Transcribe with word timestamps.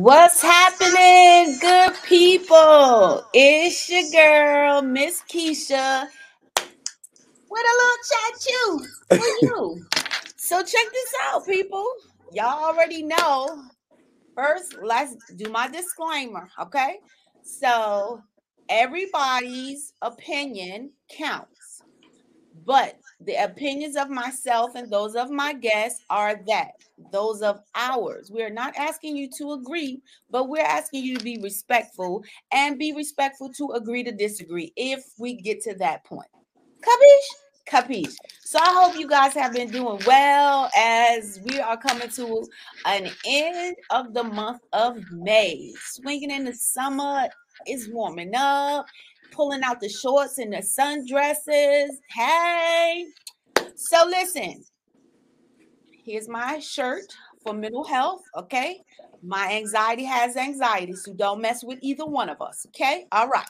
What's 0.00 0.40
happening, 0.40 1.58
good 1.60 1.92
people? 2.06 3.22
It's 3.34 3.86
your 3.90 4.10
girl, 4.10 4.80
Miss 4.80 5.20
Keisha. 5.30 6.06
With 7.50 7.66
a 7.66 7.76
little 7.76 7.98
chat 8.08 8.46
you 8.48 8.86
for 9.10 9.26
you. 9.42 9.86
so 10.38 10.62
check 10.62 10.86
this 10.90 11.12
out, 11.24 11.44
people. 11.44 11.84
Y'all 12.32 12.64
already 12.64 13.02
know. 13.02 13.62
First, 14.34 14.74
let's 14.82 15.16
do 15.36 15.50
my 15.50 15.68
disclaimer, 15.68 16.48
okay? 16.58 16.96
So 17.42 18.22
everybody's 18.70 19.92
opinion 20.00 20.92
counts, 21.10 21.82
but 22.64 22.96
the 23.20 23.34
opinions 23.34 23.96
of 23.96 24.08
myself 24.08 24.74
and 24.74 24.90
those 24.90 25.14
of 25.14 25.30
my 25.30 25.52
guests 25.52 26.02
are 26.08 26.40
that 26.46 26.72
those 27.12 27.42
of 27.42 27.60
ours. 27.74 28.30
We're 28.30 28.50
not 28.50 28.76
asking 28.76 29.16
you 29.16 29.28
to 29.38 29.52
agree, 29.52 30.00
but 30.30 30.48
we're 30.48 30.64
asking 30.64 31.04
you 31.04 31.16
to 31.16 31.24
be 31.24 31.38
respectful 31.42 32.24
and 32.52 32.78
be 32.78 32.92
respectful 32.92 33.52
to 33.54 33.72
agree 33.72 34.04
to 34.04 34.12
disagree 34.12 34.72
if 34.76 35.04
we 35.18 35.34
get 35.34 35.60
to 35.62 35.74
that 35.76 36.04
point. 36.04 36.28
Capiche? 36.82 37.68
Capiche. 37.68 38.16
So 38.42 38.58
I 38.58 38.72
hope 38.72 38.98
you 38.98 39.06
guys 39.06 39.34
have 39.34 39.52
been 39.52 39.70
doing 39.70 40.00
well 40.06 40.70
as 40.76 41.40
we 41.44 41.60
are 41.60 41.76
coming 41.76 42.08
to 42.10 42.44
an 42.84 43.10
end 43.26 43.76
of 43.90 44.12
the 44.12 44.24
month 44.24 44.62
of 44.72 44.98
May. 45.12 45.72
Swinging 45.78 46.30
in 46.30 46.44
the 46.44 46.54
summer, 46.54 47.28
it's 47.66 47.88
warming 47.88 48.34
up 48.34 48.86
pulling 49.32 49.62
out 49.62 49.80
the 49.80 49.88
shorts 49.88 50.38
and 50.38 50.52
the 50.52 50.58
sundresses. 50.58 51.88
Hey. 52.10 53.06
So 53.74 54.04
listen, 54.06 54.64
here's 56.04 56.28
my 56.28 56.58
shirt 56.58 57.04
for 57.42 57.52
mental 57.52 57.84
health. 57.84 58.22
Okay. 58.36 58.82
My 59.22 59.52
anxiety 59.52 60.04
has 60.04 60.36
anxiety, 60.36 60.94
so 60.94 61.12
don't 61.12 61.42
mess 61.42 61.62
with 61.62 61.78
either 61.82 62.06
one 62.06 62.28
of 62.28 62.40
us. 62.40 62.66
Okay. 62.68 63.06
All 63.12 63.28
right. 63.28 63.46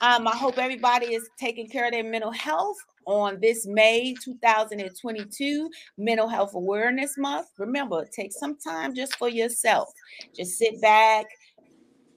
Um, 0.00 0.28
I 0.28 0.36
hope 0.36 0.58
everybody 0.58 1.14
is 1.14 1.28
taking 1.38 1.68
care 1.68 1.86
of 1.86 1.92
their 1.92 2.04
mental 2.04 2.30
health 2.30 2.76
on 3.08 3.40
this 3.40 3.66
May 3.66 4.14
2022 4.22 5.70
Mental 5.96 6.28
Health 6.28 6.54
Awareness 6.54 7.16
Month. 7.16 7.48
Remember, 7.58 8.04
take 8.04 8.32
some 8.32 8.56
time 8.56 8.94
just 8.94 9.16
for 9.16 9.28
yourself. 9.28 9.88
Just 10.36 10.58
sit 10.58 10.80
back, 10.80 11.24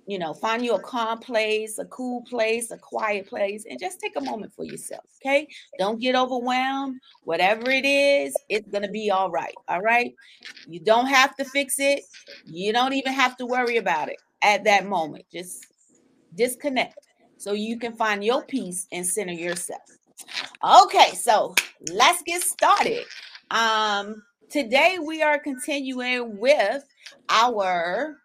you 0.07 0.17
know, 0.17 0.33
find 0.33 0.65
you 0.65 0.73
a 0.73 0.79
calm 0.79 1.19
place, 1.19 1.77
a 1.77 1.85
cool 1.85 2.23
place, 2.23 2.71
a 2.71 2.77
quiet 2.77 3.27
place, 3.27 3.65
and 3.69 3.79
just 3.79 3.99
take 3.99 4.15
a 4.15 4.21
moment 4.21 4.53
for 4.53 4.65
yourself. 4.65 5.05
Okay. 5.21 5.47
Don't 5.77 5.99
get 5.99 6.15
overwhelmed. 6.15 6.99
Whatever 7.23 7.69
it 7.69 7.85
is, 7.85 8.35
it's 8.49 8.67
going 8.69 8.83
to 8.83 8.89
be 8.89 9.11
all 9.11 9.29
right. 9.29 9.53
All 9.67 9.81
right. 9.81 10.13
You 10.67 10.79
don't 10.79 11.05
have 11.07 11.35
to 11.37 11.45
fix 11.45 11.79
it. 11.79 12.01
You 12.45 12.73
don't 12.73 12.93
even 12.93 13.13
have 13.13 13.37
to 13.37 13.45
worry 13.45 13.77
about 13.77 14.09
it 14.09 14.17
at 14.41 14.63
that 14.63 14.87
moment. 14.87 15.25
Just 15.31 15.67
disconnect 16.35 16.95
so 17.37 17.53
you 17.53 17.77
can 17.77 17.93
find 17.93 18.23
your 18.23 18.43
peace 18.43 18.87
and 18.91 19.05
center 19.05 19.33
yourself. 19.33 19.81
Okay. 20.63 21.11
So 21.11 21.53
let's 21.91 22.23
get 22.23 22.41
started. 22.41 23.05
Um, 23.51 24.23
today 24.49 24.97
we 24.99 25.21
are 25.21 25.37
continuing 25.37 26.39
with 26.39 26.83
our 27.29 28.20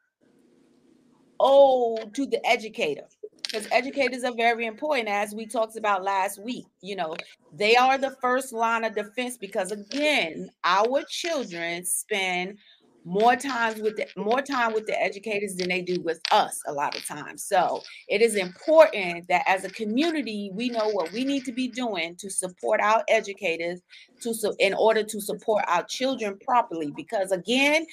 oh 1.40 1.98
to 2.14 2.26
the 2.26 2.44
educator 2.46 3.04
because 3.42 3.68
educators 3.70 4.24
are 4.24 4.34
very 4.34 4.66
important 4.66 5.08
as 5.08 5.34
we 5.34 5.46
talked 5.46 5.76
about 5.76 6.02
last 6.02 6.42
week 6.42 6.66
you 6.80 6.96
know. 6.96 7.16
They 7.52 7.74
are 7.74 7.96
the 7.96 8.14
first 8.20 8.52
line 8.52 8.84
of 8.84 8.94
defense 8.94 9.38
because 9.38 9.72
again 9.72 10.50
our 10.64 11.02
children 11.08 11.84
spend 11.84 12.58
more 13.06 13.36
times 13.36 13.80
with 13.80 13.96
the 13.96 14.06
more 14.16 14.42
time 14.42 14.72
with 14.72 14.84
the 14.86 15.00
educators 15.00 15.54
than 15.54 15.68
they 15.68 15.80
do 15.80 16.00
with 16.02 16.20
us 16.32 16.60
a 16.66 16.72
lot 16.72 16.96
of 16.96 17.06
times. 17.06 17.44
So 17.44 17.80
it 18.08 18.20
is 18.20 18.34
important 18.34 19.28
that 19.28 19.44
as 19.46 19.64
a 19.64 19.70
community 19.70 20.50
we 20.52 20.70
know 20.70 20.88
what 20.88 21.12
we 21.12 21.24
need 21.24 21.44
to 21.44 21.52
be 21.52 21.68
doing 21.68 22.16
to 22.16 22.28
support 22.28 22.80
our 22.80 23.04
educators 23.08 23.80
to 24.22 24.34
so 24.34 24.54
in 24.58 24.74
order 24.74 25.04
to 25.04 25.20
support 25.20 25.64
our 25.68 25.84
children 25.84 26.36
properly 26.44 26.92
because 26.96 27.30
again 27.30 27.86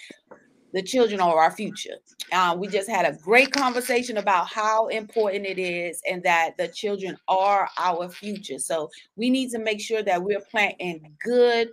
the 0.73 0.81
children 0.81 1.21
are 1.21 1.39
our 1.39 1.51
future. 1.51 1.97
Uh, 2.31 2.55
we 2.59 2.67
just 2.67 2.89
had 2.89 3.05
a 3.05 3.17
great 3.19 3.51
conversation 3.51 4.17
about 4.17 4.47
how 4.47 4.87
important 4.87 5.45
it 5.45 5.59
is 5.59 6.01
and 6.09 6.21
that 6.23 6.57
the 6.57 6.67
children 6.67 7.15
are 7.27 7.69
our 7.79 8.09
future. 8.09 8.57
So 8.57 8.89
we 9.15 9.29
need 9.29 9.51
to 9.51 9.59
make 9.59 9.79
sure 9.79 10.01
that 10.01 10.21
we're 10.21 10.41
planting 10.51 11.15
good, 11.23 11.69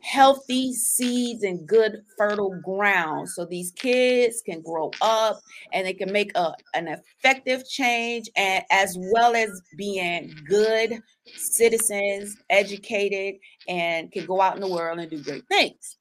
healthy 0.00 0.72
seeds 0.74 1.44
and 1.44 1.66
good, 1.66 2.02
fertile 2.18 2.60
ground 2.62 3.28
so 3.28 3.44
these 3.44 3.70
kids 3.70 4.42
can 4.44 4.60
grow 4.60 4.90
up 5.00 5.40
and 5.72 5.86
they 5.86 5.94
can 5.94 6.12
make 6.12 6.32
a, 6.36 6.52
an 6.74 6.88
effective 6.88 7.66
change 7.68 8.28
and 8.36 8.64
as 8.70 8.98
well 9.12 9.34
as 9.34 9.62
being 9.76 10.34
good 10.46 11.00
citizens, 11.36 12.36
educated, 12.50 13.40
and 13.68 14.12
can 14.12 14.26
go 14.26 14.40
out 14.40 14.56
in 14.56 14.60
the 14.60 14.68
world 14.68 14.98
and 14.98 15.08
do 15.08 15.22
great 15.22 15.46
things. 15.48 15.96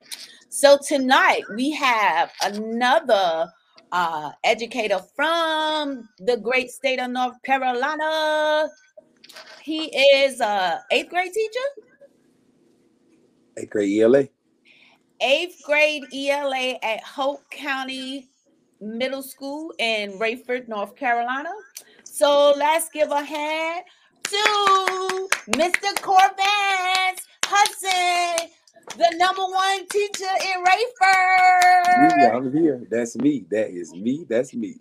So 0.55 0.77
tonight 0.77 1.41
we 1.55 1.71
have 1.71 2.31
another 2.43 3.51
uh, 3.91 4.31
educator 4.43 4.99
from 5.15 6.07
the 6.19 6.37
great 6.37 6.69
state 6.69 6.99
of 6.99 7.09
North 7.09 7.41
Carolina. 7.41 8.69
He 9.63 9.85
is 9.85 10.39
a 10.41 10.79
eighth 10.91 11.09
grade 11.09 11.33
teacher. 11.33 11.89
Eighth 13.57 13.71
grade 13.71 13.99
ELA. 13.99 14.27
Eighth 15.21 15.59
grade 15.63 16.03
ELA 16.13 16.75
at 16.83 17.01
Hoke 17.01 17.49
County 17.49 18.29
Middle 18.79 19.23
School 19.23 19.73
in 19.79 20.11
Raeford, 20.19 20.67
North 20.67 20.95
Carolina. 20.95 21.49
So 22.03 22.53
let's 22.55 22.89
give 22.89 23.09
a 23.09 23.23
hand 23.23 23.85
to 24.25 25.29
Mr. 25.49 25.99
Corvance 25.99 27.27
Hudson 27.43 28.51
the 28.97 29.15
number 29.17 29.41
one 29.41 29.87
teacher 29.87 30.25
in 30.41 30.63
Raeford. 30.63 32.35
I'm 32.35 32.53
here. 32.53 32.81
That's 32.89 33.15
me. 33.15 33.45
That 33.49 33.69
is 33.69 33.93
me. 33.93 34.25
That's 34.29 34.53
me. 34.53 34.75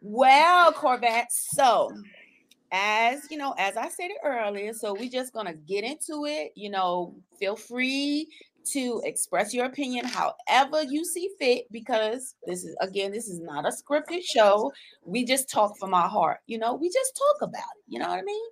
Well, 0.00 0.72
Corvette. 0.72 1.30
So, 1.30 1.92
as 2.72 3.30
you 3.30 3.36
know, 3.36 3.54
as 3.58 3.76
I 3.76 3.88
stated 3.88 4.16
earlier, 4.24 4.72
so 4.72 4.94
we're 4.94 5.10
just 5.10 5.32
gonna 5.32 5.54
get 5.54 5.84
into 5.84 6.24
it. 6.26 6.52
You 6.54 6.70
know, 6.70 7.14
feel 7.38 7.56
free 7.56 8.28
to 8.64 9.02
express 9.04 9.52
your 9.52 9.66
opinion 9.66 10.04
however 10.04 10.84
you 10.84 11.04
see 11.04 11.30
fit 11.38 11.64
because 11.72 12.36
this 12.46 12.64
is 12.64 12.76
again 12.80 13.10
this 13.10 13.28
is 13.28 13.40
not 13.40 13.66
a 13.66 13.70
scripted 13.70 14.22
show 14.22 14.72
we 15.04 15.24
just 15.24 15.50
talk 15.50 15.76
from 15.78 15.92
our 15.92 16.08
heart 16.08 16.38
you 16.46 16.58
know 16.58 16.74
we 16.74 16.88
just 16.88 17.16
talk 17.16 17.48
about 17.48 17.58
it 17.58 17.82
you 17.88 17.98
know 17.98 18.08
what 18.08 18.18
i 18.18 18.22
mean 18.22 18.44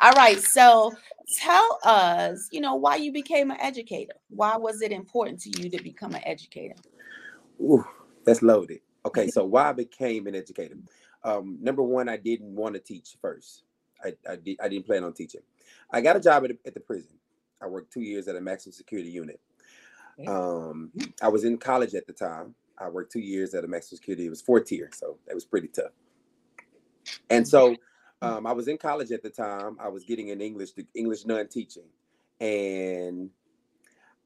all 0.00 0.12
right 0.12 0.38
so 0.40 0.92
tell 1.36 1.78
us, 1.84 2.48
you 2.50 2.60
know, 2.60 2.74
why 2.74 2.96
you 2.96 3.12
became 3.12 3.50
an 3.50 3.60
educator. 3.60 4.14
Why 4.30 4.56
was 4.56 4.82
it 4.82 4.92
important 4.92 5.40
to 5.42 5.60
you 5.60 5.68
to 5.70 5.82
become 5.82 6.14
an 6.14 6.22
educator? 6.24 6.74
Ooh, 7.60 7.84
that's 8.24 8.42
loaded. 8.42 8.80
Okay, 9.04 9.28
so 9.28 9.44
why 9.44 9.70
I 9.70 9.72
became 9.72 10.26
an 10.26 10.34
educator. 10.34 10.76
Um, 11.24 11.58
number 11.60 11.82
one, 11.82 12.08
I 12.08 12.16
didn't 12.16 12.54
want 12.54 12.74
to 12.74 12.80
teach 12.80 13.16
first. 13.20 13.64
I, 14.02 14.14
I, 14.28 14.36
did, 14.36 14.56
I 14.62 14.68
didn't 14.68 14.86
plan 14.86 15.04
on 15.04 15.12
teaching. 15.12 15.40
I 15.90 16.00
got 16.00 16.16
a 16.16 16.20
job 16.20 16.44
at, 16.44 16.52
at 16.64 16.74
the 16.74 16.80
prison. 16.80 17.16
I 17.60 17.66
worked 17.66 17.92
two 17.92 18.00
years 18.00 18.28
at 18.28 18.36
a 18.36 18.40
maximum 18.40 18.72
security 18.72 19.10
unit. 19.10 19.40
Um, 20.26 20.90
I 21.22 21.28
was 21.28 21.44
in 21.44 21.58
college 21.58 21.94
at 21.94 22.06
the 22.06 22.12
time. 22.12 22.54
I 22.78 22.88
worked 22.88 23.12
two 23.12 23.20
years 23.20 23.54
at 23.54 23.64
a 23.64 23.68
maximum 23.68 23.98
security. 23.98 24.26
It 24.26 24.30
was 24.30 24.40
four 24.40 24.60
tier, 24.60 24.90
so 24.92 25.18
that 25.26 25.34
was 25.34 25.44
pretty 25.44 25.68
tough. 25.68 25.92
And 27.30 27.46
so 27.46 27.76
um, 28.20 28.46
I 28.46 28.52
was 28.52 28.68
in 28.68 28.78
college 28.78 29.12
at 29.12 29.22
the 29.22 29.30
time. 29.30 29.76
I 29.80 29.88
was 29.88 30.04
getting 30.04 30.30
an 30.30 30.40
English 30.40 30.70
English 30.94 31.24
non 31.24 31.46
teaching, 31.48 31.88
and 32.40 33.30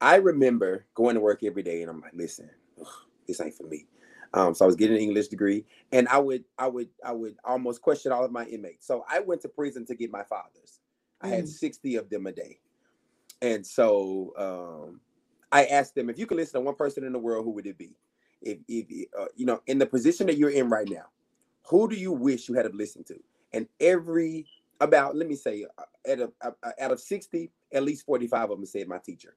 I 0.01 0.15
remember 0.15 0.85
going 0.95 1.15
to 1.15 1.21
work 1.21 1.43
every 1.43 1.63
day, 1.63 1.81
and 1.81 1.89
I'm 1.89 2.01
like, 2.01 2.13
listen, 2.13 2.49
ugh, 2.79 2.87
this 3.27 3.39
ain't 3.39 3.55
for 3.55 3.67
me. 3.67 3.85
Um, 4.33 4.55
so 4.55 4.65
I 4.65 4.67
was 4.67 4.75
getting 4.75 4.97
an 4.97 5.03
English 5.03 5.27
degree, 5.27 5.63
and 5.91 6.07
I 6.07 6.17
would 6.17 6.43
I 6.57 6.67
would 6.67 6.89
I 7.05 7.11
would 7.11 7.37
almost 7.45 7.81
question 7.81 8.11
all 8.11 8.25
of 8.25 8.31
my 8.31 8.45
inmates. 8.45 8.87
So 8.87 9.05
I 9.07 9.19
went 9.19 9.41
to 9.41 9.47
prison 9.47 9.85
to 9.85 9.95
get 9.95 10.11
my 10.11 10.23
fathers. 10.23 10.79
I 11.21 11.27
had 11.27 11.45
mm. 11.45 11.49
60 11.49 11.95
of 11.95 12.09
them 12.09 12.25
a 12.25 12.31
day, 12.31 12.59
and 13.41 13.65
so 13.65 14.33
um, 14.37 15.01
I 15.51 15.65
asked 15.65 15.93
them 15.93 16.09
if 16.09 16.17
you 16.17 16.25
could 16.25 16.37
listen 16.37 16.59
to 16.59 16.65
one 16.65 16.75
person 16.75 17.03
in 17.03 17.13
the 17.13 17.19
world, 17.19 17.45
who 17.45 17.51
would 17.51 17.67
it 17.67 17.77
be? 17.77 17.95
If, 18.41 18.57
if 18.67 19.07
uh, 19.17 19.27
you 19.35 19.45
know, 19.45 19.61
in 19.67 19.77
the 19.77 19.85
position 19.85 20.27
that 20.27 20.37
you're 20.37 20.49
in 20.49 20.67
right 20.69 20.89
now, 20.89 21.05
who 21.67 21.87
do 21.87 21.95
you 21.95 22.11
wish 22.11 22.49
you 22.49 22.55
had 22.55 22.63
to 22.63 22.75
listen 22.75 23.03
to? 23.05 23.19
And 23.53 23.67
every 23.79 24.45
about 24.81 25.15
let 25.15 25.27
me 25.27 25.35
say 25.35 25.65
uh, 25.77 26.11
out 26.11 26.19
of 26.19 26.31
uh, 26.41 26.51
uh, 26.63 26.71
out 26.79 26.91
of 26.91 26.99
60 26.99 27.51
at 27.71 27.83
least 27.83 28.05
45 28.05 28.51
of 28.51 28.57
them 28.57 28.65
said 28.65 28.87
my 28.87 28.97
teacher. 28.97 29.35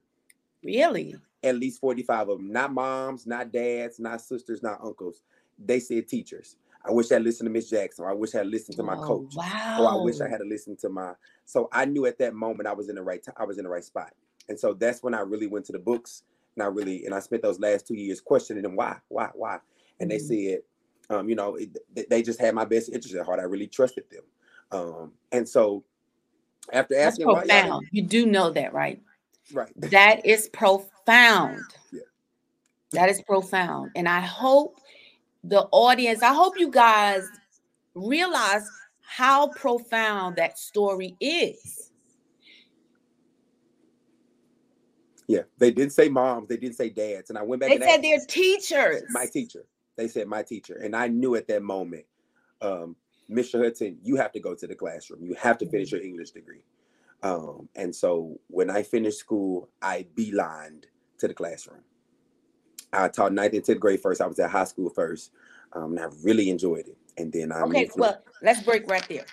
Really? 0.63 1.15
At 1.43 1.57
least 1.57 1.79
45 1.79 2.29
of 2.29 2.37
them 2.37 2.51
not 2.51 2.73
moms 2.73 3.25
not 3.25 3.51
dads 3.51 3.99
not 3.99 4.21
sisters 4.21 4.63
not 4.63 4.83
uncles. 4.83 5.21
They 5.57 5.79
said 5.79 6.07
teachers. 6.07 6.57
I 6.85 6.91
wish 6.91 7.11
i 7.11 7.17
listened 7.17 7.47
to 7.47 7.51
miss 7.51 7.69
jackson 7.69 8.05
i 8.05 8.13
wish 8.13 8.33
i 8.33 8.37
had 8.37 8.47
listened 8.47 8.77
to 8.77 8.83
my 8.83 8.95
oh, 8.95 9.03
coach 9.03 9.33
wow. 9.35 9.77
or 9.79 9.91
i 9.91 10.03
wish 10.03 10.21
i 10.21 10.29
had 10.29 10.39
listened 10.45 10.79
to 10.79 10.87
my 10.87 11.13
so 11.43 11.67
i 11.73 11.83
knew 11.83 12.05
at 12.05 12.17
that 12.19 12.33
moment 12.33 12.65
i 12.65 12.71
was 12.71 12.87
in 12.87 12.95
the 12.95 13.03
right 13.03 13.21
t- 13.21 13.31
i 13.35 13.43
was 13.43 13.57
in 13.57 13.65
the 13.65 13.69
right 13.69 13.83
spot. 13.83 14.13
And 14.47 14.57
so 14.57 14.73
that's 14.73 15.03
when 15.03 15.13
i 15.13 15.19
really 15.19 15.47
went 15.47 15.65
to 15.65 15.73
the 15.73 15.79
books 15.79 16.23
and 16.55 16.63
i 16.63 16.67
really 16.67 17.05
and 17.05 17.13
i 17.13 17.19
spent 17.19 17.41
those 17.41 17.59
last 17.59 17.87
two 17.87 17.95
years 17.95 18.21
questioning 18.21 18.63
them 18.63 18.77
why? 18.77 18.97
Why? 19.09 19.29
Why? 19.33 19.57
And 19.99 20.09
they 20.09 20.19
said, 20.19 20.59
um, 21.09 21.29
you 21.29 21.35
know, 21.35 21.55
it, 21.55 21.77
they 22.09 22.21
just 22.21 22.39
had 22.39 22.53
my 22.55 22.65
best 22.65 22.89
interest 22.89 23.15
at 23.15 23.25
heart. 23.25 23.39
I 23.39 23.43
really 23.43 23.67
trusted 23.67 24.05
them, 24.09 24.23
um, 24.71 25.11
and 25.31 25.47
so 25.47 25.83
after 26.73 26.95
That's 26.95 27.13
asking 27.13 27.27
y'all 27.27 27.35
profound. 27.41 27.87
You 27.91 28.01
do 28.03 28.25
know 28.25 28.49
that, 28.51 28.73
right? 28.73 29.01
right? 29.53 29.71
That 29.91 30.25
is 30.25 30.49
profound. 30.49 31.61
Yeah. 31.91 32.01
That 32.91 33.09
is 33.09 33.21
profound. 33.21 33.91
And 33.95 34.07
I 34.07 34.19
hope 34.19 34.79
the 35.43 35.61
audience, 35.71 36.21
I 36.23 36.33
hope 36.33 36.59
you 36.59 36.69
guys 36.69 37.23
realize 37.95 38.69
how 39.01 39.47
profound 39.49 40.35
that 40.35 40.57
story 40.59 41.15
is. 41.21 41.91
Yeah, 45.27 45.41
they 45.57 45.71
didn't 45.71 45.91
say 45.93 46.07
moms, 46.07 46.47
they 46.47 46.57
didn't 46.57 46.75
say 46.75 46.89
dads, 46.89 47.29
and 47.29 47.37
I 47.37 47.43
went 47.43 47.59
back. 47.61 47.69
They 47.69 47.75
and 47.75 47.83
said 47.83 47.91
asked- 47.95 48.01
they're 48.03 48.25
teachers. 48.27 49.03
my 49.09 49.25
teacher. 49.25 49.63
They 49.97 50.07
said 50.07 50.27
my 50.27 50.43
teacher, 50.43 50.75
and 50.75 50.95
I 50.95 51.07
knew 51.07 51.35
at 51.35 51.47
that 51.47 51.63
moment, 51.63 52.05
um, 52.61 52.95
Mr. 53.29 53.61
Hudson, 53.61 53.97
you 54.03 54.15
have 54.15 54.31
to 54.31 54.39
go 54.39 54.53
to 54.53 54.67
the 54.67 54.75
classroom. 54.75 55.25
You 55.25 55.33
have 55.33 55.57
to 55.57 55.65
finish 55.67 55.91
your 55.91 56.01
English 56.01 56.31
degree. 56.31 56.63
Um, 57.23 57.67
and 57.75 57.93
so 57.93 58.39
when 58.47 58.69
I 58.69 58.83
finished 58.83 59.17
school, 59.17 59.69
I 59.81 60.05
beelined 60.15 60.83
to 61.17 61.27
the 61.27 61.33
classroom. 61.33 61.81
I 62.93 63.09
taught 63.09 63.33
ninth 63.33 63.53
and 63.53 63.65
tenth 63.65 63.79
grade 63.79 63.99
first. 63.99 64.21
I 64.21 64.27
was 64.27 64.39
at 64.39 64.51
high 64.51 64.63
school 64.63 64.89
first, 64.91 65.31
um, 65.73 65.97
and 65.97 65.99
I 65.99 66.07
really 66.23 66.49
enjoyed 66.51 66.87
it. 66.87 66.97
And 67.17 67.33
then 67.33 67.51
I 67.51 67.63
Okay, 67.63 67.81
moved 67.81 67.93
to- 67.93 67.99
well, 67.99 68.23
let's 68.43 68.61
break 68.61 68.87
right 68.89 69.05
there. 69.09 69.25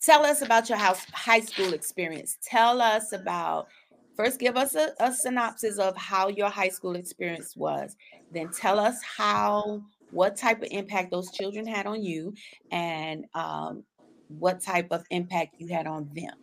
Tell 0.00 0.24
us 0.24 0.42
about 0.42 0.68
your 0.68 0.78
house 0.78 1.04
high 1.12 1.40
school 1.40 1.72
experience. 1.72 2.38
Tell 2.42 2.80
us 2.80 3.12
about 3.12 3.68
first 4.16 4.38
give 4.38 4.56
us 4.56 4.74
a, 4.74 4.92
a 5.00 5.12
synopsis 5.12 5.78
of 5.78 5.96
how 5.96 6.28
your 6.28 6.48
high 6.48 6.68
school 6.68 6.96
experience 6.96 7.56
was. 7.56 7.96
Then 8.32 8.50
tell 8.50 8.78
us 8.78 9.00
how 9.02 9.82
what 10.10 10.36
type 10.36 10.62
of 10.62 10.68
impact 10.70 11.10
those 11.10 11.30
children 11.30 11.66
had 11.66 11.86
on 11.86 12.02
you 12.02 12.34
and 12.70 13.26
um, 13.34 13.84
what 14.28 14.60
type 14.60 14.88
of 14.90 15.04
impact 15.10 15.56
you 15.58 15.68
had 15.68 15.86
on 15.86 16.08
them. 16.14 16.34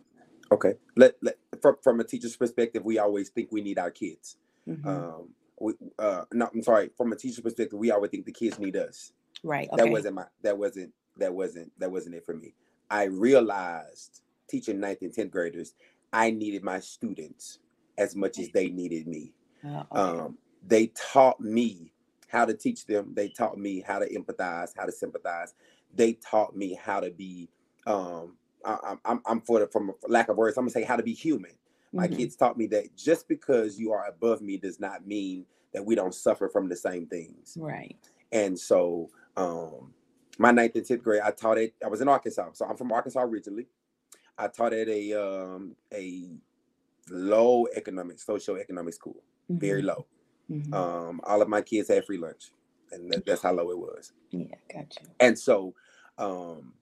okay. 0.52 0.74
Let, 0.96 1.16
let 1.22 1.36
from 1.60 1.76
from 1.82 2.00
a 2.00 2.04
teacher's 2.04 2.36
perspective, 2.36 2.84
we 2.84 2.98
always 2.98 3.30
think 3.30 3.50
we 3.50 3.62
need 3.62 3.78
our 3.78 3.90
kids. 3.90 4.36
Mhm. 4.68 4.86
Um, 4.86 5.28
we, 5.60 5.72
uh, 5.98 6.24
no, 6.32 6.48
I'm 6.52 6.62
sorry. 6.62 6.90
From 6.96 7.12
a 7.12 7.16
teacher's 7.16 7.40
perspective, 7.40 7.78
we 7.78 7.90
always 7.90 8.10
think 8.10 8.26
the 8.26 8.32
kids 8.32 8.58
need 8.58 8.76
us. 8.76 9.12
right. 9.42 9.68
Okay. 9.72 9.82
that 9.82 9.90
wasn't 9.90 10.14
my 10.14 10.24
that 10.42 10.56
wasn't 10.56 10.92
that 11.16 11.32
wasn't 11.32 11.70
that 11.78 11.90
wasn't 11.90 12.14
it 12.14 12.24
for 12.24 12.34
me 12.34 12.54
i 12.90 13.04
realized 13.04 14.22
teaching 14.48 14.80
ninth 14.80 15.02
and 15.02 15.14
10th 15.14 15.30
graders 15.30 15.74
i 16.12 16.30
needed 16.30 16.62
my 16.62 16.80
students 16.80 17.58
as 17.98 18.14
much 18.16 18.38
as 18.38 18.50
they 18.50 18.68
needed 18.68 19.06
me 19.06 19.32
Uh, 19.64 19.84
okay. 19.92 20.00
um, 20.00 20.38
they 20.66 20.88
taught 20.88 21.40
me 21.40 21.92
how 22.28 22.44
to 22.44 22.54
teach 22.54 22.86
them 22.86 23.12
they 23.14 23.28
taught 23.28 23.58
me 23.58 23.80
how 23.80 23.98
to 23.98 24.08
empathize 24.14 24.72
how 24.76 24.84
to 24.84 24.92
sympathize 24.92 25.54
they 25.94 26.14
taught 26.14 26.56
me 26.56 26.74
how 26.74 27.00
to 27.00 27.10
be 27.10 27.48
um, 27.86 28.36
I, 28.64 28.96
I'm, 29.04 29.20
I'm 29.26 29.40
for 29.42 29.60
the 29.60 29.66
from 29.68 29.92
lack 30.08 30.28
of 30.28 30.36
words 30.36 30.56
i'm 30.56 30.64
gonna 30.64 30.70
say 30.72 30.84
how 30.84 30.96
to 30.96 31.02
be 31.02 31.12
human 31.14 31.52
my 31.92 32.08
Mhm. 32.08 32.16
kids 32.16 32.36
taught 32.36 32.56
me 32.58 32.66
that 32.68 32.96
just 32.96 33.28
because 33.28 33.78
you 33.78 33.92
are 33.92 34.06
above 34.08 34.42
me 34.42 34.56
does 34.56 34.80
not 34.80 35.06
mean 35.06 35.46
that 35.72 35.84
we 35.84 35.94
don't 35.94 36.14
suffer 36.14 36.48
from 36.48 36.68
the 36.68 36.76
same 36.76 37.06
things 37.06 37.56
Right. 37.60 37.96
and 38.32 38.58
so 38.58 39.10
um 39.36 39.94
my 40.38 40.50
ninth 40.50 40.74
and 40.74 40.84
10th 40.84 41.02
grade, 41.04 41.22
I 41.24 41.30
taught 41.30 41.58
it, 41.58 41.74
I 41.84 41.88
was 41.88 42.00
in 42.00 42.08
Arkansas. 42.08 42.50
So 42.54 42.66
I'm 42.66 42.76
from 42.76 42.90
Arkansas 42.90 43.22
originally. 43.22 43.68
I 44.36 44.48
taught 44.48 44.72
at 44.72 44.88
a 44.88 45.12
um 45.14 45.76
a 45.92 46.30
low 47.10 47.66
economic, 47.74 48.18
social 48.18 48.56
economic 48.56 48.94
school, 48.94 49.22
very 49.48 49.82
Mhm. 49.82 49.86
low. 49.86 50.06
Mhm. 50.50 50.74
Um, 50.74 51.20
all 51.24 51.42
of 51.42 51.48
my 51.48 51.62
kids 51.62 51.88
had 51.88 52.04
free 52.04 52.18
lunch. 52.18 52.50
And 52.92 53.10
that, 53.12 53.24
that's 53.26 53.42
how 53.42 53.52
low 53.52 53.70
it 53.70 53.78
was. 53.78 54.12
yeah, 54.30 54.54
gotcha. 54.72 55.00
And 55.20 55.38
so 55.38 55.74
um 56.18 56.74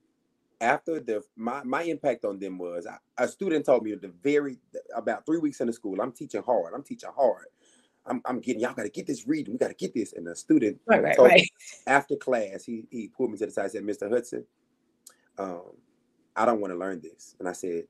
after 0.61 0.99
the 0.99 1.23
my 1.35 1.63
my 1.63 1.81
impact 1.83 2.23
on 2.25 2.37
them 2.39 2.57
was 2.59 2.85
I, 2.85 2.97
a 3.17 3.27
student 3.27 3.65
told 3.65 3.83
me 3.83 3.95
the 3.95 4.09
very 4.21 4.59
about 4.95 5.25
three 5.25 5.39
weeks 5.39 5.59
in 5.59 5.67
the 5.67 5.73
school, 5.73 5.99
I'm 6.01 6.11
teaching 6.11 6.43
hard. 6.43 6.73
I'm 6.75 6.83
teaching 6.83 7.09
hard. 7.15 7.47
I'm, 8.05 8.21
I'm 8.25 8.39
getting 8.41 8.61
y'all 8.61 8.73
got 8.73 8.83
to 8.83 8.89
get 8.89 9.07
this 9.07 9.27
reading. 9.27 9.53
We 9.53 9.57
got 9.57 9.69
to 9.69 9.73
get 9.73 9.93
this. 9.93 10.13
And 10.13 10.27
the 10.27 10.35
student 10.35 10.79
Right, 10.85 11.01
right, 11.01 11.15
told- 11.15 11.29
right. 11.29 11.49
after 11.87 12.15
class, 12.15 12.63
he 12.65 12.85
he 12.91 13.07
pulled 13.07 13.31
me 13.31 13.37
to 13.39 13.45
the 13.45 13.51
side 13.51 13.63
and 13.63 13.71
said, 13.71 13.83
Mr. 13.83 14.09
Hudson, 14.11 14.45
um, 15.37 15.71
I 16.35 16.45
don't 16.45 16.59
want 16.61 16.73
to 16.73 16.77
learn 16.77 16.99
this. 17.01 17.35
And 17.39 17.47
I 17.47 17.53
said, 17.53 17.85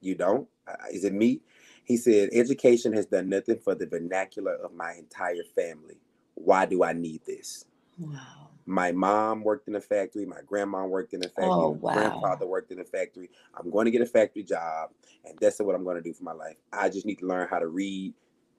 You 0.00 0.14
don't? 0.14 0.48
Uh, 0.66 0.72
uh, 0.72 0.86
is 0.92 1.04
it 1.04 1.12
me? 1.12 1.40
He 1.84 1.96
said, 1.96 2.30
Education 2.32 2.92
has 2.92 3.06
done 3.06 3.28
nothing 3.28 3.58
for 3.58 3.74
the 3.74 3.86
vernacular 3.86 4.54
of 4.54 4.74
my 4.74 4.92
entire 4.94 5.44
family. 5.54 5.98
Why 6.34 6.66
do 6.66 6.84
I 6.84 6.92
need 6.92 7.22
this? 7.26 7.64
Wow. 7.98 8.50
My 8.66 8.92
mom 8.92 9.42
worked 9.42 9.66
in 9.68 9.76
a 9.76 9.80
factory. 9.80 10.26
My 10.26 10.40
grandma 10.46 10.84
worked 10.84 11.14
in 11.14 11.24
a 11.24 11.28
factory. 11.28 11.48
Oh, 11.50 11.74
my 11.74 11.80
wow. 11.80 11.92
grandfather 11.94 12.46
worked 12.46 12.70
in 12.70 12.80
a 12.80 12.84
factory. 12.84 13.30
I'm 13.54 13.70
going 13.70 13.86
to 13.86 13.90
get 13.90 14.02
a 14.02 14.06
factory 14.06 14.42
job, 14.42 14.90
and 15.24 15.38
that's 15.40 15.58
what 15.58 15.74
I'm 15.74 15.84
going 15.84 15.96
to 15.96 16.02
do 16.02 16.12
for 16.12 16.24
my 16.24 16.32
life. 16.32 16.56
I 16.70 16.90
just 16.90 17.06
need 17.06 17.18
to 17.20 17.26
learn 17.26 17.48
how 17.48 17.58
to 17.58 17.66
read 17.66 18.12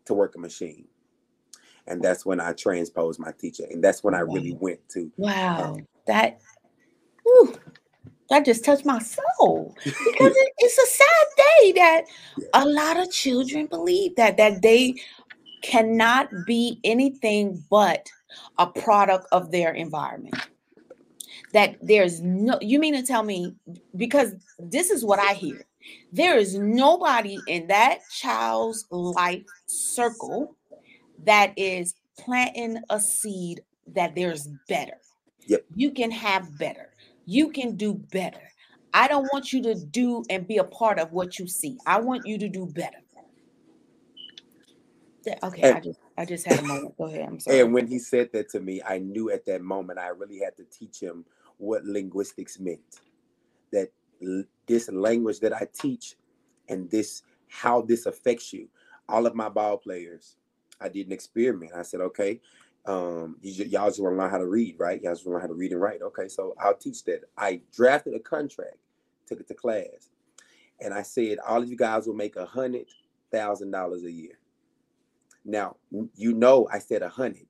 to 0.06 0.16
work 0.16 0.34
a 0.36 0.40
machine. 0.40 0.88
And 1.86 2.02
that's 2.02 2.26
when 2.26 2.40
I 2.40 2.54
transposed 2.54 3.20
my 3.20 3.32
teacher. 3.32 3.66
And 3.70 3.84
that's 3.84 4.04
when 4.04 4.14
I 4.14 4.20
really 4.20 4.58
went 4.60 4.80
to 4.90 5.12
Wow, 5.18 5.78
that, 6.08 6.40
whew, 7.24 7.56
that 8.30 8.46
just 8.46 8.64
touched 8.64 8.86
my 8.86 9.00
soul 9.00 9.76
because 9.84 10.34
it, 10.36 10.54
it's 10.60 10.78
a 10.78 10.88
sad 10.88 11.28
day 11.38 11.72
that 11.74 12.04
a 12.54 12.66
lot 12.66 12.98
of 12.98 13.12
children 13.12 13.66
believe 13.66 14.16
that 14.16 14.38
that 14.38 14.62
they 14.62 14.96
cannot 15.62 16.30
be 16.46 16.80
anything 16.84 17.64
but 17.70 18.08
a 18.58 18.68
product 18.68 19.26
of 19.32 19.52
their 19.52 19.74
environment. 19.74 20.36
That 21.54 21.78
there's 21.82 22.22
no, 22.22 22.58
you 22.62 22.80
mean 22.80 22.94
to 22.94 23.04
tell 23.04 23.24
me 23.24 23.56
because 23.96 24.36
this 24.60 24.90
is 24.90 25.04
what 25.04 25.20
I 25.20 25.34
hear. 25.34 25.66
There 26.12 26.38
is 26.38 26.56
nobody 26.56 27.40
in 27.48 27.68
that 27.68 28.00
child's 28.12 28.86
life 28.92 29.44
circle 29.66 30.56
that 31.24 31.54
is 31.58 31.96
planting 32.18 32.82
a 32.90 33.00
seed 33.00 33.62
that 33.88 34.16
there's 34.16 34.48
better. 34.68 34.98
Yep. 35.48 35.66
You 35.76 35.92
can 35.92 36.12
have 36.12 36.58
better. 36.60 36.89
You 37.30 37.52
can 37.52 37.76
do 37.76 37.94
better. 37.94 38.42
I 38.92 39.08
don't 39.08 39.32
want 39.32 39.54
you 39.54 39.62
to 39.64 39.76
do 39.76 40.24
and 40.32 40.48
be 40.48 40.58
a 40.58 40.64
part 40.64 40.98
of 40.98 41.12
what 41.12 41.38
you 41.38 41.46
see. 41.46 41.78
I 41.86 42.00
want 42.00 42.26
you 42.26 42.40
to 42.40 42.50
do 42.50 42.66
better. 42.66 42.98
Okay, 45.44 45.70
I 45.70 45.80
just 45.80 46.00
I 46.18 46.26
just 46.26 46.46
had 46.48 46.58
a 46.58 46.64
moment. 46.64 46.98
Go 46.98 47.06
ahead. 47.06 47.28
I'm 47.30 47.40
sorry. 47.40 47.60
And 47.60 47.74
when 47.74 47.86
he 47.86 48.00
said 48.00 48.32
that 48.34 48.50
to 48.50 48.60
me, 48.60 48.82
I 48.84 48.98
knew 48.98 49.30
at 49.30 49.46
that 49.46 49.62
moment 49.62 50.00
I 50.00 50.08
really 50.08 50.40
had 50.40 50.58
to 50.58 50.64
teach 50.64 51.00
him 51.00 51.24
what 51.58 51.86
linguistics 51.86 52.60
meant. 52.60 53.02
That 53.72 53.92
l- 54.26 54.46
this 54.66 54.92
language 54.92 55.40
that 55.42 55.54
I 55.54 55.68
teach 55.72 56.16
and 56.68 56.90
this 56.90 57.22
how 57.48 57.82
this 57.82 58.08
affects 58.08 58.52
you. 58.54 58.68
All 59.08 59.28
of 59.28 59.36
my 59.36 59.50
ball 59.50 59.78
players, 59.78 60.38
I 60.82 60.90
did 60.90 61.06
an 61.06 61.14
experiment. 61.14 61.74
I 61.76 61.84
said, 61.84 62.02
okay, 62.02 62.42
um, 62.86 63.38
you, 63.42 63.66
y'all 63.66 63.88
just 63.88 64.02
want 64.02 64.14
to 64.16 64.18
learn 64.20 64.30
how 64.32 64.38
to 64.38 64.48
read, 64.48 64.76
right? 64.80 65.02
Y'all 65.02 65.14
just 65.14 65.26
want 65.26 65.34
to 65.34 65.40
learn 65.40 65.42
how 65.42 65.48
to 65.48 65.54
read 65.54 65.72
and 65.72 65.82
write. 65.82 66.02
Okay, 66.02 66.28
so 66.28 66.56
I'll 66.60 66.76
teach 66.76 67.04
that. 67.06 67.22
I 67.38 67.62
drafted 67.76 68.14
a 68.16 68.20
contract, 68.20 68.78
took 69.28 69.40
it 69.40 69.48
to 69.50 69.54
class, 69.54 70.10
and 70.82 70.94
I 70.94 71.02
said, 71.04 71.38
all 71.48 71.62
of 71.62 71.70
you 71.70 71.78
guys 71.78 72.08
will 72.08 72.16
make 72.16 72.36
a 72.36 72.46
hundred 72.46 72.86
thousand 73.32 73.72
dollars 73.72 74.04
a 74.04 74.12
year. 74.12 74.40
Now, 75.46 75.78
you 76.16 76.34
know, 76.34 76.68
I 76.72 76.80
said 76.80 77.02
a 77.02 77.10
hundred. 77.10 77.46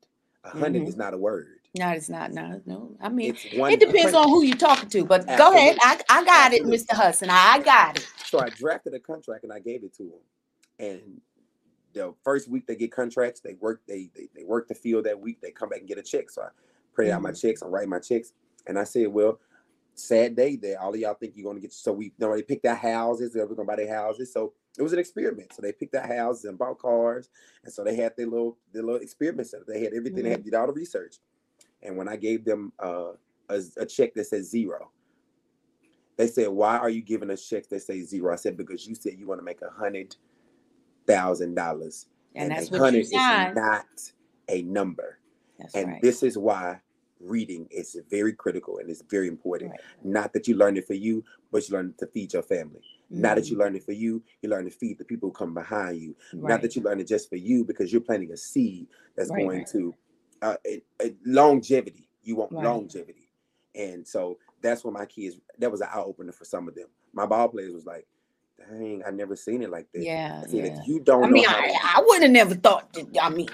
A 0.45 0.49
100 0.51 0.83
Mhm. 0.83 0.87
is 0.87 0.95
not 0.95 1.13
a 1.13 1.17
word. 1.17 1.59
no, 1.77 1.89
it's 1.89 2.07
not. 2.09 2.31
No, 2.31 2.61
no. 2.65 2.95
I 3.01 3.09
mean, 3.09 3.31
It's 3.35 3.45
one. 3.57 3.71
it 3.71 3.79
depends 3.79 4.13
on 4.13 4.27
who 4.29 4.41
you're 4.41 4.55
talking 4.57 4.89
to. 4.89 5.03
But 5.05 5.27
go 5.27 5.53
ahead. 5.53 5.77
I, 5.81 5.99
I 6.09 6.23
got 6.23 6.53
it, 6.53 6.63
Mr. 6.63 6.91
Hudson. 6.93 7.29
I 7.29 7.59
got 7.59 7.97
it. 7.97 8.07
So 8.25 8.39
I 8.39 8.49
drafted 8.49 8.93
a 8.93 8.99
contract 8.99 9.43
and 9.43 9.51
I 9.53 9.59
gave 9.59 9.83
it 9.83 9.93
to 9.95 10.03
him. 10.03 10.19
And 10.79 11.21
the 11.93 12.13
first 12.23 12.49
week 12.49 12.67
they 12.67 12.75
get 12.75 12.91
contracts, 12.91 13.39
they 13.39 13.55
work, 13.55 13.81
they 13.87 14.09
they, 14.15 14.29
they 14.35 14.43
work 14.43 14.67
the 14.67 14.75
field 14.75 15.05
that 15.05 15.19
week. 15.19 15.41
They 15.41 15.51
come 15.51 15.69
back 15.69 15.79
and 15.79 15.87
get 15.87 15.97
a 15.97 16.03
check. 16.03 16.29
So 16.29 16.43
I 16.43 16.49
print 16.93 17.11
out 17.11 17.21
my 17.21 17.31
checks. 17.31 17.63
I 17.63 17.67
write 17.67 17.87
my 17.87 17.99
checks, 17.99 18.33
and 18.67 18.77
I 18.77 18.83
said, 18.83 19.07
well. 19.07 19.39
Sad 19.95 20.33
day 20.37 20.55
that 20.55 20.79
all 20.79 20.93
of 20.93 20.99
y'all 20.99 21.13
think 21.13 21.33
you're 21.35 21.43
gonna 21.43 21.59
get. 21.59 21.73
So 21.73 21.91
we 21.91 22.13
already 22.21 22.43
picked 22.43 22.63
out 22.63 22.77
houses. 22.77 23.33
They're 23.33 23.45
gonna 23.45 23.65
buy 23.65 23.75
their 23.75 23.93
houses. 23.93 24.31
So 24.31 24.53
it 24.77 24.81
was 24.81 24.93
an 24.93 24.99
experiment. 24.99 25.51
So 25.51 25.61
they 25.61 25.73
picked 25.73 25.93
out 25.93 26.07
houses 26.07 26.45
and 26.45 26.57
bought 26.57 26.79
cars, 26.79 27.27
and 27.65 27.73
so 27.73 27.83
they 27.83 27.95
had 27.97 28.13
their 28.15 28.27
little 28.27 28.57
their 28.71 28.81
little 28.81 29.01
experiment 29.01 29.49
center. 29.49 29.65
They 29.67 29.83
had 29.83 29.93
everything. 29.93 30.23
They 30.23 30.29
had 30.29 30.45
did 30.45 30.53
all 30.53 30.67
the 30.67 30.73
research. 30.73 31.17
And 31.83 31.97
when 31.97 32.07
I 32.07 32.15
gave 32.15 32.45
them 32.45 32.71
uh, 32.79 33.11
a, 33.49 33.61
a 33.75 33.85
check 33.85 34.13
that 34.13 34.27
says 34.27 34.49
zero, 34.49 34.89
they 36.15 36.27
said, 36.27 36.47
"Why 36.47 36.77
are 36.77 36.89
you 36.89 37.01
giving 37.01 37.29
us 37.29 37.45
checks 37.45 37.67
that 37.67 37.81
say 37.81 38.01
zero? 38.01 38.31
I 38.31 38.37
said, 38.37 38.55
"Because 38.55 38.87
you 38.87 38.95
said 38.95 39.15
you 39.17 39.27
want 39.27 39.41
to 39.41 39.45
make 39.45 39.61
a 39.61 39.69
hundred 39.69 40.15
thousand 41.09 41.55
dollars, 41.55 42.05
And 42.35 42.51
that's 42.51 42.69
what 42.71 42.77
you 42.77 42.83
hundred 42.83 42.99
is 42.99 43.11
not 43.11 43.85
a 44.47 44.61
number. 44.63 45.19
That's 45.57 45.75
and 45.75 45.87
right. 45.89 46.01
this 46.01 46.23
is 46.23 46.37
why 46.37 46.79
reading 47.19 47.67
is 47.69 47.97
very 48.09 48.31
critical 48.33 48.77
and 48.77 48.89
it's 48.89 49.01
very 49.09 49.27
important. 49.27 49.71
Right. 49.71 49.79
Not 50.05 50.31
that 50.33 50.47
you 50.47 50.55
learn 50.55 50.77
it 50.77 50.87
for 50.87 50.93
you, 50.93 51.23
but 51.51 51.67
you 51.67 51.75
learn 51.75 51.89
it 51.89 51.97
to 51.97 52.07
feed 52.07 52.31
your 52.33 52.43
family. 52.43 52.81
Not 53.09 53.35
that 53.35 53.49
you 53.49 53.57
learn 53.57 53.75
it 53.75 53.83
for 53.83 53.91
you, 53.91 54.21
you 54.41 54.49
learn 54.49 54.65
to 54.65 54.71
feed 54.71 54.99
the 54.99 55.03
people 55.03 55.29
who 55.29 55.33
come 55.33 55.53
behind 55.53 55.97
you. 55.99 56.15
Mhm. 56.31 56.43
Not 56.47 56.61
that 56.61 56.75
you 56.75 56.83
learn 56.83 56.99
it 56.99 57.07
just 57.07 57.27
for 57.27 57.37
you 57.37 57.65
because 57.65 57.91
you're 57.91 58.01
planting 58.01 58.31
a 58.31 58.37
seed 58.37 58.87
that's 59.15 59.31
Right, 59.31 59.41
going 59.43 59.57
right. 59.59 59.67
to 59.67 59.95
uh, 60.41 60.55
it, 60.63 60.85
it, 61.01 61.17
longevity. 61.25 62.07
You 62.21 62.35
want 62.37 62.51
Right. 62.53 62.63
longevity, 62.63 63.29
and 63.75 64.07
so 64.07 64.37
that's 64.61 64.83
what 64.85 64.93
my 64.93 65.05
kids. 65.05 65.37
That 65.57 65.71
was 65.71 65.81
an 65.81 65.89
eye 65.91 65.99
opener 66.01 66.31
for 66.31 66.45
some 66.45 66.67
of 66.69 66.75
them. 66.75 66.87
My 67.11 67.25
ball 67.25 67.49
players 67.49 67.73
was 67.73 67.85
like, 67.85 68.07
"Dang, 68.69 69.03
I 69.05 69.11
never 69.11 69.35
seen 69.35 69.61
it 69.61 69.69
like 69.69 69.87
that." 69.93 70.03
Yeah, 70.03 70.41
I 70.43 70.47
said, 70.47 70.53
yeah. 70.53 70.81
if 70.81 70.87
you 70.87 70.99
don't 70.99 71.25
I 71.25 71.29
mean, 71.29 71.43
know 71.43 71.49
I, 71.49 71.67
to- 71.67 71.73
I 71.83 72.03
would 72.05 72.21
have 72.23 72.31
never 72.31 72.55
thought. 72.55 72.91
That, 72.93 73.07
I 73.21 73.29
mean, 73.29 73.47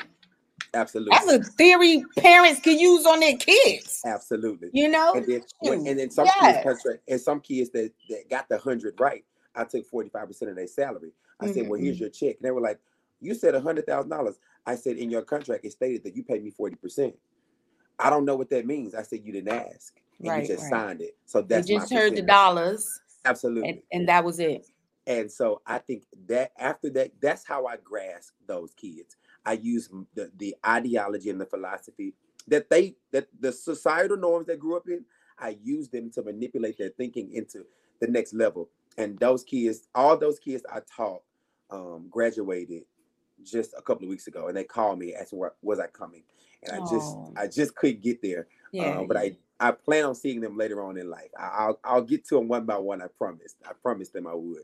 absolutely, 0.73 1.11
that's 1.11 1.31
a 1.31 1.43
theory 1.51 2.03
parents 2.17 2.61
can 2.61 2.77
use 2.79 3.05
on 3.05 3.19
their 3.19 3.37
kids. 3.37 4.01
absolutely. 4.05 4.69
You 4.73 4.89
know, 4.89 5.13
And 5.15 5.25
then, 5.25 5.41
when- 5.61 5.85
and 5.87 5.99
then 5.99 6.09
some 6.11 6.25
yes. 6.25 6.63
kids 6.63 6.99
and 7.07 7.21
some 7.21 7.39
kids 7.39 7.69
that, 7.71 7.91
that 8.09 8.29
got 8.29 8.49
the 8.49 8.57
hundred 8.57 8.99
right, 8.99 9.23
I 9.55 9.63
took 9.63 9.85
forty 9.87 10.09
five 10.09 10.27
percent 10.27 10.49
of 10.51 10.57
their 10.57 10.67
salary. 10.67 11.11
I 11.39 11.47
said, 11.51 11.67
"Well, 11.67 11.77
Mm-hmm. 11.77 11.85
here's 11.85 11.99
your 11.99 12.09
check." 12.09 12.37
And 12.37 12.43
they 12.45 12.51
were 12.51 12.61
like, 12.61 12.79
"You 13.21 13.33
said 13.33 13.55
a 13.55 13.61
hundred 13.61 13.85
thousand 13.85 14.09
dollars." 14.09 14.39
I 14.65 14.75
said, 14.75 14.97
"In 14.97 15.09
your 15.09 15.21
contract, 15.21 15.65
it 15.65 15.71
stated 15.73 16.03
that 16.03 16.15
you 16.15 16.23
pay 16.23 16.39
me 16.39 16.49
forty 16.49 16.75
percent." 16.75 17.15
I 17.99 18.09
don't 18.09 18.25
know 18.25 18.35
what 18.35 18.49
that 18.49 18.65
means. 18.65 18.93
I 18.95 19.03
said, 19.03 19.21
"You 19.23 19.31
didn't 19.31 19.53
ask, 19.53 19.95
and 20.19 20.27
Right, 20.29 20.41
you 20.41 20.47
just 20.47 20.63
right. 20.63 20.69
signed 20.87 21.01
it." 21.01 21.15
So 21.25 21.39
you 21.39 21.45
that's 21.47 21.69
my 21.69 21.75
just 21.79 21.93
heard 21.93 22.15
the 22.15 22.21
dollars, 22.23 22.99
Absolutely. 23.25 23.69
and, 23.69 23.81
and 23.91 24.09
that 24.09 24.23
was 24.23 24.39
it. 24.39 24.65
And 25.07 25.31
so 25.31 25.61
I 25.65 25.77
think 25.77 26.03
that 26.27 26.51
after 26.57 26.89
that, 26.91 27.11
that's 27.21 27.45
how 27.45 27.65
I 27.65 27.77
grasp 27.77 28.33
those 28.47 28.73
kids. 28.73 29.17
I 29.45 29.53
use 29.53 29.89
the, 30.15 30.31
the 30.37 30.55
ideology 30.65 31.29
and 31.29 31.39
the 31.39 31.45
philosophy 31.45 32.13
that 32.47 32.69
they 32.69 32.95
that 33.11 33.27
the 33.39 33.51
societal 33.51 34.17
norms 34.17 34.47
they 34.47 34.57
grew 34.57 34.77
up 34.77 34.87
in. 34.87 35.05
I 35.37 35.57
use 35.61 35.89
them 35.89 36.09
to 36.11 36.23
manipulate 36.23 36.77
their 36.77 36.89
thinking 36.89 37.31
into 37.33 37.65
the 37.99 38.07
next 38.07 38.33
level. 38.33 38.69
And 38.97 39.19
those 39.19 39.43
kids, 39.43 39.87
all 39.93 40.17
those 40.17 40.39
kids 40.39 40.63
I 40.71 40.79
taught, 40.95 41.21
um, 41.69 42.07
graduated 42.09 42.83
just 43.43 43.73
a 43.77 43.81
couple 43.81 44.05
of 44.05 44.09
weeks 44.09 44.27
ago, 44.27 44.47
and 44.47 44.55
they 44.55 44.63
called 44.63 44.97
me 44.97 45.13
asking 45.13 45.39
what 45.39 45.57
was 45.61 45.79
I 45.79 45.87
coming, 45.87 46.23
and 46.63 46.75
I 46.75 46.79
just. 46.79 47.17
I 47.37 47.47
just 47.47 47.75
couldn't 47.75 48.01
get 48.01 48.21
there. 48.21 48.47
Yeah, 48.71 48.99
Uh, 48.99 49.03
but 49.03 49.17
I 49.17 49.35
I 49.59 49.71
plan 49.71 50.05
on 50.05 50.15
seeing 50.15 50.39
them 50.39 50.57
later 50.57 50.81
on 50.81 50.97
in 50.97 51.09
life. 51.09 51.29
I, 51.37 51.47
I'll 51.47 51.79
I'll 51.83 52.01
get 52.01 52.25
to 52.29 52.35
them 52.35 52.47
one 52.47 52.65
by 52.65 52.77
one. 52.77 53.01
I 53.01 53.07
promised. 53.07 53.57
I 53.67 53.73
promised 53.73 54.13
them 54.13 54.25
I 54.25 54.33
would. 54.33 54.63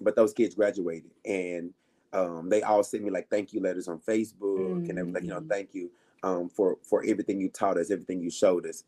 But 0.00 0.16
those 0.16 0.32
kids 0.32 0.54
graduated, 0.54 1.10
and 1.24 1.72
um, 2.12 2.48
they 2.48 2.62
all 2.62 2.82
sent 2.82 3.02
me 3.04 3.10
like 3.10 3.28
thank 3.28 3.52
you 3.52 3.60
letters 3.60 3.88
on 3.88 3.98
Facebook, 4.00 4.88
and 4.88 4.96
they 4.98 5.02
was 5.02 5.12
like, 5.14 5.24
you 5.24 5.30
know, 5.30 5.40
Mhm. 5.40 5.48
thank 5.48 5.74
you 5.74 5.90
um, 6.22 6.48
for 6.48 6.78
for 6.82 7.02
everything 7.04 7.40
you 7.40 7.48
taught 7.48 7.76
us, 7.78 7.90
everything 7.90 8.20
you 8.20 8.30
showed 8.30 8.66
us. 8.66 8.84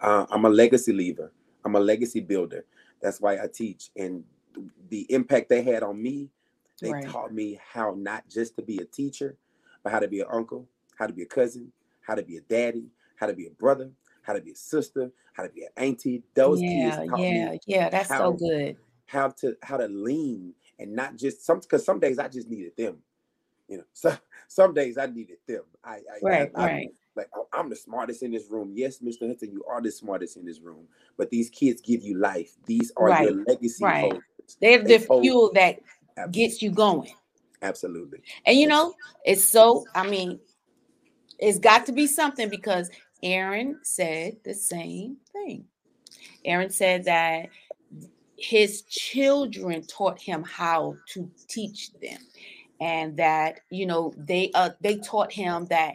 Uh, 0.00 0.26
I'm 0.30 0.44
a 0.44 0.50
legacy 0.50 0.92
leaver. 0.92 1.32
I'm 1.64 1.74
a 1.76 1.80
legacy 1.80 2.20
builder. 2.20 2.64
That's 3.00 3.20
why 3.20 3.34
I 3.42 3.46
teach, 3.52 3.90
and 3.96 4.24
the 4.88 5.06
impact 5.12 5.48
they 5.48 5.62
had 5.62 5.82
on 5.82 6.00
me, 6.02 6.30
they 6.80 6.90
Right. 6.92 7.08
taught 7.08 7.32
me 7.32 7.58
how 7.72 7.94
not 7.96 8.28
just 8.28 8.56
to 8.56 8.62
be 8.62 8.78
a 8.78 8.84
teacher, 8.84 9.36
but 9.82 9.92
how 9.92 10.00
to 10.00 10.08
be 10.08 10.20
an 10.20 10.26
uncle, 10.30 10.68
how 10.96 11.06
to 11.06 11.12
be 11.12 11.22
a 11.22 11.26
cousin, 11.26 11.72
how 12.00 12.14
to 12.14 12.22
be 12.22 12.36
a 12.38 12.40
daddy, 12.42 12.90
how 13.16 13.26
to 13.26 13.34
be 13.34 13.46
a 13.46 13.50
brother, 13.50 13.90
how 14.22 14.32
to 14.32 14.40
be 14.40 14.50
a 14.52 14.56
sister, 14.56 15.10
how 15.34 15.42
to 15.44 15.48
be 15.48 15.62
an 15.62 15.70
auntie. 15.76 16.22
Those 16.34 16.60
yeah, 16.60 16.68
kids 16.96 17.10
taught 17.10 17.20
yeah, 17.20 17.50
me 17.52 17.60
yeah. 17.66 17.88
That's 17.90 18.08
how- 18.08 18.18
so 18.18 18.32
good. 18.32 18.76
How 19.08 19.30
to 19.30 19.56
how 19.62 19.78
to 19.78 19.88
lean 19.88 20.54
and 20.78 20.94
not 20.94 21.16
just 21.16 21.44
some 21.44 21.58
because 21.60 21.84
some 21.84 21.98
days 21.98 22.18
I 22.18 22.28
just 22.28 22.48
needed 22.48 22.76
them. 22.76 22.98
You 23.68 23.78
know, 23.78 23.84
so 23.92 24.16
some 24.46 24.74
days 24.74 24.96
I 24.96 25.06
needed 25.06 25.38
them. 25.48 25.62
I, 25.82 25.94
I 25.94 26.00
Right, 26.22 26.50
I, 26.54 26.60
I- 26.60 26.66
right. 26.66 26.88
like 27.16 27.28
oh, 27.34 27.48
I'm 27.52 27.68
the 27.68 27.76
smartest 27.76 28.22
in 28.22 28.30
this 28.30 28.48
room. 28.48 28.70
Yes, 28.74 28.98
Mr. 29.00 29.26
Hudson, 29.26 29.50
you 29.50 29.64
are 29.68 29.82
the 29.82 29.90
smartest 29.90 30.36
in 30.36 30.44
this 30.44 30.60
room. 30.60 30.86
But 31.16 31.30
these 31.30 31.50
kids 31.50 31.80
give 31.80 32.02
you 32.02 32.16
life. 32.16 32.54
These 32.66 32.92
are 32.96 33.10
your 33.10 33.32
legacy 33.48 33.84
right. 33.84 34.02
holders. 34.02 34.22
They're 34.60 34.84
They 34.84 34.98
the 34.98 35.04
fuel 35.20 35.50
that 35.54 35.80
Ab- 36.16 36.32
gets 36.32 36.62
you 36.62 36.70
going. 36.70 37.10
Absolutely. 37.62 38.20
And 38.46 38.56
you 38.56 38.68
know, 38.68 38.94
it's 39.24 39.42
so, 39.42 39.84
I 39.94 40.08
mean, 40.08 40.38
it's 41.38 41.58
got 41.58 41.86
to 41.86 41.92
be 41.92 42.06
something 42.06 42.48
because 42.48 42.88
Aaron 43.22 43.80
said 43.82 44.36
the 44.44 44.54
same 44.54 45.16
thing. 45.32 45.64
Aaron 46.44 46.70
said 46.70 47.04
that 47.04 47.48
his 48.38 48.82
children 48.82 49.82
taught 49.86 50.20
him 50.20 50.44
how 50.44 50.96
to 51.08 51.30
teach 51.48 51.90
them. 52.00 52.18
And 52.80 53.16
that 53.16 53.60
you 53.70 53.86
know 53.86 54.14
they 54.16 54.52
uh 54.54 54.70
they 54.80 54.98
taught 54.98 55.32
him 55.32 55.66
that 55.66 55.94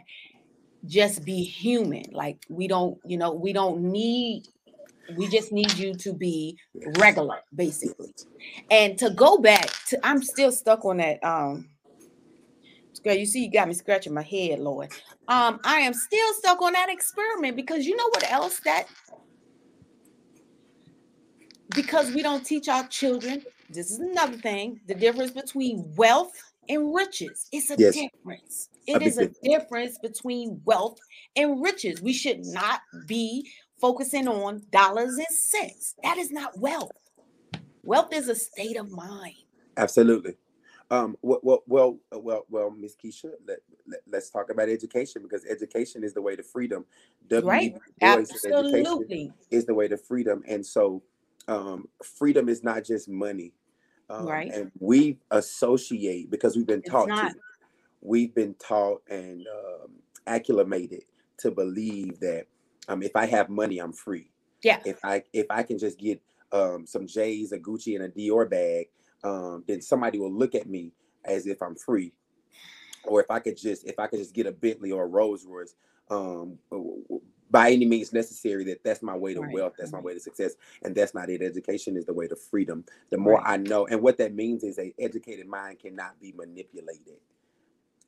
just 0.84 1.24
be 1.24 1.42
human. 1.42 2.04
Like 2.12 2.44
we 2.50 2.68
don't 2.68 2.98
you 3.06 3.16
know 3.16 3.32
we 3.32 3.54
don't 3.54 3.80
need 3.80 4.44
we 5.16 5.28
just 5.28 5.52
need 5.52 5.72
you 5.78 5.94
to 5.94 6.12
be 6.12 6.58
regular 6.98 7.40
basically. 7.54 8.12
And 8.70 8.98
to 8.98 9.10
go 9.10 9.38
back 9.38 9.70
to 9.88 9.98
i'm 10.06 10.22
still 10.22 10.52
stuck 10.52 10.84
on 10.84 10.98
that 10.98 11.22
um 11.24 11.68
girl 13.02 13.14
you 13.14 13.26
see 13.26 13.44
you 13.44 13.50
got 13.50 13.68
me 13.68 13.74
scratching 13.74 14.14
my 14.14 14.22
head 14.22 14.58
lord. 14.58 14.90
Um 15.28 15.60
i 15.64 15.80
am 15.80 15.94
still 15.94 16.34
stuck 16.34 16.60
on 16.62 16.72
that 16.74 16.90
experiment 16.90 17.56
because 17.56 17.86
you 17.86 17.96
know 17.96 18.08
what 18.08 18.30
else 18.30 18.60
that 18.60 18.86
because 21.74 22.12
we 22.12 22.22
don't 22.22 22.44
teach 22.44 22.68
our 22.68 22.86
children 22.88 23.42
this 23.70 23.90
is 23.90 23.98
another 23.98 24.36
thing 24.36 24.80
the 24.86 24.94
difference 24.94 25.30
between 25.30 25.92
wealth 25.96 26.32
and 26.68 26.94
riches 26.94 27.48
it's 27.52 27.70
a 27.70 27.76
Yes. 27.76 27.94
difference 27.94 28.68
it 28.86 29.02
is 29.02 29.18
a 29.18 29.28
difference 29.42 29.98
between 29.98 30.60
wealth 30.64 30.98
and 31.36 31.62
riches 31.62 32.00
we 32.00 32.12
should 32.12 32.44
not 32.46 32.80
be 33.06 33.50
focusing 33.80 34.28
on 34.28 34.62
dollars 34.70 35.16
and 35.16 35.26
cents 35.28 35.94
that 36.02 36.18
is 36.18 36.30
not 36.30 36.58
wealth 36.58 36.92
wealth 37.82 38.12
is 38.12 38.28
a 38.28 38.34
state 38.34 38.76
of 38.76 38.90
mind 38.90 39.34
Absolutely. 39.76 40.34
Um, 40.90 41.16
well, 41.22 41.40
well, 41.42 41.62
well, 41.66 41.98
uh, 42.14 42.18
well, 42.18 42.44
well, 42.50 42.70
Miss 42.70 42.94
Keisha, 42.94 43.32
let, 43.48 43.58
let, 44.06 44.22
us 44.22 44.30
talk 44.30 44.50
about 44.50 44.68
education 44.68 45.22
because 45.22 45.44
education 45.46 46.04
is 46.04 46.12
the 46.12 46.20
way 46.20 46.36
to 46.36 46.42
freedom. 46.42 46.84
Right. 47.30 47.72
Du 47.72 47.80
Bois 47.98 48.24
said 48.24 48.52
education 48.52 48.86
absolutely 48.86 49.32
is 49.50 49.64
the 49.64 49.74
way 49.74 49.88
to 49.88 49.96
freedom. 49.96 50.42
And 50.46 50.64
so, 50.64 51.02
um, 51.48 51.88
freedom 52.02 52.48
is 52.48 52.62
not 52.62 52.84
just 52.84 53.08
money. 53.08 53.52
Um, 54.10 54.26
Right. 54.26 54.52
And 54.52 54.70
we 54.78 55.18
associate 55.30 56.30
because 56.30 56.56
we've 56.56 56.66
been 56.66 56.82
taught 56.82 57.08
to. 57.08 57.34
We've 58.02 58.34
been 58.34 58.54
taught 58.54 59.02
and 59.08 59.46
um, 59.46 59.92
acclimated 60.26 61.04
to 61.38 61.50
believe 61.50 62.20
that 62.20 62.46
um, 62.88 63.02
if 63.02 63.16
I 63.16 63.26
have 63.26 63.48
money, 63.48 63.78
I'm 63.78 63.92
free. 63.92 64.30
Yeah. 64.62 64.80
If 64.84 64.98
I 65.04 65.22
if 65.32 65.46
I 65.50 65.62
can 65.62 65.78
just 65.78 65.98
get 65.98 66.20
um, 66.52 66.86
some 66.86 67.06
J's, 67.06 67.52
a 67.52 67.58
Gucci, 67.58 67.96
and 67.96 68.04
a 68.04 68.08
Dior 68.08 68.48
bag, 68.48 68.88
um, 69.22 69.64
then 69.66 69.80
somebody 69.80 70.18
will 70.18 70.32
look 70.32 70.54
at 70.54 70.68
me 70.68 70.92
as 71.24 71.46
if 71.46 71.62
I'm 71.62 71.76
free. 71.76 72.12
Or 73.04 73.20
if 73.20 73.30
I 73.30 73.40
could 73.40 73.56
just 73.56 73.86
if 73.86 73.98
I 73.98 74.06
could 74.06 74.18
just 74.18 74.34
get 74.34 74.46
a 74.46 74.52
Bentley 74.52 74.92
or 74.92 75.04
a 75.04 75.08
Rolls 75.08 75.46
Royce, 75.46 75.74
um, 76.10 76.58
by 77.54 77.72
any 77.72 77.86
means 77.86 78.12
necessary, 78.12 78.64
that 78.66 78.84
that's 78.84 79.02
my 79.02 79.16
way 79.16 79.34
to 79.34 79.42
Right, 79.42 79.52
wealth, 79.52 79.74
that's 79.78 79.94
my 79.94 80.00
way 80.00 80.14
to 80.14 80.20
success, 80.20 80.54
and 80.84 80.94
that's 80.96 81.14
not 81.14 81.30
it. 81.30 81.42
Education 81.42 81.96
is 81.96 82.06
the 82.06 82.14
way 82.14 82.28
to 82.28 82.36
freedom. 82.36 82.84
The 83.12 83.18
more 83.18 83.40
Right. 83.40 83.46
I 83.46 83.58
know, 83.58 83.86
and 83.88 84.02
what 84.02 84.18
that 84.18 84.34
means 84.34 84.64
is 84.64 84.78
a 84.80 84.94
educated 85.00 85.48
mind 85.48 85.80
cannot 85.80 86.20
be 86.20 86.34
manipulated. 86.36 87.18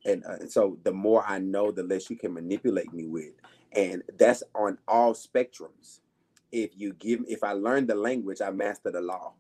And 0.07 0.25
uh, 0.27 0.49
so 0.49 0.79
the 0.85 0.93
more 0.93 1.25
I 1.29 1.39
know, 1.41 1.73
the 1.73 1.85
less 1.85 2.11
you 2.11 2.17
can 2.17 2.35
manipulate 2.35 2.95
me 2.95 3.07
with, 3.07 3.35
and 3.75 4.03
that's 4.19 4.45
on 4.57 4.79
all 4.89 5.15
spectrums. 5.15 6.01
If 6.53 6.73
you 6.77 6.95
give, 6.95 7.23
if 7.29 7.45
I 7.45 7.55
learn 7.55 7.87
the 7.87 7.97
language, 7.97 8.43
I 8.43 8.51
master 8.51 8.93
the 8.93 9.03
law. 9.03 9.35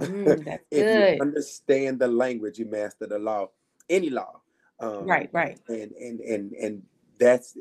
Mm, 0.00 0.44
that's 0.46 0.64
if 0.70 0.92
good 0.92 0.94
you 0.94 1.08
understand 1.20 2.00
the 2.00 2.08
language, 2.08 2.58
you 2.58 2.66
master 2.66 3.06
the 3.08 3.20
law, 3.20 3.48
any 3.90 4.10
law. 4.10 4.40
Um, 4.80 5.10
right 5.10 5.30
right 5.32 5.58
And 5.68 5.92
and 5.92 6.20
and 6.20 6.52
and 6.54 6.82
that's 7.20 7.56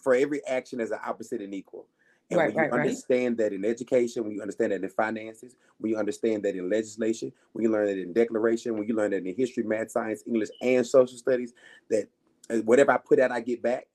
for 0.00 0.14
every 0.14 0.44
action 0.46 0.80
as 0.80 0.90
an 0.90 0.98
opposite 1.04 1.40
and 1.40 1.54
equal. 1.54 1.86
And 2.30 2.38
Right, 2.38 2.46
when 2.48 2.56
you 2.56 2.60
right, 2.62 2.72
right. 2.72 2.80
understand 2.80 3.36
that 3.38 3.52
in 3.52 3.64
education, 3.64 4.24
when 4.24 4.32
you 4.32 4.42
understand 4.42 4.72
that 4.72 4.82
in 4.82 4.88
finances, 4.88 5.54
when 5.78 5.92
you 5.92 5.98
understand 5.98 6.42
that 6.42 6.56
in 6.56 6.68
legislation, 6.68 7.32
when 7.52 7.64
you 7.64 7.70
learn 7.70 7.86
that 7.86 7.98
in 7.98 8.12
declaration, 8.12 8.76
when 8.76 8.88
you 8.88 8.96
learn 8.96 9.12
that 9.12 9.24
in 9.24 9.34
history, 9.36 9.62
math, 9.62 9.92
science, 9.92 10.24
English, 10.26 10.48
and 10.60 10.84
social 10.84 11.16
studies, 11.16 11.54
that 11.88 12.08
uh, 12.50 12.56
whatever 12.58 12.92
I 12.92 12.96
put 12.98 13.20
out, 13.20 13.30
I 13.30 13.40
get 13.40 13.62
back. 13.62 13.86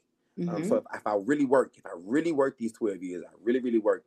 Um, 0.48 0.64
Mhm. 0.64 0.68
so 0.70 0.76
if, 0.78 0.84
if 0.94 1.06
I 1.06 1.16
really 1.16 1.46
work, 1.46 1.74
if 1.76 1.86
I 1.86 1.92
really 1.96 2.32
work 2.32 2.58
these 2.58 2.72
12 2.72 3.04
years, 3.04 3.24
I 3.28 3.32
really, 3.44 3.60
really 3.60 3.80
work, 3.80 4.06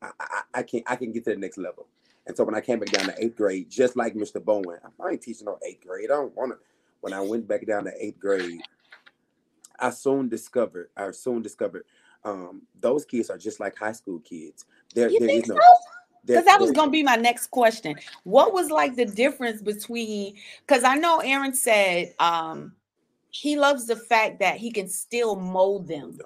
I, 0.00 0.10
I, 0.18 0.40
I 0.54 0.62
can 0.62 0.82
I 0.86 0.96
can 0.96 1.12
get 1.12 1.24
to 1.24 1.30
the 1.30 1.36
next 1.36 1.58
level. 1.58 1.86
And 2.26 2.36
so 2.36 2.44
when 2.44 2.54
I 2.54 2.60
came 2.60 2.78
back 2.78 2.90
down 2.90 3.06
to 3.06 3.14
eighth 3.22 3.36
grade, 3.36 3.70
just 3.70 3.96
like 3.96 4.14
Mr. 4.14 4.42
Bowen, 4.42 4.78
I 5.02 5.10
ain't 5.10 5.22
teaching 5.22 5.46
no 5.46 5.58
eighth 5.66 5.86
grade. 5.86 6.10
I 6.10 6.14
don't 6.14 6.34
want 6.36 6.52
to. 6.52 6.58
When 7.00 7.12
I 7.12 7.20
went 7.20 7.46
back 7.48 7.66
down 7.66 7.84
to 7.84 7.92
eighth 7.98 8.18
grade, 8.18 8.60
I 9.78 9.90
soon 9.90 10.28
discovered, 10.28 10.90
I 10.96 11.10
soon 11.12 11.42
discovered, 11.42 11.84
um, 12.24 12.62
those 12.80 13.04
kids 13.04 13.30
are 13.30 13.38
just 13.38 13.60
like 13.60 13.76
high 13.76 13.92
school 13.92 14.20
kids. 14.20 14.64
There, 14.94 15.08
You 15.08 15.20
there 15.20 15.28
think 15.28 15.46
so? 15.46 15.58
Because 16.26 16.44
that 16.44 16.60
was 16.60 16.72
going 16.72 16.88
to 16.88 16.92
be 16.92 17.02
my 17.02 17.16
next 17.16 17.46
question. 17.46 17.96
What 18.24 18.52
was 18.52 18.70
like 18.70 18.96
the 18.96 19.06
difference 19.06 19.62
between? 19.62 20.36
Because 20.66 20.84
I 20.84 20.96
know 20.96 21.20
Aaron 21.20 21.54
said 21.54 22.12
um, 22.18 22.72
he 23.30 23.58
loves 23.58 23.86
the 23.86 23.96
fact 23.96 24.40
that 24.40 24.56
he 24.56 24.70
can 24.70 24.88
still 24.88 25.36
mold 25.36 25.88
them 25.88 26.18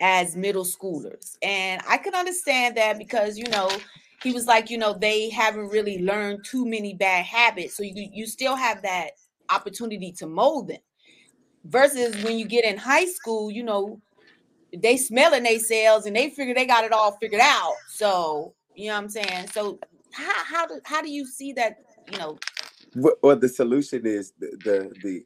as 0.00 0.34
middle 0.34 0.64
schoolers, 0.64 1.36
and 1.42 1.80
I 1.88 1.98
can 1.98 2.14
understand 2.14 2.76
that 2.78 2.98
because 2.98 3.38
you 3.38 3.46
know 3.48 3.70
he 4.22 4.32
was 4.32 4.46
like, 4.46 4.70
you 4.70 4.78
know, 4.78 4.92
they 4.92 5.30
haven't 5.30 5.68
really 5.68 6.02
learned 6.02 6.44
too 6.44 6.66
many 6.66 6.94
bad 6.94 7.24
habits, 7.24 7.76
so 7.76 7.84
you 7.84 8.08
you 8.12 8.26
still 8.26 8.56
have 8.56 8.82
that 8.82 9.12
opportunity 9.50 10.10
to 10.12 10.26
mold 10.26 10.68
them. 10.68 10.80
Versus 11.64 12.22
when 12.24 12.38
you 12.38 12.46
get 12.46 12.64
in 12.64 12.76
high 12.76 13.06
school, 13.06 13.50
you 13.50 13.62
know, 13.62 14.00
they 14.76 14.96
smelling 14.96 15.42
they 15.42 15.56
themselves 15.56 16.06
and 16.06 16.16
they 16.16 16.30
figure 16.30 16.54
they 16.54 16.66
got 16.66 16.84
it 16.84 16.92
all 16.92 17.12
figured 17.12 17.42
out. 17.42 17.74
So 17.88 18.54
you 18.74 18.88
know 18.88 18.94
what 18.94 19.02
I'm 19.04 19.08
saying. 19.10 19.48
So 19.52 19.78
how 20.12 20.44
how 20.44 20.66
do 20.66 20.80
how 20.84 21.02
do 21.02 21.10
you 21.10 21.26
see 21.26 21.52
that? 21.54 21.78
You 22.10 22.18
know, 22.18 22.38
well, 22.94 23.36
the 23.36 23.48
solution 23.48 24.06
is 24.06 24.32
the 24.38 24.50
the, 24.64 24.92
the 25.02 25.24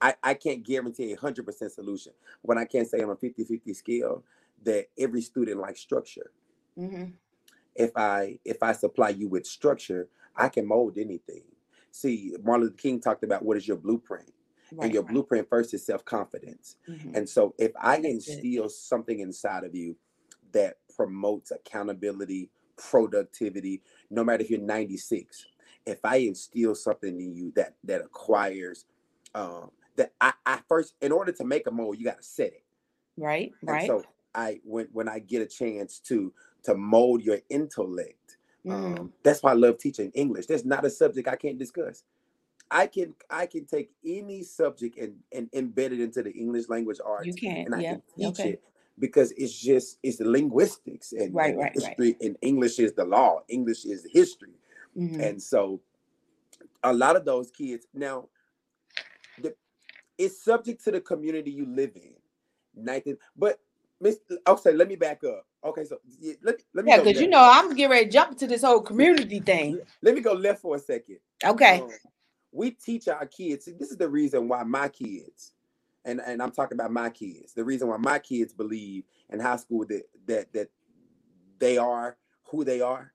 I, 0.00 0.14
I 0.22 0.34
can't 0.34 0.64
guarantee 0.64 1.12
a 1.12 1.16
hundred 1.16 1.46
percent 1.46 1.72
solution. 1.72 2.12
When 2.42 2.58
I 2.58 2.64
can't 2.64 2.88
say 2.88 3.00
I'm 3.00 3.10
a 3.10 3.16
50-50 3.16 3.74
scale 3.74 4.24
that 4.64 4.86
every 4.98 5.20
student 5.20 5.60
likes 5.60 5.80
structure. 5.80 6.30
Mm-hmm. 6.78 7.10
If 7.76 7.96
I 7.96 8.38
if 8.44 8.62
I 8.62 8.72
supply 8.72 9.10
you 9.10 9.28
with 9.28 9.46
structure, 9.46 10.08
I 10.36 10.48
can 10.48 10.66
mold 10.66 10.98
anything. 10.98 11.42
See, 11.92 12.34
Martin 12.42 12.64
Luther 12.64 12.76
King 12.76 13.00
talked 13.00 13.22
about 13.22 13.44
what 13.44 13.56
is 13.56 13.68
your 13.68 13.76
blueprint. 13.76 14.32
Right, 14.72 14.86
and 14.86 14.94
your 14.94 15.02
right. 15.02 15.12
blueprint 15.12 15.48
first 15.48 15.74
is 15.74 15.84
self-confidence. 15.84 16.76
Mm-hmm. 16.88 17.14
And 17.14 17.28
so 17.28 17.54
if 17.58 17.72
I 17.80 17.96
instill 17.96 18.68
something 18.68 19.20
inside 19.20 19.64
of 19.64 19.74
you 19.74 19.96
that 20.52 20.78
promotes 20.94 21.50
accountability, 21.50 22.50
productivity, 22.76 23.82
no 24.10 24.24
matter 24.24 24.42
if 24.42 24.50
you're 24.50 24.60
96, 24.60 25.46
if 25.86 25.98
I 26.04 26.16
instill 26.16 26.74
something 26.74 27.20
in 27.20 27.34
you 27.34 27.52
that 27.56 27.74
that 27.84 28.00
acquires 28.00 28.86
um 29.34 29.70
that 29.96 30.12
I, 30.20 30.32
I 30.46 30.60
first 30.68 30.94
in 31.00 31.12
order 31.12 31.32
to 31.32 31.44
make 31.44 31.66
a 31.66 31.70
mold, 31.70 31.98
you 31.98 32.04
gotta 32.04 32.22
set 32.22 32.48
it. 32.48 32.64
Right, 33.16 33.52
and 33.60 33.70
right. 33.70 33.86
So 33.86 34.02
I 34.34 34.60
when 34.64 34.88
when 34.92 35.08
I 35.08 35.18
get 35.18 35.42
a 35.42 35.46
chance 35.46 35.98
to 36.00 36.32
to 36.64 36.74
mold 36.74 37.22
your 37.22 37.38
intellect, 37.50 38.38
mm. 38.66 38.72
um, 38.72 39.12
that's 39.22 39.42
why 39.42 39.52
I 39.52 39.54
love 39.54 39.78
teaching 39.78 40.10
English. 40.14 40.46
There's 40.46 40.64
not 40.64 40.84
a 40.84 40.90
subject 40.90 41.28
I 41.28 41.36
can't 41.36 41.58
discuss. 41.58 42.02
I 42.70 42.86
can 42.86 43.14
I 43.30 43.46
can 43.46 43.66
take 43.66 43.90
any 44.04 44.42
subject 44.42 44.98
and, 44.98 45.16
and 45.32 45.50
embed 45.52 45.92
it 45.92 46.00
into 46.00 46.22
the 46.22 46.32
English 46.32 46.68
language 46.68 46.98
arts. 47.04 47.26
You 47.26 47.34
can, 47.34 47.66
and 47.66 47.74
I 47.74 47.80
yeah. 47.80 47.90
can 47.92 48.02
teach 48.16 48.40
okay. 48.40 48.50
it 48.50 48.62
because 48.98 49.32
it's 49.36 49.56
just 49.58 49.98
it's 50.02 50.20
linguistics 50.20 51.12
and, 51.12 51.34
right, 51.34 51.50
and 51.50 51.62
right, 51.62 51.72
history 51.74 52.12
right. 52.12 52.16
and 52.20 52.36
English 52.42 52.78
is 52.78 52.92
the 52.94 53.04
law. 53.04 53.40
English 53.48 53.84
is 53.84 54.06
history. 54.10 54.54
Mm-hmm. 54.96 55.20
And 55.20 55.42
so 55.42 55.80
a 56.82 56.92
lot 56.92 57.16
of 57.16 57.24
those 57.24 57.50
kids 57.50 57.86
now 57.94 58.28
the, 59.40 59.54
it's 60.18 60.42
subject 60.44 60.84
to 60.84 60.90
the 60.90 61.00
community 61.00 61.50
you 61.50 61.66
live 61.66 61.92
in. 61.96 62.14
Nathan, 62.76 63.16
but 63.36 63.60
Miss 64.00 64.18
okay, 64.46 64.72
let 64.72 64.88
me 64.88 64.96
back 64.96 65.22
up. 65.24 65.46
Okay, 65.64 65.84
so 65.84 65.98
yeah, 66.20 66.34
let, 66.42 66.56
let 66.74 66.84
me 66.84 66.90
Yeah, 66.90 66.98
because 66.98 67.20
you 67.20 67.28
know 67.28 67.40
I'm 67.40 67.70
getting 67.70 67.90
ready 67.90 68.06
to 68.06 68.10
jump 68.10 68.36
to 68.38 68.46
this 68.46 68.62
whole 68.62 68.80
community 68.80 69.40
thing. 69.40 69.80
Let 70.02 70.14
me 70.14 70.20
go 70.20 70.32
left 70.32 70.62
for 70.62 70.76
a 70.76 70.78
second. 70.78 71.18
Okay. 71.44 71.80
Um, 71.80 71.90
we 72.54 72.70
teach 72.70 73.08
our 73.08 73.26
kids. 73.26 73.68
This 73.78 73.90
is 73.90 73.96
the 73.96 74.08
reason 74.08 74.48
why 74.48 74.62
my 74.62 74.88
kids, 74.88 75.52
and, 76.04 76.20
and 76.24 76.40
I'm 76.42 76.52
talking 76.52 76.76
about 76.78 76.92
my 76.92 77.10
kids, 77.10 77.52
the 77.52 77.64
reason 77.64 77.88
why 77.88 77.96
my 77.98 78.18
kids 78.20 78.52
believe 78.52 79.04
in 79.30 79.40
high 79.40 79.56
school 79.56 79.84
that 79.88 80.04
that 80.26 80.52
that 80.52 80.68
they 81.58 81.76
are 81.78 82.16
who 82.44 82.64
they 82.64 82.80
are 82.80 83.12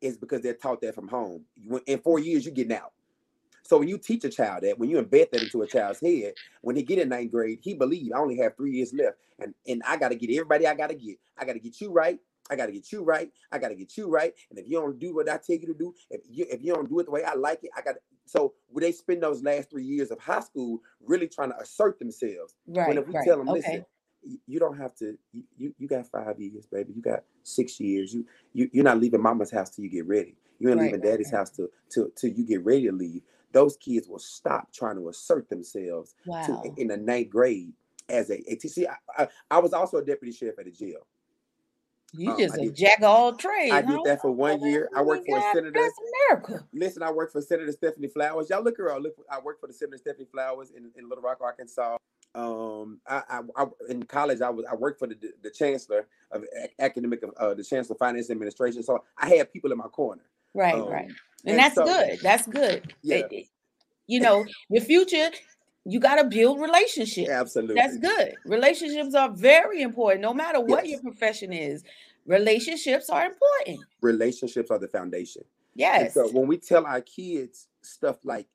is 0.00 0.16
because 0.16 0.42
they're 0.42 0.54
taught 0.54 0.80
that 0.82 0.94
from 0.94 1.08
home. 1.08 1.44
In 1.86 2.00
four 2.00 2.18
years, 2.18 2.44
you're 2.44 2.54
getting 2.54 2.76
out. 2.76 2.92
So 3.62 3.78
when 3.78 3.88
you 3.88 3.96
teach 3.96 4.24
a 4.24 4.28
child 4.28 4.64
that, 4.64 4.78
when 4.78 4.90
you 4.90 5.00
embed 5.00 5.30
that 5.30 5.42
into 5.42 5.62
a 5.62 5.66
child's 5.66 6.00
head, 6.00 6.34
when 6.62 6.76
he 6.76 6.82
get 6.82 6.98
in 6.98 7.08
ninth 7.08 7.30
grade, 7.30 7.60
he 7.62 7.74
believe 7.74 8.12
I 8.14 8.18
only 8.18 8.36
have 8.38 8.56
three 8.56 8.72
years 8.72 8.92
left, 8.92 9.16
and 9.38 9.54
and 9.66 9.82
I 9.86 9.96
got 9.96 10.08
to 10.10 10.16
get 10.16 10.30
everybody 10.30 10.66
I 10.66 10.74
got 10.74 10.90
to 10.90 10.96
get. 10.96 11.16
I 11.38 11.44
got 11.44 11.54
to 11.54 11.60
get 11.60 11.80
you 11.80 11.92
right. 11.92 12.18
I 12.50 12.56
got 12.56 12.66
to 12.66 12.72
get 12.72 12.92
you 12.92 13.02
right. 13.02 13.30
I 13.50 13.58
got 13.58 13.68
to 13.68 13.74
get 13.74 13.96
you 13.96 14.08
right. 14.08 14.32
And 14.50 14.58
if 14.58 14.68
you 14.68 14.80
don't 14.80 14.98
do 14.98 15.14
what 15.14 15.28
I 15.28 15.38
tell 15.38 15.56
you 15.56 15.66
to 15.66 15.74
do, 15.74 15.94
if 16.10 16.20
you 16.28 16.46
if 16.50 16.62
you 16.62 16.74
don't 16.74 16.88
do 16.88 16.98
it 17.00 17.04
the 17.04 17.10
way 17.10 17.24
I 17.24 17.34
like 17.34 17.60
it, 17.62 17.70
I 17.76 17.82
got. 17.82 17.96
So 18.26 18.54
would 18.70 18.82
they 18.82 18.92
spend 18.92 19.22
those 19.22 19.42
last 19.42 19.70
three 19.70 19.84
years 19.84 20.10
of 20.10 20.18
high 20.18 20.40
school 20.40 20.80
really 21.04 21.28
trying 21.28 21.50
to 21.50 21.58
assert 21.58 21.98
themselves? 21.98 22.54
Right. 22.66 22.88
When 22.88 22.98
if 22.98 23.06
we 23.06 23.14
right. 23.14 23.24
tell 23.24 23.38
them, 23.38 23.48
okay. 23.48 23.58
listen, 23.58 23.86
you 24.46 24.58
don't 24.58 24.78
have 24.78 24.94
to. 24.96 25.16
You 25.56 25.74
you 25.78 25.88
got 25.88 26.06
five 26.06 26.38
years, 26.38 26.66
baby. 26.66 26.92
You 26.94 27.02
got 27.02 27.24
six 27.42 27.80
years. 27.80 28.14
You 28.14 28.26
you 28.52 28.68
you're 28.72 28.84
not 28.84 29.00
leaving 29.00 29.22
mama's 29.22 29.50
house 29.50 29.70
till 29.70 29.84
you 29.84 29.90
get 29.90 30.06
ready. 30.06 30.36
You 30.58 30.68
ain't 30.68 30.78
Right, 30.78 30.92
leaving 30.92 31.00
daddy's 31.00 31.32
right. 31.32 31.38
house 31.38 31.50
till 31.50 31.68
till 31.90 32.10
till 32.16 32.30
you 32.30 32.46
get 32.46 32.64
ready 32.64 32.86
to 32.86 32.92
leave. 32.92 33.22
Those 33.52 33.76
kids 33.76 34.08
will 34.08 34.18
stop 34.18 34.72
trying 34.72 34.96
to 34.96 35.08
assert 35.10 35.48
themselves 35.48 36.14
to, 36.24 36.52
Wow. 36.52 36.74
in 36.76 36.88
the 36.88 36.96
ninth 36.96 37.30
grade 37.30 37.72
as 38.08 38.30
a, 38.30 38.40
a 38.50 38.58
see. 38.58 38.86
I, 38.86 38.96
I, 39.16 39.28
I 39.50 39.58
was 39.58 39.72
also 39.72 39.98
a 39.98 40.04
deputy 40.04 40.32
sheriff 40.32 40.58
at 40.58 40.66
a 40.66 40.70
jail. 40.70 41.06
You 42.14 42.32
um, 42.32 42.38
just 42.38 42.56
a 42.56 42.62
did- 42.62 42.76
jack 42.76 42.98
of 42.98 43.04
all 43.04 43.32
trades. 43.34 43.72
I 43.72 43.80
did 43.82 43.98
that 44.04 44.20
for 44.20 44.30
one 44.30 44.60
year. 44.62 44.88
I 44.94 45.02
worked 45.02 45.26
for 45.26 45.38
a 45.38 45.42
senator. 45.52 45.70
bless 45.72 45.92
America. 46.30 46.66
Listen, 46.74 47.02
I 47.02 47.10
worked 47.10 47.32
for 47.32 47.40
Senator 47.40 47.72
Stephanie 47.72 48.08
Flowers. 48.08 48.50
Y'all 48.50 48.62
look 48.62 48.76
her 48.78 48.90
up. 48.92 49.02
Look, 49.02 49.14
I 49.30 49.38
worked 49.40 49.60
for 49.60 49.66
the 49.66 49.72
Senator 49.72 49.96
Stephanie 49.98 50.26
Flowers 50.30 50.70
in, 50.70 50.90
in 50.96 51.08
Little 51.08 51.22
Rock, 51.24 51.38
Arkansas. 51.40 51.96
Um, 52.34 53.00
I, 53.06 53.22
I, 53.28 53.40
I 53.56 53.66
in 53.90 54.02
college 54.04 54.40
I 54.40 54.48
was 54.48 54.64
I 54.70 54.74
worked 54.74 54.98
for 54.98 55.06
the 55.06 55.16
the 55.42 55.50
chancellor 55.50 56.06
of 56.30 56.44
ac- 56.62 56.72
academic 56.78 57.22
uh, 57.36 57.52
the 57.54 57.62
chancellor 57.62 57.94
of 57.94 57.98
finance 57.98 58.30
administration. 58.30 58.82
So 58.82 59.04
I 59.18 59.28
had 59.28 59.52
people 59.52 59.70
in 59.72 59.78
my 59.78 59.88
corner. 59.88 60.22
Right, 60.54 60.74
Um, 60.74 60.88
right. 60.88 61.06
And, 61.06 61.14
and 61.46 61.58
that's 61.58 61.74
so- 61.74 61.84
good. 61.84 62.18
That's 62.22 62.46
good. 62.46 62.94
Yeah. 63.02 63.16
It- 63.16 63.32
it- 63.32 63.46
you 64.08 64.18
know, 64.20 64.44
the 64.68 64.80
future, 64.80 65.30
you 65.84 66.00
got 66.00 66.16
to 66.16 66.24
build 66.24 66.60
relationships. 66.60 67.30
Absolutely, 67.30 67.74
That's 67.74 67.98
good. 67.98 68.36
Relationships 68.44 69.14
are 69.14 69.30
very 69.30 69.82
important, 69.82 70.22
no 70.22 70.32
matter 70.34 70.60
what 70.60 70.84
Yes. 70.86 70.92
your 70.92 71.00
profession 71.12 71.52
is. 71.52 71.82
Relationships 72.26 73.10
are 73.10 73.26
important. 73.26 73.80
Relationships 74.00 74.70
are 74.70 74.78
the 74.78 74.88
foundation. 74.88 75.42
And 75.44 75.50
Yes. 75.74 76.14
so 76.14 76.28
when 76.30 76.46
we 76.46 76.58
tell 76.58 76.86
our 76.86 77.00
kids 77.00 77.68
stuff 77.82 78.24
like, 78.24 78.46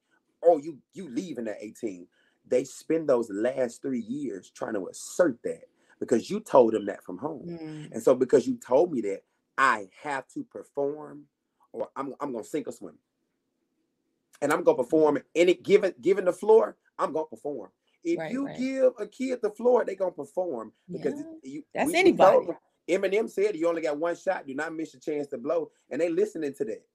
"Oh, 0.41 0.57
you 0.57 0.81
you 0.93 1.09
leaving 1.09 1.47
at 1.47 1.57
18," 1.59 2.07
they 2.45 2.63
spend 2.63 3.09
those 3.09 3.29
last 3.29 3.81
three 3.81 3.99
years 3.99 4.49
trying 4.51 4.75
to 4.75 4.87
assert 4.87 5.41
that 5.43 5.65
because 5.99 6.29
you 6.29 6.39
told 6.39 6.73
them 6.73 6.85
that 6.85 7.03
from 7.03 7.17
home. 7.17 7.47
Mm, 7.47 7.91
And 7.91 8.01
so 8.01 8.15
because 8.15 8.47
you 8.47 8.55
told 8.55 8.93
me 8.93 9.01
that, 9.01 9.23
I 9.57 9.89
have 10.01 10.27
to 10.29 10.43
perform 10.45 11.27
or 11.73 11.89
I'm, 11.95 12.13
I'm 12.21 12.31
gonna 12.31 12.43
sink 12.45 12.67
or 12.67 12.71
swim. 12.71 12.97
And 14.41 14.53
I'm 14.53 14.63
gonna 14.63 14.77
perform 14.77 15.17
any 15.35 15.55
given 15.55 15.93
given 15.99 16.25
the 16.25 16.33
floor, 16.33 16.77
I'm 16.99 17.13
gonna 17.13 17.25
perform. 17.25 17.69
If 18.03 18.19
Right, 18.19 18.31
you 18.31 18.45
right. 18.45 18.57
give 18.57 18.93
a 18.99 19.07
kid 19.07 19.39
the 19.41 19.49
floor, 19.51 19.83
they're 19.85 19.95
gonna 19.95 20.11
perform 20.11 20.71
because 20.91 21.13
Yeah, 21.19 21.25
you 21.43 21.63
that's 21.73 21.87
we- 21.91 21.95
anybody. 21.97 22.47
Eminem 22.89 23.29
said 23.29 23.55
you 23.57 23.67
only 23.67 23.81
got 23.81 23.97
one 23.97 24.15
shot, 24.15 24.47
do 24.47 24.53
not 24.53 24.73
miss 24.73 24.93
your 24.93 25.01
chance 25.01 25.27
to 25.27 25.37
blow. 25.37 25.71
And 25.89 25.99
they 25.99 26.07
listening 26.09 26.53
to 26.53 26.65
that. 26.65 26.85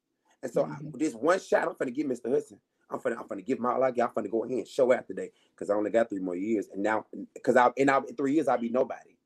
And 0.43 0.51
so 0.51 0.65
I- 0.65 0.69
Mhm. 0.83 0.99
this 0.99 1.15
one 1.15 1.38
shot, 1.38 1.69
I'm 1.69 1.75
gonna 1.79 1.91
give 1.91 2.07
Mr. 2.07 2.31
Hudson. 2.31 2.59
I'm 2.88 2.99
gonna 3.01 3.17
I'm 3.21 3.27
gonna 3.27 3.43
give 3.43 3.59
my 3.61 3.73
all 3.75 3.85
I 3.85 3.91
got. 3.91 4.09
I'm 4.11 4.15
gonna 4.15 4.29
go 4.29 4.45
ahead 4.45 4.59
and 4.59 4.69
show 4.69 4.91
out 4.93 5.07
today 5.07 5.33
because 5.51 5.69
I 5.71 5.75
only 5.75 5.91
got 5.91 6.09
three 6.09 6.19
more 6.21 6.35
years. 6.35 6.69
And 6.69 6.83
now 6.83 7.07
because 7.35 7.57
I 7.57 7.71
in, 7.77 7.88
I, 7.91 7.99
in 7.99 8.17
three 8.17 8.33
years 8.35 8.49
I'll 8.49 8.59
be 8.59 8.71
nobody. 8.71 9.17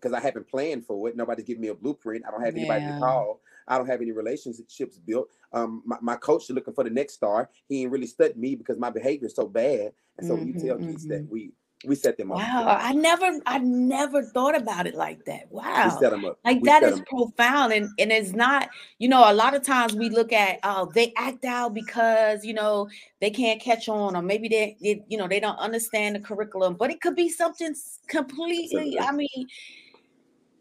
Because 0.00 0.12
I 0.12 0.20
haven't 0.20 0.46
planned 0.48 0.86
for 0.86 1.08
it. 1.08 1.16
Nobody's 1.16 1.44
giving 1.44 1.60
me 1.62 1.68
a 1.68 1.74
blueprint. 1.74 2.24
I 2.26 2.30
don't 2.30 2.42
have 2.42 2.54
anybody 2.56 2.84
Yeah. 2.84 2.94
to 2.94 3.00
call. 3.00 3.40
I 3.68 3.78
don't 3.78 3.86
have 3.86 4.00
any 4.00 4.12
relationships 4.12 4.98
built. 4.98 5.28
Um, 5.52 5.82
my, 5.84 5.96
my 6.00 6.16
coach 6.16 6.44
is 6.44 6.50
looking 6.50 6.74
for 6.74 6.84
the 6.84 6.90
next 6.90 7.14
star. 7.14 7.50
He 7.68 7.82
ain't 7.82 7.92
really 7.92 8.06
studied 8.06 8.36
me 8.36 8.54
because 8.54 8.78
my 8.78 8.90
behavior 8.90 9.26
is 9.26 9.34
so 9.34 9.46
bad. 9.46 9.92
And 10.18 10.26
so 10.26 10.34
when 10.34 10.48
you 10.48 10.58
tell 10.58 10.78
kids 10.78 11.06
mhm. 11.06 11.10
that 11.10 11.28
we 11.30 11.52
we 11.84 11.94
set 11.94 12.16
them 12.16 12.32
up. 12.32 12.38
Wow. 12.38 12.76
I 12.80 12.92
never, 12.92 13.40
I 13.46 13.58
never 13.58 14.22
thought 14.22 14.56
about 14.56 14.86
it 14.86 14.94
like 14.94 15.24
that. 15.26 15.50
Wow. 15.50 15.84
We 15.84 16.00
set 16.00 16.10
them 16.10 16.24
up. 16.24 16.38
Like 16.44 16.60
We 16.60 16.68
that 16.68 16.82
is 16.82 17.00
profound, 17.08 17.72
and 17.72 17.88
and 17.98 18.10
it's 18.10 18.32
not. 18.32 18.68
You 18.98 19.08
know, 19.08 19.30
a 19.30 19.32
lot 19.32 19.54
of 19.54 19.62
times 19.62 19.94
we 19.94 20.10
look 20.10 20.32
at, 20.32 20.58
oh, 20.64 20.90
they 20.92 21.12
act 21.16 21.44
out 21.44 21.74
because 21.74 22.44
you 22.44 22.54
know 22.54 22.88
they 23.20 23.30
can't 23.30 23.60
catch 23.60 23.88
on, 23.88 24.16
or 24.16 24.22
maybe 24.22 24.48
they, 24.48 24.76
they 24.82 25.04
you 25.08 25.18
know, 25.18 25.28
they 25.28 25.40
don't 25.40 25.58
understand 25.58 26.16
the 26.16 26.20
curriculum. 26.20 26.74
But 26.74 26.90
it 26.90 27.00
could 27.00 27.14
be 27.14 27.28
something 27.28 27.74
completely. 28.08 28.98
Absolutely. 28.98 29.00
I 29.00 29.12
mean, 29.12 29.48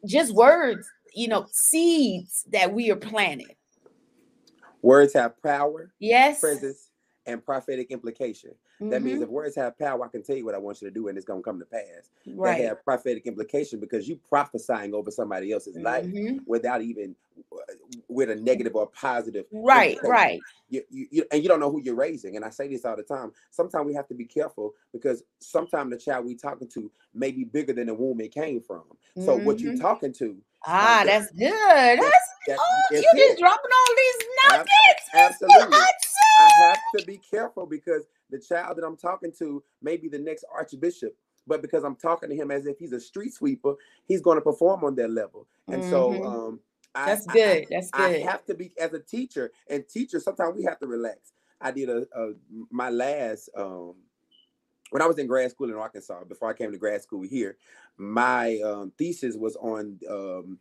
just 0.06 0.34
words. 0.34 0.88
You 1.13 1.28
know, 1.28 1.48
seeds 1.52 2.43
that 2.52 2.74
we 2.74 2.91
are 2.91 2.96
planting. 2.96 3.56
Words 4.82 5.13
have 5.13 5.41
power, 5.41 5.91
Yes. 6.00 6.39
presence, 6.39 6.91
and 7.26 7.43
prophetic 7.43 7.91
implication. 7.91 8.52
That 8.89 9.04
means 9.04 9.20
Mhm. 9.20 9.24
if 9.24 9.30
words 9.30 9.56
have 9.56 9.78
power, 9.78 10.06
I 10.06 10.08
can 10.08 10.24
tell 10.24 10.36
you 10.38 10.46
what 10.46 10.56
I 10.56 10.60
want 10.60 10.82
you 10.82 10.88
to 10.88 10.93
do, 10.93 11.08
and 11.10 11.17
it's 11.17 11.26
gonna 11.26 11.41
come 11.41 11.60
to 11.60 11.65
pass. 11.65 12.10
right. 12.36 12.58
They 12.58 12.63
have 12.63 12.84
prophetic 12.86 13.26
implication 13.26 13.80
because 13.80 14.08
you 14.08 14.17
prophesying 14.30 14.93
over 14.93 15.12
somebody 15.12 15.52
else's 15.52 15.76
life 15.78 16.06
Mhm. 16.06 16.39
without 16.46 16.82
even 16.82 17.15
uh, 17.52 17.58
with 18.08 18.30
a 18.30 18.36
negative 18.36 18.76
or 18.76 18.88
positive. 18.88 19.46
Right. 19.52 19.98
implication. 19.98 20.10
Right. 20.10 20.43
You, 20.70 20.84
you, 20.89 21.08
you 21.12 21.26
and 21.32 21.41
you 21.43 21.50
don't 21.50 21.60
know 21.60 21.72
who 21.72 21.82
you're 21.82 21.96
raising. 21.96 22.36
And 22.36 22.46
I 22.46 22.50
say 22.50 22.67
this 22.67 22.86
all 22.86 22.96
the 22.96 23.04
time. 23.04 23.32
Sometimes 23.52 23.86
we 23.86 23.93
have 23.93 24.08
to 24.08 24.13
be 24.13 24.26
careful 24.26 24.74
because 24.93 25.24
sometimes 25.39 25.91
the 25.91 25.98
child 25.98 26.26
we 26.26 26.36
talking 26.36 26.67
to 26.70 26.91
may 27.13 27.32
be 27.32 27.43
bigger 27.43 27.74
than 27.74 27.88
the 27.88 27.93
womb 27.93 28.22
it 28.22 28.34
came 28.34 28.62
from. 28.62 28.84
So 29.17 29.36
what 29.38 29.60
you 29.60 29.72
Mhm. 29.72 29.82
talking 29.82 30.13
to? 30.13 30.38
Ah, 30.65 31.04
that- 31.06 31.06
that's 31.06 31.32
good. 31.32 32.00
That's 32.00 32.28
that- 32.48 32.58
oh, 32.60 32.82
that's 32.91 33.04
you 33.04 33.10
just 33.15 33.34
it. 33.34 33.39
dropping 33.39 33.72
all 33.72 33.96
these 33.96 34.28
nuggets. 34.50 35.10
Absolutely. 35.13 35.78
I 36.39 36.50
have 36.60 36.80
to 36.98 37.06
be 37.06 37.17
careful 37.17 37.65
because 37.65 38.04
the 38.30 38.39
child 38.39 38.78
that 38.78 38.84
I'm 38.86 38.98
talking 38.98 39.32
to 39.39 39.63
may 39.82 39.98
be 39.98 40.08
the 40.10 40.20
next 40.20 40.46
archbishop, 40.54 41.15
but 41.48 41.62
because 41.62 41.84
I'm 41.84 41.96
talking 41.96 42.30
to 42.30 42.36
him 42.36 42.52
as 42.52 42.65
if 42.65 42.78
he's 42.78 42.91
a 42.93 43.00
street 43.00 43.34
sweeper, 43.34 43.76
he's 44.06 44.22
going 44.22 44.38
to 44.38 44.41
perform 44.41 44.84
on 44.84 44.96
that 44.96 45.10
level. 45.10 45.48
And 45.67 45.84
so, 45.84 46.12
Mhm. 46.12 46.26
um, 46.26 46.60
That's 46.93 47.28
I- 47.28 47.34
good. 47.34 47.67
That's 47.70 47.89
I, 47.93 48.06
I 48.06 48.12
good. 48.13 48.22
have 48.24 48.46
to 48.46 48.54
be 48.54 48.72
as 48.80 48.93
a 48.93 49.00
teacher, 49.00 49.52
and 49.70 49.88
teachers 49.88 50.24
sometimes 50.24 50.56
we 50.56 50.63
have 50.63 50.80
to 50.80 50.88
relax. 50.88 51.32
I 51.62 51.72
did 51.72 51.89
a, 51.89 52.06
a 52.15 52.34
my 52.72 52.89
last 52.89 53.50
um 53.56 53.96
when 54.89 55.02
I 55.02 55.08
was 55.08 55.17
in 55.17 55.28
grad 55.28 55.52
school 55.52 55.69
in 55.69 55.76
Arkansas, 55.76 56.23
before 56.26 56.50
I 56.50 56.54
came 56.54 56.71
to 56.71 56.78
grad 56.78 57.02
school 57.02 57.23
here, 57.23 57.58
my 57.97 58.60
um, 58.60 58.91
thesis 58.97 59.36
was 59.36 59.56
on 59.58 60.00
um, 60.10 60.60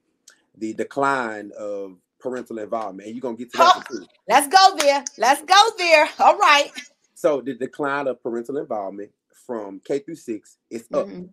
the 0.56 0.74
decline 0.74 1.52
of 1.58 1.96
parental 2.18 2.58
involvement. 2.58 3.06
And 3.06 3.16
you're 3.16 3.22
gonna 3.22 3.36
get 3.36 3.52
to 3.52 3.58
that 3.58 3.84
too. 3.88 4.06
Let's 4.28 4.48
go 4.48 4.76
there. 4.78 5.04
Let's 5.18 5.42
go 5.42 5.60
there. 5.78 6.08
All 6.18 6.38
right. 6.38 6.70
So 7.14 7.40
the 7.40 7.54
decline 7.54 8.08
of 8.08 8.22
parental 8.22 8.58
involvement 8.58 9.10
from 9.46 9.80
K 9.84 10.00
through 10.00 10.16
six 10.16 10.58
is 10.70 10.86
up, 10.92 11.06
mm-hmm. 11.06 11.26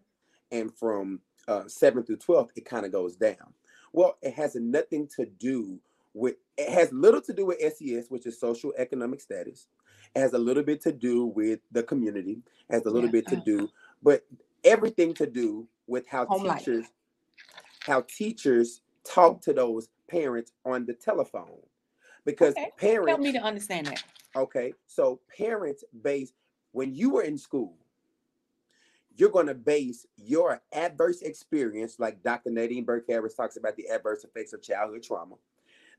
and 0.51 0.73
from 0.73 1.19
uh, 1.47 1.63
seven 1.67 2.03
through 2.03 2.17
twelve, 2.17 2.51
it 2.55 2.65
kind 2.65 2.85
of 2.85 2.91
goes 2.91 3.15
down. 3.15 3.53
Well, 3.91 4.17
it 4.21 4.33
has 4.33 4.55
nothing 4.55 5.07
to 5.17 5.25
do 5.25 5.79
with. 6.13 6.35
It 6.57 6.69
has 6.69 6.91
little 6.91 7.21
to 7.21 7.33
do 7.33 7.47
with 7.47 7.59
SES, 7.59 8.05
which 8.09 8.25
is 8.25 8.39
social 8.39 8.73
economic 8.77 9.21
status. 9.21 9.67
It 10.15 10.19
has 10.19 10.33
a 10.33 10.37
little 10.37 10.63
bit 10.63 10.81
to 10.81 10.91
do 10.91 11.25
with 11.25 11.59
the 11.71 11.83
community. 11.83 12.41
It 12.69 12.73
has 12.73 12.85
a 12.85 12.89
little 12.89 13.09
yeah. 13.09 13.21
bit 13.21 13.27
to 13.27 13.35
do, 13.37 13.69
but 14.01 14.25
everything 14.63 15.13
to 15.15 15.25
do 15.25 15.67
with 15.87 16.07
how 16.07 16.25
Home 16.27 16.43
teachers, 16.43 16.83
life. 16.83 16.91
how 17.81 18.01
teachers 18.01 18.81
talk 19.03 19.41
to 19.41 19.53
those 19.53 19.89
parents 20.09 20.51
on 20.65 20.85
the 20.85 20.93
telephone, 20.93 21.59
because 22.25 22.53
okay. 22.55 22.71
parents 22.77 23.09
help 23.09 23.21
me 23.21 23.31
to 23.31 23.41
understand 23.41 23.87
that. 23.87 24.03
Okay, 24.35 24.73
so 24.87 25.19
parents 25.35 25.83
base 26.01 26.33
when 26.73 26.93
you 26.93 27.11
were 27.11 27.21
in 27.21 27.37
school, 27.37 27.75
you're 29.15 29.29
going 29.29 29.47
to 29.47 29.53
base 29.53 30.05
your 30.17 30.61
adverse 30.73 31.21
experience, 31.21 31.99
like 31.99 32.21
Dr. 32.23 32.49
Nadine 32.49 32.83
Burke 32.83 33.05
Harris 33.07 33.35
talks 33.35 33.57
about 33.57 33.75
the 33.75 33.87
adverse 33.89 34.23
effects 34.23 34.53
of 34.53 34.61
childhood 34.61 35.03
trauma. 35.03 35.35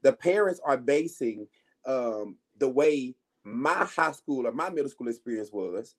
The 0.03 0.13
parents 0.13 0.61
are 0.65 0.77
basing 0.77 1.47
um, 1.87 2.37
the 2.59 2.69
way 2.69 3.15
my 3.45 3.85
high 3.85 4.13
school 4.13 4.47
or 4.47 4.53
my 4.53 4.71
middle 4.71 4.91
school 4.91 5.09
experience 5.09 5.51
was. 5.53 5.95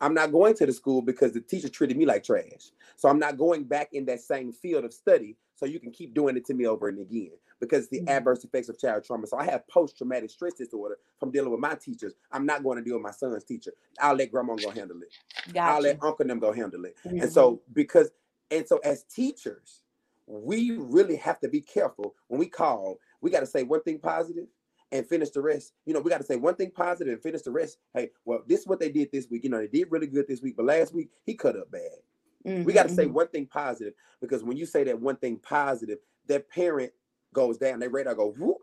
I'm 0.00 0.12
not 0.12 0.32
going 0.32 0.54
to 0.54 0.66
the 0.66 0.72
school 0.72 1.02
because 1.02 1.32
the 1.32 1.40
teacher 1.40 1.68
treated 1.68 1.96
me 1.96 2.04
like 2.04 2.24
trash. 2.24 2.72
So 2.96 3.08
I'm 3.08 3.18
not 3.18 3.38
going 3.38 3.62
back 3.62 3.90
in 3.92 4.04
that 4.06 4.20
same 4.20 4.52
field 4.52 4.84
of 4.84 4.92
study 4.92 5.36
so 5.54 5.66
you 5.66 5.78
can 5.78 5.92
keep 5.92 6.14
doing 6.14 6.36
it 6.36 6.44
to 6.46 6.54
me 6.54 6.66
over 6.66 6.88
and 6.88 6.98
again 6.98 7.30
because 7.60 7.88
the 7.88 8.00
mm-hmm. 8.00 8.08
adverse 8.08 8.44
effects 8.44 8.68
of 8.68 8.78
child 8.78 9.04
trauma. 9.04 9.26
So 9.26 9.38
I 9.38 9.44
have 9.44 9.66
post 9.68 9.96
traumatic 9.96 10.30
stress 10.30 10.54
disorder 10.54 10.98
from 11.18 11.30
dealing 11.30 11.50
with 11.50 11.60
my 11.60 11.74
teachers. 11.74 12.14
I'm 12.32 12.46
not 12.46 12.62
going 12.62 12.78
to 12.78 12.84
deal 12.84 12.94
with 12.94 13.04
my 13.04 13.12
son's 13.12 13.44
teacher. 13.44 13.72
I'll 14.00 14.16
let 14.16 14.30
grandma 14.30 14.56
go 14.56 14.70
handle 14.70 15.00
it. 15.00 15.52
Gotcha. 15.52 15.72
I'll 15.72 15.82
let 15.82 16.02
uncle 16.02 16.26
them 16.26 16.38
go 16.38 16.52
handle 16.52 16.84
it. 16.84 16.96
Mm-hmm. 17.06 17.22
And 17.22 17.32
so 17.32 17.62
because 17.72 18.10
and 18.50 18.66
so 18.66 18.78
as 18.78 19.04
teachers, 19.04 19.82
we 20.26 20.72
really 20.72 21.16
have 21.16 21.40
to 21.40 21.48
be 21.48 21.60
careful 21.60 22.14
when 22.28 22.40
we 22.40 22.46
call. 22.46 22.98
We 23.20 23.30
got 23.30 23.40
to 23.40 23.46
say 23.46 23.62
one 23.62 23.82
thing 23.82 23.98
positive 23.98 24.46
and 24.92 25.06
finish 25.06 25.30
the 25.30 25.40
rest. 25.40 25.72
You 25.86 25.94
know, 25.94 26.00
we 26.00 26.10
got 26.10 26.18
to 26.18 26.24
say 26.24 26.36
one 26.36 26.54
thing 26.54 26.70
positive 26.70 27.12
and 27.12 27.22
finish 27.22 27.42
the 27.42 27.50
rest. 27.50 27.78
Hey, 27.94 28.10
well, 28.24 28.42
this 28.46 28.60
is 28.60 28.66
what 28.66 28.80
they 28.80 28.90
did 28.90 29.10
this 29.12 29.28
week. 29.30 29.44
You 29.44 29.50
know, 29.50 29.58
they 29.58 29.66
did 29.66 29.90
really 29.90 30.06
good 30.06 30.26
this 30.28 30.40
week, 30.40 30.56
but 30.56 30.66
last 30.66 30.94
week 30.94 31.10
he 31.24 31.34
cut 31.34 31.56
up 31.56 31.70
bad. 31.70 31.98
Mm-hmm. 32.46 32.64
We 32.64 32.72
got 32.72 32.88
to 32.88 32.94
say 32.94 33.04
mm-hmm. 33.04 33.14
one 33.14 33.28
thing 33.28 33.46
positive 33.46 33.94
because 34.20 34.44
when 34.44 34.56
you 34.56 34.66
say 34.66 34.84
that 34.84 35.00
one 35.00 35.16
thing 35.16 35.38
positive, 35.38 35.98
that 36.28 36.48
parent 36.50 36.92
goes 37.32 37.58
down. 37.58 37.80
Their 37.80 37.90
radar 37.90 38.14
go 38.14 38.32
whoop. 38.38 38.58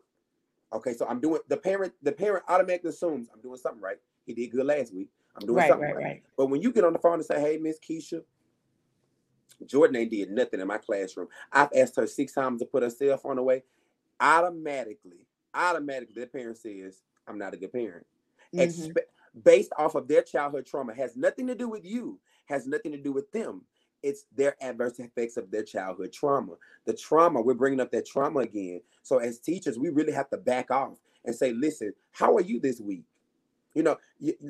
Okay, 0.74 0.94
so 0.94 1.06
I'm 1.08 1.20
doing 1.20 1.42
the 1.50 1.58
parent. 1.58 1.94
The 2.02 2.12
parent 2.12 2.46
automatically 2.48 2.92
assumes 2.92 3.28
I'm 3.34 3.42
doing 3.42 3.58
something 3.58 3.82
right. 3.82 3.98
He 4.26 4.34
did 4.34 4.52
good 4.52 4.66
last 4.66 4.94
week. 4.94 5.10
I'm 5.36 5.46
doing 5.46 5.58
right, 5.58 5.70
something 5.70 5.88
right, 5.88 5.96
right. 5.96 6.04
right. 6.04 6.24
But 6.38 6.48
when 6.48 6.62
you 6.62 6.72
get 6.72 6.86
on 6.86 6.94
the 6.94 7.00
phone 7.00 7.16
and 7.16 7.26
say, 7.26 7.40
"Hey, 7.42 7.58
Miss 7.58 7.78
Keisha," 7.80 8.24
Jordan 9.66 9.98
ain't 9.98 10.12
did 10.12 10.32
nothing 10.32 10.62
in 10.62 10.68
my 10.68 10.78
classroom. 10.78 11.28
I've 11.52 11.70
asked 11.76 11.98
her 11.98 12.08
six 12.08 12.34
times 12.34 12.62
to 12.62 12.66
put 12.66 12.84
her 12.84 12.90
cell 12.90 13.18
phone 13.18 13.38
away. 13.38 13.64
Automatically, 14.20 15.28
automatically, 15.54 16.16
their 16.16 16.28
parent 16.28 16.58
says, 16.58 17.02
"I'm 17.28 17.38
not 17.38 17.54
a 17.54 17.58
good 17.58 17.74
parent." 17.74 18.06
Mm-hmm. 18.56 18.92
Based 19.44 19.72
off 19.78 19.96
of 19.96 20.08
their 20.08 20.24
childhood 20.24 20.66
trauma 20.66 20.94
has 20.94 21.16
nothing 21.16 21.48
to 21.48 21.56
do 21.56 21.70
with 21.70 21.86
you. 21.86 22.20
Has 22.46 22.68
nothing 22.68 22.92
to 22.92 22.98
do 22.98 23.14
with 23.14 23.32
them 23.32 23.62
it's 24.04 24.26
their 24.36 24.56
adverse 24.62 25.00
effects 25.00 25.38
of 25.38 25.52
their 25.52 25.64
childhood 25.64 26.12
trauma. 26.12 26.54
The 26.86 26.94
trauma, 26.94 27.42
we're 27.42 27.54
bringing 27.54 27.80
up 27.80 27.92
that 27.92 28.06
trauma 28.06 28.40
again. 28.40 28.82
So 29.04 29.20
as 29.20 29.40
teachers, 29.40 29.78
we 29.78 29.90
really 29.90 30.14
have 30.14 30.30
to 30.32 30.38
back 30.38 30.72
off 30.72 30.98
and 31.26 31.36
say, 31.36 31.54
listen, 31.54 31.94
how 32.12 32.36
are 32.36 32.42
you 32.42 32.60
this 32.60 32.80
week? 32.80 33.04
You 33.74 33.84
know, 33.84 33.98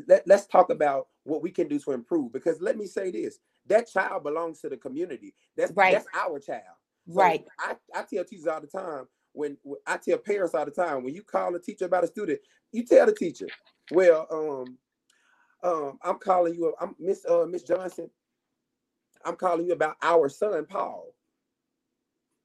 let, 0.07 0.25
let's 0.25 0.47
talk 0.47 0.69
about 0.69 1.07
what 1.23 1.43
we 1.43 1.51
can 1.51 1.67
do 1.67 1.77
to 1.79 1.91
improve. 1.91 2.31
Because 2.33 2.59
let 2.59 2.75
me 2.75 2.87
say 2.87 3.11
this: 3.11 3.37
that 3.67 3.87
child 3.87 4.23
belongs 4.23 4.61
to 4.61 4.69
the 4.69 4.77
community. 4.77 5.35
That's 5.55 5.71
right. 5.73 5.93
That's 5.93 6.07
our 6.19 6.39
child. 6.39 6.63
So 7.07 7.19
right. 7.19 7.45
I, 7.59 7.75
I 7.93 8.03
tell 8.03 8.23
teachers 8.23 8.47
all 8.47 8.61
the 8.61 8.65
time 8.65 9.05
when, 9.33 9.57
when 9.63 9.79
I 9.87 9.97
tell 9.97 10.17
parents 10.17 10.53
all 10.53 10.65
the 10.65 10.71
time 10.71 11.03
when 11.03 11.13
you 11.13 11.23
call 11.23 11.55
a 11.55 11.59
teacher 11.59 11.85
about 11.85 12.03
a 12.03 12.07
student, 12.07 12.39
you 12.71 12.85
tell 12.85 13.05
the 13.05 13.13
teacher, 13.13 13.47
well, 13.91 14.27
um, 14.31 14.77
um, 15.63 15.99
I'm 16.03 16.17
calling 16.17 16.55
you. 16.55 16.73
I'm 16.79 16.95
Miss 16.99 17.25
uh, 17.25 17.45
Miss 17.47 17.63
Johnson. 17.63 18.09
I'm 19.23 19.35
calling 19.35 19.67
you 19.67 19.73
about 19.73 19.95
our 20.01 20.29
son, 20.29 20.65
Paul. 20.65 21.13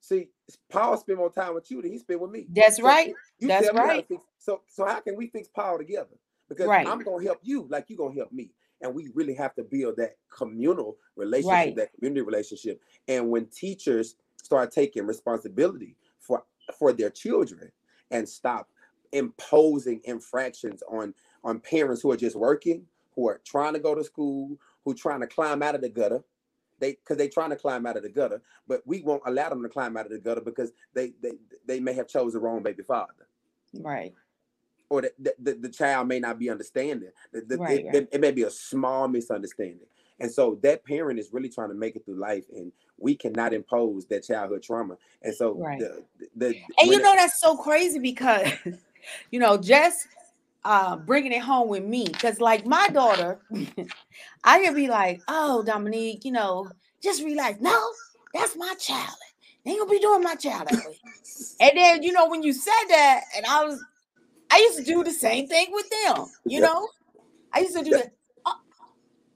See, 0.01 0.29
Paul 0.71 0.97
spent 0.99 1.19
more 1.19 1.33
time 1.33 1.55
with 1.55 1.71
you 1.71 1.83
than 1.83 1.93
he 1.93 1.99
spent 1.99 2.21
with 2.21 2.31
me. 2.31 2.47
That's 2.51 2.77
so 2.77 2.83
right. 2.83 3.15
That's 3.41 3.73
right. 3.73 4.07
Fix, 4.07 4.23
so, 4.39 4.61
so 4.69 4.87
how 4.87 5.01
can 5.01 5.17
we 5.17 5.29
fix 5.29 5.49
Paul 5.49 5.79
together? 5.79 6.17
Because 6.49 6.67
right. 6.67 6.87
I'm 6.87 7.03
gonna 7.03 7.25
help 7.25 7.41
you 7.43 7.67
like 7.71 7.87
you're 7.89 7.99
gonna 7.99 8.15
help 8.15 8.33
me. 8.33 8.51
And 8.83 8.95
we 8.95 9.11
really 9.15 9.35
have 9.35 9.55
to 9.55 9.65
build 9.65 9.97
that 9.97 10.17
communal 10.31 10.99
relationship, 11.17 11.51
right. 11.51 11.77
that 11.77 11.95
community 11.95 12.21
relationship. 12.21 12.81
And 13.09 13.31
when 13.31 13.47
teachers 13.47 14.17
start 14.43 14.71
taking 14.71 15.07
responsibility 15.07 15.97
for 16.79 16.93
their 16.93 17.11
children 17.11 17.71
and 18.11 18.29
stop 18.29 18.69
imposing 19.13 20.01
infractions 20.05 20.83
on 20.91 21.15
on 21.45 21.61
parents 21.61 22.03
who 22.03 22.11
are 22.11 22.17
just 22.17 22.37
working, 22.37 22.85
who 23.15 23.29
are 23.29 23.41
trying 23.45 23.73
to 23.73 23.79
go 23.79 23.95
to 23.95 24.03
school, 24.03 24.59
who 24.85 24.91
are 24.93 24.95
trying 24.95 25.21
to 25.21 25.27
climb 25.27 25.63
out 25.63 25.75
of 25.75 25.81
the 25.81 25.89
gutter, 25.89 26.23
they 26.79 26.93
because 26.93 27.17
they're 27.17 27.29
trying 27.29 27.51
to 27.51 27.57
climb 27.57 27.87
out 27.87 27.97
of 27.97 28.03
the 28.03 28.09
gutter, 28.09 28.43
but 28.67 28.83
we 28.87 29.03
won't 29.03 29.23
allow 29.27 29.49
them 29.49 29.63
to 29.63 29.69
climb 29.69 29.97
out 29.97 30.07
of 30.07 30.13
the 30.13 30.19
gutter 30.19 30.41
because 30.41 30.73
they 30.95 31.13
they, 31.23 31.33
they 31.67 31.81
may 31.81 31.93
have 31.93 32.09
chosen 32.09 32.41
the 32.41 32.47
wrong 32.47 32.63
baby 32.63 32.83
father. 32.83 33.29
Right. 33.75 34.13
Or 34.89 35.03
the, 35.03 35.35
the, 35.41 35.55
the 35.55 35.69
child 35.69 36.07
may 36.07 36.21
not 36.21 36.39
be 36.39 36.49
understanding. 36.49 37.11
The, 37.33 37.41
the, 37.41 37.57
right, 37.59 37.81
it, 37.81 37.87
right. 37.87 38.09
it 38.13 38.21
may 38.21 38.31
be 38.31 38.45
a 38.45 38.51
small 38.51 39.09
misunderstanding. 39.09 39.89
And 40.19 40.31
so 40.31 40.59
that 40.63 40.85
parent 40.85 41.19
is 41.19 41.33
really 41.33 41.49
trying 41.49 41.69
to 41.69 41.75
make 41.75 41.97
it 41.97 42.05
through 42.05 42.17
life, 42.17 42.45
and 42.55 42.73
we 42.99 43.15
cannot 43.15 43.53
impose 43.53 44.07
that 44.07 44.25
childhood 44.25 44.63
trauma. 44.63 44.97
And 45.23 45.35
so, 45.35 45.55
right. 45.55 45.79
the, 45.79 46.05
the, 46.35 46.47
and 46.79 46.91
you 46.91 46.99
know, 46.99 47.15
that's 47.15 47.41
so 47.41 47.57
crazy 47.57 47.99
because, 47.99 48.49
you 49.31 49.39
know, 49.39 49.59
just 49.59 50.09
uh, 50.67 50.97
bringing 50.97 51.33
it 51.33 51.43
home 51.43 51.69
with 51.69 51.85
me. 51.85 52.09
Cause 52.09 52.41
like 52.41 52.67
my 52.67 52.89
daughter, 52.89 53.39
I 54.45 54.63
can 54.63 54.75
be 54.75 54.89
like, 54.89 55.23
"Oh, 55.29 55.63
Dominique, 55.63 56.25
you 56.25 56.33
know, 56.33 56.69
just 57.03 57.23
relax." 57.23 57.61
No, 57.61 57.91
that's 58.35 58.57
my 58.57 58.75
child. 58.75 59.17
They 59.65 59.73
ain't 59.73 59.81
gonna 59.81 59.91
be 59.91 60.01
doing 60.01 60.23
my 60.23 60.35
child 60.35 60.69
that 60.69 60.85
way. 60.87 60.99
and 61.61 61.71
then 61.77 62.03
you 62.03 62.13
know 62.13 62.29
when 62.29 62.43
you 62.43 62.53
said 62.53 62.85
that, 62.89 63.23
and 63.37 63.47
I 63.47 63.65
was, 63.65 63.83
I 64.51 64.59
used 64.59 64.79
to 64.79 64.85
do 64.85 65.05
the 65.05 65.13
same 65.13 65.47
thing 65.47 65.69
with 65.71 65.89
them. 65.91 66.27
You 66.45 66.61
yeah. 66.61 66.67
know, 66.67 66.89
I 67.53 67.61
used 67.61 67.77
to 67.77 67.85
do 67.85 67.91
that. 67.91 68.16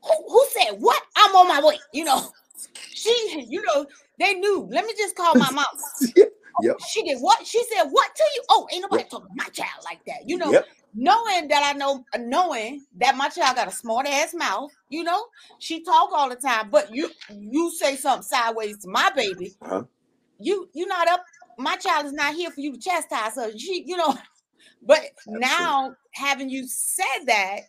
Who, 0.03 0.29
who 0.29 0.47
said 0.51 0.77
what? 0.79 1.03
I'm 1.17 1.35
on 1.37 1.49
my 1.49 1.61
way. 1.63 1.79
You 1.93 2.05
know, 2.05 2.31
she, 2.95 3.47
you 3.49 3.63
know, 3.63 3.87
they 4.19 4.35
knew. 4.35 4.69
Let 4.71 4.87
me 4.87 4.95
just 4.97 5.17
call 5.17 5.35
my 5.35 5.51
mom. 5.53 5.65
Yep. 6.63 6.77
She 6.89 7.03
did 7.03 7.19
what? 7.21 7.47
She 7.47 7.63
said 7.65 7.85
what 7.91 8.15
to 8.15 8.23
you? 8.35 8.43
Oh, 8.51 8.69
ain't 8.73 8.83
nobody 8.83 9.03
yep. 9.03 9.11
talking 9.11 9.29
my 9.35 9.47
child 9.47 9.83
like 9.85 10.05
that. 10.07 10.29
You 10.29 10.37
know, 10.37 10.53
yep 10.53 10.67
knowing 10.95 11.49
that 11.49 11.63
I 11.65 11.77
know, 11.77 12.05
knowing 12.19 12.85
that 12.99 13.17
my 13.17 13.29
child 13.29 13.57
got 13.57 13.69
a 13.69 13.73
smart 13.73 14.07
ass 14.07 14.35
mouth, 14.35 14.71
you 14.89 15.05
know, 15.05 15.25
she 15.59 15.83
talk 15.83 16.11
all 16.13 16.29
the 16.29 16.37
time, 16.37 16.71
but 16.71 16.95
you 16.95 17.11
you 17.31 17.71
say 17.73 17.97
something 17.97 18.23
sideways 18.23 18.79
to 18.79 18.89
my 18.89 19.11
baby, 19.15 19.55
uh-huh. 19.63 19.85
you 20.39 20.69
you 20.73 20.87
not 20.87 21.09
up. 21.09 21.25
My 21.59 21.77
child 21.77 22.07
is 22.07 22.13
not 22.13 22.35
here 22.35 22.51
for 22.51 22.61
you 22.61 22.73
to 22.73 22.79
chastise 22.79 23.37
her. 23.37 23.57
She, 23.57 23.85
you 23.87 23.97
know, 23.97 24.15
but 24.83 24.99
Absolutely. 24.99 25.41
now 25.41 25.95
having 26.13 26.49
you 26.49 26.67
said 26.67 27.27
that, 27.27 27.61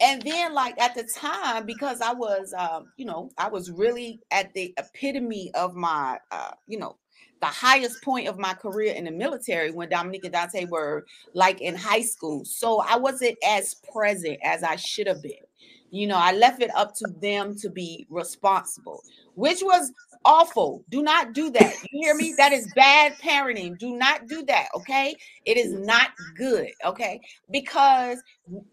and 0.00 0.22
then 0.22 0.54
like 0.54 0.80
at 0.80 0.94
the 0.94 1.04
time 1.04 1.66
because 1.66 2.00
I 2.00 2.12
was, 2.12 2.54
um, 2.56 2.92
you 2.96 3.04
know, 3.04 3.30
I 3.36 3.48
was 3.48 3.70
really 3.70 4.20
at 4.30 4.52
the 4.54 4.72
epitome 4.78 5.50
of 5.54 5.74
my, 5.74 6.18
uh, 6.30 6.52
you 6.66 6.78
know, 6.78 6.96
the 7.40 7.46
highest 7.46 8.02
point 8.02 8.28
of 8.28 8.38
my 8.38 8.54
career 8.54 8.94
in 8.94 9.04
the 9.04 9.10
military 9.10 9.70
when 9.70 9.88
Dominique 9.88 10.24
and 10.24 10.32
Dante 10.32 10.66
were 10.66 11.06
like 11.34 11.60
in 11.60 11.74
high 11.74 12.02
school. 12.02 12.44
So 12.44 12.80
I 12.80 12.96
wasn't 12.96 13.38
as 13.46 13.74
present 13.92 14.38
as 14.44 14.62
I 14.62 14.76
should 14.76 15.06
have 15.06 15.22
been. 15.22 15.47
You 15.90 16.06
know, 16.06 16.16
I 16.16 16.32
left 16.32 16.62
it 16.62 16.70
up 16.74 16.94
to 16.96 17.08
them 17.20 17.56
to 17.58 17.70
be 17.70 18.06
responsible, 18.10 19.02
which 19.34 19.62
was 19.62 19.92
awful. 20.24 20.84
Do 20.90 21.02
not 21.02 21.32
do 21.32 21.50
that. 21.50 21.74
You 21.90 22.02
hear 22.02 22.14
me? 22.14 22.34
That 22.36 22.52
is 22.52 22.70
bad 22.74 23.14
parenting. 23.22 23.78
Do 23.78 23.96
not 23.96 24.26
do 24.26 24.44
that. 24.44 24.68
Okay. 24.74 25.16
It 25.44 25.56
is 25.56 25.72
not 25.72 26.10
good. 26.36 26.68
Okay. 26.84 27.20
Because 27.50 28.22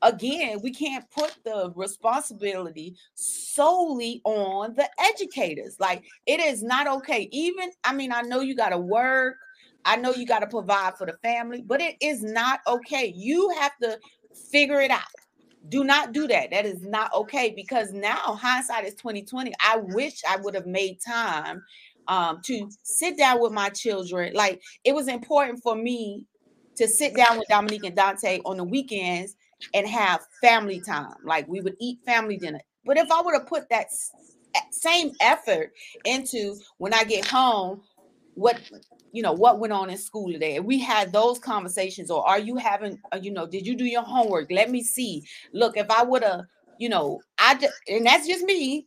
again, 0.01 0.59
we 0.61 0.73
can't 0.73 1.09
put 1.11 1.35
the 1.45 1.71
responsibility 1.75 2.95
solely 3.13 4.21
on 4.25 4.73
the 4.75 4.89
educators. 4.99 5.77
Like 5.79 6.03
it 6.25 6.39
is 6.39 6.63
not 6.63 6.87
okay. 6.87 7.29
Even, 7.31 7.71
I 7.83 7.93
mean, 7.93 8.11
I 8.11 8.21
know 8.21 8.41
you 8.41 8.55
got 8.55 8.69
to 8.69 8.77
work. 8.77 9.37
I 9.85 9.95
know 9.97 10.13
you 10.13 10.25
got 10.25 10.39
to 10.39 10.47
provide 10.47 10.97
for 10.97 11.05
the 11.05 11.13
family, 11.23 11.61
but 11.61 11.79
it 11.79 11.95
is 12.01 12.23
not 12.23 12.59
okay. 12.67 13.13
You 13.15 13.49
have 13.59 13.77
to 13.83 13.99
figure 14.51 14.81
it 14.81 14.89
out 14.89 15.03
do 15.69 15.83
not 15.83 16.11
do 16.11 16.27
that. 16.27 16.51
That 16.51 16.65
is 16.65 16.81
not 16.83 17.13
okay 17.13 17.53
because 17.55 17.91
now 17.91 18.37
hindsight 18.39 18.85
is 18.85 18.95
2020. 18.95 19.53
I 19.59 19.77
wish 19.77 20.21
I 20.27 20.37
would 20.37 20.55
have 20.55 20.67
made 20.67 20.99
time 21.01 21.63
um, 22.07 22.39
to 22.45 22.69
sit 22.83 23.17
down 23.17 23.41
with 23.41 23.51
my 23.51 23.69
children. 23.69 24.33
Like 24.33 24.61
it 24.83 24.93
was 24.93 25.07
important 25.07 25.61
for 25.63 25.75
me 25.75 26.25
to 26.75 26.87
sit 26.87 27.15
down 27.15 27.37
with 27.37 27.47
Dominique 27.47 27.85
and 27.85 27.95
Dante 27.95 28.39
on 28.45 28.57
the 28.57 28.63
weekends 28.63 29.35
and 29.73 29.87
have 29.87 30.21
family 30.41 30.81
time. 30.81 31.15
Like 31.23 31.47
we 31.47 31.61
would 31.61 31.75
eat 31.79 31.99
family 32.05 32.37
dinner. 32.37 32.59
But 32.85 32.97
if 32.97 33.11
I 33.11 33.21
would 33.21 33.33
have 33.33 33.47
put 33.47 33.69
that 33.69 33.87
same 34.71 35.11
effort 35.21 35.71
into 36.03 36.55
when 36.77 36.93
I 36.93 37.03
get 37.03 37.25
home, 37.25 37.81
what 38.35 38.59
you 39.11 39.21
know 39.21 39.33
what 39.33 39.59
went 39.59 39.73
on 39.73 39.89
in 39.89 39.97
school 39.97 40.31
today 40.31 40.59
we 40.59 40.79
had 40.79 41.11
those 41.11 41.39
conversations 41.39 42.11
or 42.11 42.27
are 42.27 42.39
you 42.39 42.57
having 42.57 42.99
uh, 43.11 43.19
you 43.21 43.31
know 43.31 43.47
did 43.47 43.65
you 43.65 43.75
do 43.75 43.85
your 43.85 44.03
homework? 44.03 44.51
Let 44.51 44.69
me 44.69 44.83
see. 44.83 45.23
Look 45.53 45.77
if 45.77 45.89
i 45.89 46.03
would 46.03 46.23
have 46.23 46.41
you 46.77 46.89
know 46.89 47.21
i 47.39 47.55
just 47.55 47.73
and 47.87 48.05
that's 48.05 48.27
just 48.27 48.43
me 48.43 48.85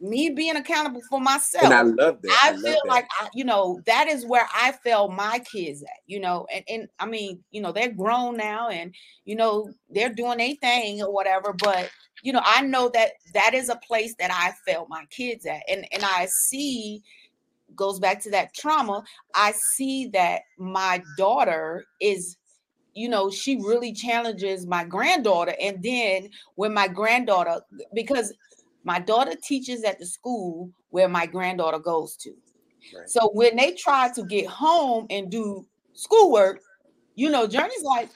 me 0.00 0.30
being 0.30 0.56
accountable 0.56 1.00
for 1.08 1.20
myself 1.20 1.64
and 1.64 1.72
i 1.72 1.82
love 1.82 2.20
that 2.22 2.40
i, 2.44 2.50
I 2.50 2.52
feel 2.52 2.62
that. 2.62 2.86
like 2.86 3.06
I, 3.18 3.28
you 3.34 3.44
know 3.44 3.80
that 3.86 4.08
is 4.08 4.26
where 4.26 4.46
i 4.54 4.72
felt 4.84 5.12
my 5.12 5.42
kids 5.50 5.82
at 5.82 5.88
you 6.06 6.20
know 6.20 6.46
and, 6.52 6.64
and 6.68 6.88
i 6.98 7.06
mean 7.06 7.42
you 7.50 7.60
know 7.60 7.72
they're 7.72 7.92
grown 7.92 8.36
now 8.36 8.68
and 8.68 8.94
you 9.24 9.36
know 9.36 9.70
they're 9.90 10.12
doing 10.12 10.40
a 10.40 10.54
thing 10.56 11.02
or 11.02 11.12
whatever 11.12 11.54
but 11.58 11.90
you 12.22 12.32
know 12.32 12.42
i 12.44 12.60
know 12.60 12.90
that 12.92 13.12
that 13.32 13.54
is 13.54 13.68
a 13.68 13.76
place 13.76 14.14
that 14.18 14.30
i 14.30 14.52
felt 14.70 14.88
my 14.90 15.04
kids 15.10 15.46
at 15.46 15.62
and 15.68 15.86
and 15.92 16.02
i 16.04 16.26
see 16.26 17.02
goes 17.76 17.98
back 17.98 18.22
to 18.22 18.30
that 18.30 18.54
trauma, 18.54 19.04
I 19.34 19.52
see 19.52 20.08
that 20.08 20.42
my 20.58 21.02
daughter 21.16 21.84
is 22.00 22.36
you 22.96 23.10
know, 23.10 23.30
she 23.30 23.56
really 23.56 23.92
challenges 23.92 24.66
my 24.66 24.82
granddaughter. 24.82 25.54
And 25.60 25.82
then 25.82 26.30
when 26.54 26.72
my 26.72 26.88
granddaughter, 26.88 27.60
because 27.92 28.32
my 28.84 28.98
daughter 28.98 29.34
teaches 29.40 29.84
at 29.84 29.98
the 29.98 30.06
school 30.06 30.70
where 30.90 31.08
my 31.08 31.26
granddaughter 31.26 31.78
goes 31.78 32.16
to. 32.16 32.30
Right. 32.30 33.08
So 33.08 33.30
when 33.34 33.54
they 33.56 33.72
try 33.72 34.10
to 34.14 34.22
get 34.24 34.46
home 34.46 35.06
and 35.10 35.30
do 35.30 35.66
schoolwork, 35.92 36.60
you 37.16 37.30
know, 37.30 37.46
Journey's 37.46 37.82
like, 37.82 38.08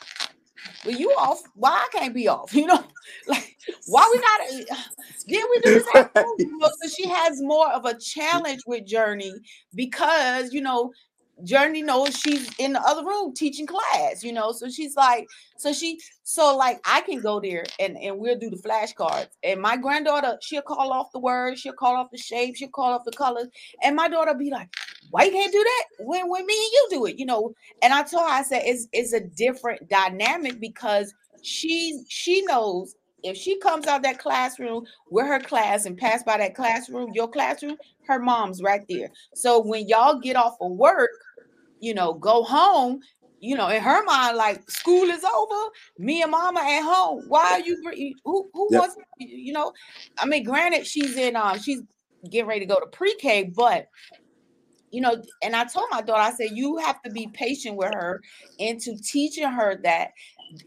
well, 0.84 0.94
you 0.96 1.10
off. 1.10 1.42
Why 1.54 1.70
I 1.70 1.98
can't 1.98 2.14
be 2.14 2.28
off? 2.28 2.54
You 2.60 2.66
know, 2.66 2.84
like 3.26 3.56
why 3.86 4.08
we? 4.12 4.66
Uh, 4.70 4.74
then 5.28 5.42
we 5.50 5.60
do 5.60 5.74
this. 5.74 5.86
so 5.92 6.88
she 6.88 7.08
has 7.08 7.40
more 7.42 7.70
of 7.72 7.84
a 7.84 7.98
challenge 7.98 8.60
with 8.66 8.86
Journey 8.86 9.32
because 9.74 10.52
you 10.52 10.60
know 10.60 10.92
Journey 11.44 11.82
knows 11.82 12.16
she's 12.16 12.50
in 12.58 12.72
the 12.72 12.80
other 12.80 13.04
room 13.04 13.34
teaching 13.34 13.66
class, 13.66 14.22
you 14.22 14.32
know. 14.32 14.52
So 14.52 14.68
she's 14.68 14.96
like, 14.96 15.26
so 15.56 15.72
she, 15.72 16.00
so 16.22 16.56
like 16.56 16.80
I 16.84 17.00
can 17.02 17.20
go 17.20 17.40
there 17.40 17.64
and 17.78 17.96
and 17.98 18.18
we'll 18.18 18.38
do 18.38 18.50
the 18.50 18.56
flashcards. 18.56 19.28
And 19.42 19.60
my 19.60 19.76
granddaughter, 19.76 20.38
she'll 20.42 20.62
call 20.62 20.92
off 20.92 21.12
the 21.12 21.18
words, 21.18 21.60
she'll 21.60 21.72
call 21.72 21.96
off 21.96 22.10
the 22.10 22.18
shapes, 22.18 22.58
she'll 22.58 22.68
call 22.68 22.92
off 22.92 23.04
the 23.04 23.12
colors, 23.12 23.48
and 23.82 23.96
my 23.96 24.08
daughter 24.08 24.34
be 24.34 24.50
like, 24.50 24.68
why 25.10 25.24
you 25.24 25.32
can't 25.32 25.52
do 25.52 25.62
that 25.62 26.04
when 26.04 26.28
when 26.28 26.46
me 26.46 26.54
and 26.54 26.72
you 26.72 26.88
do 26.90 27.06
it, 27.06 27.18
you 27.18 27.26
know? 27.26 27.54
And 27.82 27.92
I 27.92 28.02
told 28.02 28.24
her, 28.24 28.32
I 28.32 28.42
said, 28.42 28.62
it's 28.64 28.88
it's 28.92 29.12
a 29.12 29.20
different 29.20 29.88
dynamic 29.88 30.60
because 30.60 31.12
she 31.42 32.02
she 32.08 32.42
knows 32.42 32.94
if 33.22 33.36
she 33.36 33.58
comes 33.58 33.86
out 33.86 34.02
that 34.02 34.18
classroom 34.18 34.84
with 35.10 35.26
her 35.26 35.40
class 35.40 35.84
and 35.84 35.96
pass 35.96 36.22
by 36.22 36.38
that 36.38 36.54
classroom, 36.54 37.12
your 37.14 37.28
classroom, 37.28 37.76
her 38.06 38.18
mom's 38.18 38.62
right 38.62 38.84
there. 38.88 39.10
So 39.34 39.60
when 39.60 39.88
y'all 39.88 40.18
get 40.18 40.36
off 40.36 40.56
of 40.60 40.72
work, 40.72 41.10
you 41.80 41.94
know, 41.94 42.14
go 42.14 42.42
home, 42.42 43.00
you 43.40 43.56
know, 43.56 43.68
in 43.68 43.82
her 43.82 44.04
mind, 44.04 44.36
like 44.36 44.70
school 44.70 45.04
is 45.04 45.24
over, 45.24 45.70
me 45.98 46.22
and 46.22 46.30
mama 46.30 46.60
at 46.60 46.82
home. 46.82 47.24
Why 47.28 47.52
are 47.52 47.60
you 47.60 47.80
who 48.24 48.50
who 48.52 48.68
yep. 48.70 48.80
wants 48.80 48.96
you 49.18 49.52
know? 49.52 49.72
I 50.18 50.26
mean, 50.26 50.44
granted, 50.44 50.86
she's 50.86 51.16
in 51.16 51.36
um, 51.36 51.58
she's 51.58 51.82
getting 52.30 52.46
ready 52.46 52.60
to 52.60 52.66
go 52.66 52.78
to 52.78 52.86
pre-K, 52.86 53.52
but 53.56 53.88
you 54.90 55.00
know, 55.00 55.22
and 55.42 55.54
I 55.54 55.64
told 55.64 55.86
my 55.90 56.02
daughter, 56.02 56.20
I 56.20 56.32
said, 56.32 56.50
you 56.52 56.76
have 56.78 57.00
to 57.02 57.10
be 57.10 57.28
patient 57.28 57.76
with 57.76 57.94
her 57.94 58.20
into 58.58 58.96
teaching 58.96 59.48
her 59.48 59.80
that 59.84 60.10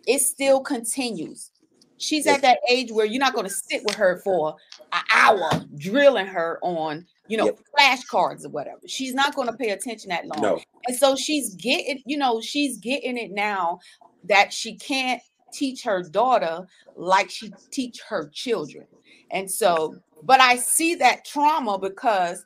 it 0.08 0.20
still 0.20 0.62
continues. 0.62 1.52
She's 1.98 2.26
at 2.26 2.42
that 2.42 2.60
age 2.70 2.92
where 2.92 3.06
you're 3.06 3.20
not 3.20 3.34
going 3.34 3.48
to 3.48 3.54
sit 3.54 3.82
with 3.84 3.96
her 3.96 4.20
for 4.24 4.56
an 4.92 5.04
hour 5.14 5.50
drilling 5.78 6.26
her 6.28 6.60
on 6.62 7.06
you 7.28 7.38
know, 7.38 7.46
yep. 7.46 7.60
flashcards 7.78 8.46
or 8.46 8.50
whatever. 8.50 8.82
She's 8.88 9.14
not 9.14 9.36
going 9.36 9.48
to 9.48 9.56
pay 9.56 9.70
attention 9.70 10.10
that 10.10 10.26
long. 10.26 10.42
No. 10.42 10.62
And 10.88 10.98
so 10.98 11.16
she's 11.16 11.56
getting, 11.56 12.02
you 12.06 12.18
know, 12.18 12.42
she's 12.42 12.78
getting 12.78 13.18
it 13.18 13.32
now 13.32 13.80
that 14.26 14.52
she 14.52 14.76
can't 14.76 15.22
teach 15.54 15.84
her 15.84 16.04
daughter 16.04 16.68
like 16.96 17.30
she 17.30 17.54
teach 17.72 18.02
her 18.10 18.30
children. 18.34 18.86
And 19.32 19.50
so, 19.50 19.96
but 20.24 20.42
I 20.42 20.58
see 20.58 20.96
that 20.96 21.26
trauma 21.26 21.80
because 21.80 22.46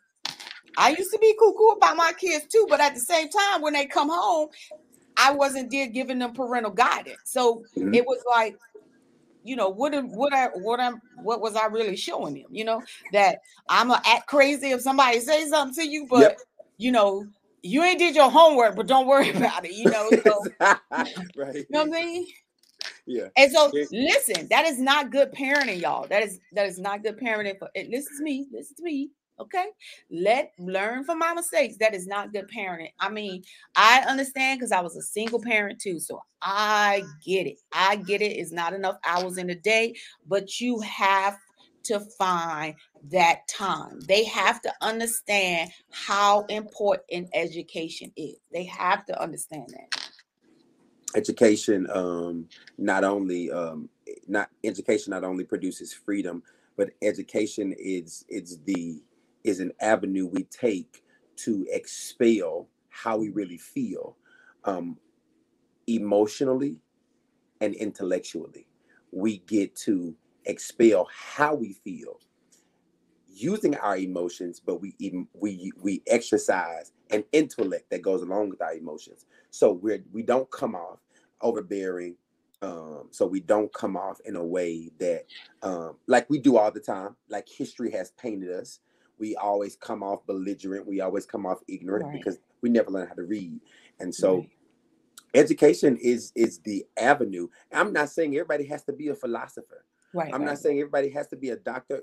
I 0.77 0.89
used 0.89 1.11
to 1.11 1.19
be 1.19 1.35
cuckoo 1.39 1.69
about 1.69 1.97
my 1.97 2.13
kids 2.13 2.45
too, 2.45 2.65
but 2.69 2.79
at 2.79 2.93
the 2.93 2.99
same 2.99 3.29
time, 3.29 3.61
when 3.61 3.73
they 3.73 3.85
come 3.85 4.09
home, 4.09 4.49
I 5.17 5.31
wasn't 5.31 5.71
there 5.71 5.87
giving 5.87 6.19
them 6.19 6.33
parental 6.33 6.71
guidance. 6.71 7.17
So 7.25 7.63
mm-hmm. 7.75 7.93
it 7.95 8.05
was 8.05 8.21
like, 8.29 8.57
you 9.47 9.55
know 9.55 9.69
what 9.69 9.93
am 9.93 10.09
what 10.09 10.33
I 10.33 10.47
what 10.47 10.79
I'm 10.79 11.01
what 11.23 11.41
was 11.41 11.55
I 11.55 11.65
really 11.67 11.95
showing 11.95 12.35
them? 12.35 12.47
You 12.51 12.65
know 12.65 12.81
that 13.13 13.39
I'm 13.69 13.89
gonna 13.89 14.01
act 14.05 14.27
crazy 14.27 14.71
if 14.71 14.81
somebody 14.81 15.19
says 15.19 15.49
something 15.49 15.83
to 15.83 15.89
you, 15.89 16.05
but 16.09 16.19
yep. 16.19 16.39
you 16.77 16.91
know 16.91 17.25
you 17.63 17.83
ain't 17.83 17.99
did 17.99 18.15
your 18.15 18.29
homework, 18.29 18.75
but 18.75 18.87
don't 18.87 19.07
worry 19.07 19.29
about 19.35 19.65
it. 19.65 19.73
You 19.73 19.85
know, 19.85 20.09
so, 20.23 20.43
right? 21.35 21.55
You 21.55 21.65
know 21.69 21.79
what 21.79 21.87
I'm 21.87 21.93
saying? 21.93 22.27
Yeah. 23.05 23.27
And 23.37 23.51
so 23.51 23.71
yeah. 23.73 23.85
listen, 23.91 24.47
that 24.49 24.65
is 24.65 24.79
not 24.79 25.11
good 25.11 25.31
parenting, 25.31 25.81
y'all. 25.81 26.07
That 26.07 26.23
is 26.23 26.39
that 26.53 26.65
is 26.65 26.77
not 26.77 27.03
good 27.03 27.17
parenting. 27.19 27.57
For 27.57 27.69
this 27.73 28.07
is 28.07 28.19
me. 28.19 28.47
This 28.51 28.71
is 28.71 28.81
me. 28.81 29.11
Okay. 29.39 29.65
Let 30.09 30.51
learn 30.57 31.03
from 31.03 31.19
my 31.19 31.33
mistakes. 31.33 31.77
That 31.79 31.93
is 31.93 32.07
not 32.07 32.33
good 32.33 32.49
parenting. 32.49 32.91
I 32.99 33.09
mean, 33.09 33.43
I 33.75 34.03
understand 34.07 34.59
because 34.59 34.71
I 34.71 34.81
was 34.81 34.95
a 34.95 35.01
single 35.01 35.41
parent 35.41 35.79
too. 35.79 35.99
So 35.99 36.21
I 36.41 37.03
get 37.25 37.45
it. 37.45 37.57
I 37.71 37.97
get 37.97 38.21
it. 38.21 38.31
It's 38.31 38.51
not 38.51 38.73
enough 38.73 38.97
hours 39.05 39.37
in 39.37 39.49
a 39.49 39.55
day, 39.55 39.95
but 40.27 40.59
you 40.59 40.79
have 40.79 41.37
to 41.85 41.99
find 42.17 42.75
that 43.11 43.47
time. 43.47 43.99
They 44.07 44.23
have 44.25 44.61
to 44.63 44.73
understand 44.81 45.71
how 45.91 46.45
important 46.49 47.29
education 47.33 48.11
is. 48.17 48.35
They 48.51 48.65
have 48.65 49.05
to 49.05 49.21
understand 49.21 49.69
that. 49.69 50.09
Education 51.15 51.87
um 51.93 52.47
not 52.77 53.03
only 53.03 53.49
um 53.51 53.89
not 54.27 54.49
education 54.63 55.11
not 55.11 55.23
only 55.23 55.43
produces 55.45 55.93
freedom, 55.93 56.43
but 56.75 56.91
education 57.01 57.73
is 57.77 58.25
it's 58.27 58.57
the 58.65 59.01
is 59.47 59.59
an 59.59 59.71
avenue 59.79 60.27
we 60.27 60.43
take 60.43 61.03
to 61.37 61.65
expel 61.71 62.67
how 62.89 63.17
we 63.17 63.29
really 63.29 63.57
feel 63.57 64.17
um, 64.65 64.97
emotionally 65.87 66.77
and 67.61 67.73
intellectually. 67.75 68.67
We 69.11 69.39
get 69.39 69.75
to 69.77 70.15
expel 70.45 71.07
how 71.11 71.55
we 71.55 71.73
feel 71.73 72.19
using 73.27 73.75
our 73.75 73.97
emotions, 73.97 74.59
but 74.59 74.81
we 74.81 74.95
even 74.99 75.27
we 75.33 75.71
we 75.81 76.01
exercise 76.07 76.91
an 77.11 77.23
intellect 77.31 77.89
that 77.91 78.01
goes 78.01 78.21
along 78.21 78.49
with 78.49 78.61
our 78.61 78.73
emotions. 78.73 79.25
So 79.51 79.71
we're 79.71 80.03
we 80.11 80.23
don't 80.23 80.49
come 80.51 80.75
off 80.75 80.99
overbearing. 81.41 82.15
Um, 82.63 83.09
so 83.11 83.27
we 83.27 83.39
don't 83.39 83.71
come 83.71 83.95
off 83.95 84.17
in 84.25 84.35
a 84.35 84.43
way 84.43 84.89
that 84.97 85.25
um, 85.61 85.97
like 86.07 86.27
we 86.27 86.39
do 86.39 86.57
all 86.57 86.71
the 86.71 86.79
time, 86.79 87.15
like 87.29 87.47
history 87.47 87.91
has 87.91 88.09
painted 88.11 88.49
us 88.49 88.79
we 89.19 89.35
always 89.35 89.75
come 89.75 90.03
off 90.03 90.25
belligerent. 90.25 90.87
We 90.87 91.01
always 91.01 91.25
come 91.25 91.45
off 91.45 91.59
ignorant 91.67 92.05
right. 92.05 92.13
because 92.13 92.39
we 92.61 92.69
never 92.69 92.91
learn 92.91 93.07
how 93.07 93.15
to 93.15 93.23
read. 93.23 93.59
And 93.99 94.13
so 94.13 94.37
right. 94.37 94.49
education 95.33 95.97
is 95.97 96.31
is 96.35 96.59
the 96.59 96.85
avenue. 96.97 97.47
I'm 97.71 97.93
not 97.93 98.09
saying 98.09 98.35
everybody 98.35 98.65
has 98.65 98.83
to 98.83 98.93
be 98.93 99.09
a 99.09 99.15
philosopher. 99.15 99.85
Right, 100.13 100.33
I'm 100.33 100.41
right. 100.41 100.47
not 100.47 100.57
saying 100.57 100.79
everybody 100.79 101.09
has 101.09 101.27
to 101.27 101.35
be 101.35 101.49
a 101.49 101.57
doctor. 101.57 102.01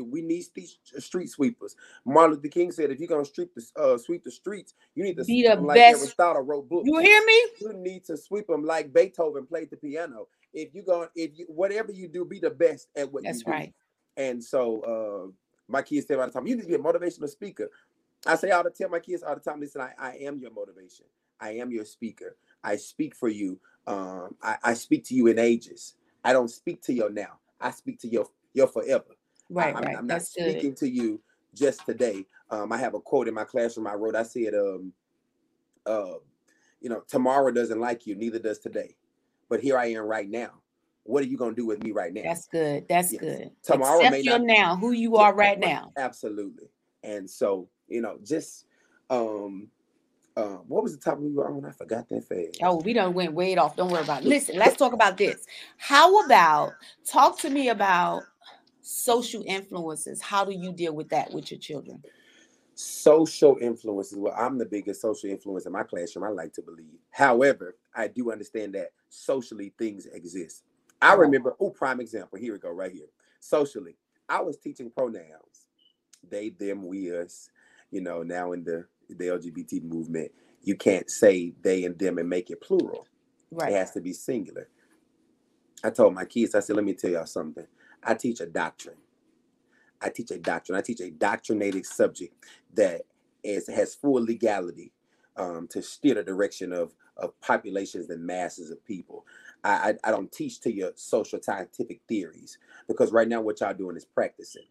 We 0.00 0.22
need 0.22 0.42
street 0.42 1.30
sweepers. 1.30 1.74
Martin 2.04 2.36
Luther 2.36 2.48
King 2.48 2.70
said, 2.70 2.90
"If 2.90 3.00
you're 3.00 3.08
gonna 3.08 3.24
sweep 3.24 3.52
the 3.54 3.66
uh, 3.76 3.98
sweep 3.98 4.22
the 4.22 4.30
streets, 4.30 4.74
you 4.94 5.02
need 5.02 5.16
to 5.16 5.24
be 5.24 5.42
the 5.46 5.56
like 5.56 5.76
best." 5.76 5.98
Aristotle 6.00 6.42
wrote 6.42 6.68
books. 6.68 6.86
You 6.86 6.98
hear 7.00 7.22
me? 7.26 7.44
You 7.60 7.72
need 7.74 8.04
to 8.04 8.16
sweep 8.16 8.46
them 8.46 8.64
like 8.64 8.92
Beethoven 8.92 9.46
played 9.46 9.68
the 9.70 9.76
piano. 9.76 10.28
If 10.54 10.74
you 10.74 10.82
go, 10.82 11.08
if 11.16 11.36
you 11.36 11.46
whatever 11.48 11.90
you 11.90 12.06
do, 12.06 12.24
be 12.24 12.38
the 12.38 12.50
best 12.50 12.88
at 12.96 13.12
what 13.12 13.24
That's 13.24 13.38
you 13.38 13.44
do. 13.44 13.50
That's 13.50 13.60
right. 13.60 13.74
And 14.16 14.42
so, 14.42 14.80
uh, 14.82 15.32
my 15.70 15.82
kids 15.82 16.06
say 16.06 16.14
all 16.14 16.26
the 16.26 16.32
time, 16.32 16.46
you 16.46 16.56
need 16.56 16.62
to 16.62 16.68
be 16.68 16.74
a 16.74 16.78
motivational 16.78 17.28
speaker. 17.28 17.70
I 18.26 18.36
say 18.36 18.50
all 18.50 18.62
the 18.62 18.70
tell 18.70 18.88
my 18.88 18.98
kids 18.98 19.22
all 19.22 19.34
the 19.34 19.40
time, 19.40 19.60
listen, 19.60 19.80
I, 19.80 19.92
I 19.98 20.16
am 20.16 20.38
your 20.38 20.50
motivation. 20.50 21.06
I 21.40 21.52
am 21.52 21.70
your 21.70 21.84
speaker. 21.84 22.36
I 22.62 22.76
speak 22.76 23.14
for 23.14 23.28
you. 23.28 23.58
Um, 23.86 24.36
I, 24.42 24.56
I 24.62 24.74
speak 24.74 25.04
to 25.04 25.14
you 25.14 25.28
in 25.28 25.38
ages. 25.38 25.94
I 26.22 26.32
don't 26.32 26.50
speak 26.50 26.82
to 26.82 26.92
your 26.92 27.10
now. 27.10 27.38
I 27.60 27.70
speak 27.70 27.98
to 28.00 28.08
your 28.08 28.26
your 28.52 28.66
forever. 28.66 29.16
Right, 29.48 29.74
I, 29.74 29.78
am 29.78 29.84
right. 29.84 29.96
I'm 29.96 30.06
not 30.06 30.22
speaking 30.22 30.70
good. 30.70 30.76
to 30.78 30.88
you 30.88 31.20
just 31.54 31.86
today. 31.86 32.26
Um, 32.50 32.72
I 32.72 32.78
have 32.78 32.94
a 32.94 33.00
quote 33.00 33.28
in 33.28 33.34
my 33.34 33.44
classroom 33.44 33.86
I 33.86 33.94
wrote. 33.94 34.16
I 34.16 34.22
said, 34.22 34.54
um, 34.54 34.92
uh, 35.86 36.14
you 36.80 36.90
know, 36.90 37.02
tomorrow 37.08 37.50
doesn't 37.50 37.80
like 37.80 38.06
you, 38.06 38.14
neither 38.14 38.38
does 38.38 38.58
today. 38.58 38.96
But 39.48 39.60
here 39.60 39.78
I 39.78 39.86
am 39.86 40.04
right 40.04 40.28
now. 40.28 40.59
What 41.04 41.22
are 41.22 41.26
you 41.26 41.36
gonna 41.36 41.54
do 41.54 41.66
with 41.66 41.82
me 41.82 41.92
right 41.92 42.12
now? 42.12 42.22
That's 42.22 42.46
good. 42.46 42.86
That's 42.88 43.12
Yes. 43.12 43.20
good. 43.20 43.50
Tomorrow 43.62 44.00
Accept 44.00 44.12
may 44.12 44.20
your 44.20 44.38
not- 44.38 44.46
now, 44.46 44.76
who 44.76 44.92
you 44.92 45.16
are 45.16 45.34
right 45.34 45.58
now. 45.58 45.92
Absolutely. 45.96 46.68
And 47.02 47.28
so, 47.28 47.68
you 47.88 48.00
know, 48.00 48.18
just 48.22 48.66
um 49.08 49.68
uh, 50.36 50.58
what 50.68 50.82
was 50.82 50.96
the 50.96 51.02
topic 51.02 51.24
we 51.24 51.32
were 51.32 51.50
on? 51.50 51.64
I 51.64 51.72
forgot 51.72 52.08
that 52.08 52.24
fast. 52.24 52.58
Oh, 52.62 52.76
we 52.76 52.92
done 52.92 53.12
went 53.14 53.34
way 53.34 53.56
off. 53.56 53.76
Don't 53.76 53.90
worry 53.90 54.02
about 54.02 54.22
it. 54.22 54.28
Listen, 54.28 54.56
let's 54.56 54.76
talk 54.76 54.92
about 54.92 55.16
this. 55.18 55.44
How 55.76 56.24
about 56.24 56.72
talk 57.04 57.38
to 57.40 57.50
me 57.50 57.68
about 57.68 58.22
social 58.80 59.42
influences? 59.46 60.22
How 60.22 60.44
do 60.44 60.52
you 60.52 60.72
deal 60.72 60.94
with 60.94 61.08
that 61.10 61.32
with 61.32 61.50
your 61.50 61.60
children? 61.60 62.02
social 62.74 63.58
influences. 63.60 64.16
Well, 64.16 64.34
I'm 64.38 64.56
the 64.56 64.64
biggest 64.64 65.02
social 65.02 65.28
influence 65.28 65.66
in 65.66 65.72
my 65.72 65.82
classroom, 65.82 66.24
I 66.24 66.28
like 66.30 66.54
to 66.54 66.62
believe. 66.62 66.98
However, 67.10 67.76
I 67.94 68.08
do 68.08 68.32
understand 68.32 68.74
that 68.74 68.92
socially 69.10 69.74
things 69.78 70.06
exist. 70.06 70.62
I 71.02 71.14
remember, 71.14 71.56
oh, 71.60 71.70
prime 71.70 72.00
example. 72.00 72.38
Here 72.38 72.52
we 72.52 72.58
go, 72.58 72.70
right 72.70 72.92
here. 72.92 73.08
Socially, 73.40 73.96
I 74.28 74.40
was 74.42 74.58
teaching 74.58 74.90
pronouns. 74.90 75.66
They, 76.28 76.50
them, 76.50 76.86
we, 76.86 77.16
us. 77.16 77.48
You 77.90 78.02
know, 78.02 78.22
now 78.22 78.52
in 78.52 78.64
the 78.64 78.86
the 79.08 79.26
LGBT 79.26 79.82
movement, 79.82 80.30
you 80.62 80.76
can't 80.76 81.10
say 81.10 81.52
they 81.62 81.84
and 81.84 81.98
them 81.98 82.18
and 82.18 82.28
make 82.28 82.50
it 82.50 82.60
plural. 82.60 83.06
Right. 83.50 83.72
It 83.72 83.76
has 83.76 83.90
to 83.92 84.00
be 84.00 84.12
singular. 84.12 84.68
I 85.82 85.90
told 85.90 86.14
my 86.14 86.24
kids, 86.24 86.54
I 86.54 86.60
said, 86.60 86.76
let 86.76 86.84
me 86.84 86.94
tell 86.94 87.10
y'all 87.10 87.26
something. 87.26 87.66
I 88.04 88.14
teach 88.14 88.40
a 88.40 88.46
doctrine. 88.46 88.96
I 90.00 90.10
teach 90.10 90.30
a 90.30 90.38
doctrine. 90.38 90.78
I 90.78 90.82
teach 90.82 91.00
a 91.00 91.10
doctrinated 91.10 91.86
subject 91.86 92.34
that 92.74 93.02
is 93.42 93.66
has 93.68 93.94
full 93.94 94.22
legality 94.22 94.92
um, 95.36 95.66
to 95.68 95.82
steer 95.82 96.14
the 96.14 96.22
direction 96.22 96.72
of 96.72 96.94
of 97.16 97.38
populations 97.40 98.08
and 98.08 98.24
masses 98.24 98.70
of 98.70 98.84
people. 98.84 99.26
I, 99.64 99.90
I 100.04 100.08
I 100.08 100.10
don't 100.10 100.30
teach 100.32 100.60
to 100.62 100.72
your 100.72 100.92
social 100.94 101.40
scientific 101.42 102.00
theories 102.08 102.58
because 102.88 103.12
right 103.12 103.28
now 103.28 103.40
what 103.40 103.60
y'all 103.60 103.74
doing 103.74 103.96
is 103.96 104.04
practicing, 104.04 104.66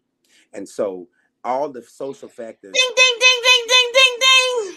and 0.52 0.68
so 0.68 1.08
all 1.44 1.68
the 1.70 1.82
social 1.82 2.28
factors. 2.28 2.72
Ding, 2.72 2.90
ding, 2.96 3.18
ding, 3.20 3.42
ding, 3.42 3.66
ding, 3.68 3.92
ding, 3.94 4.18
ding. 4.20 4.76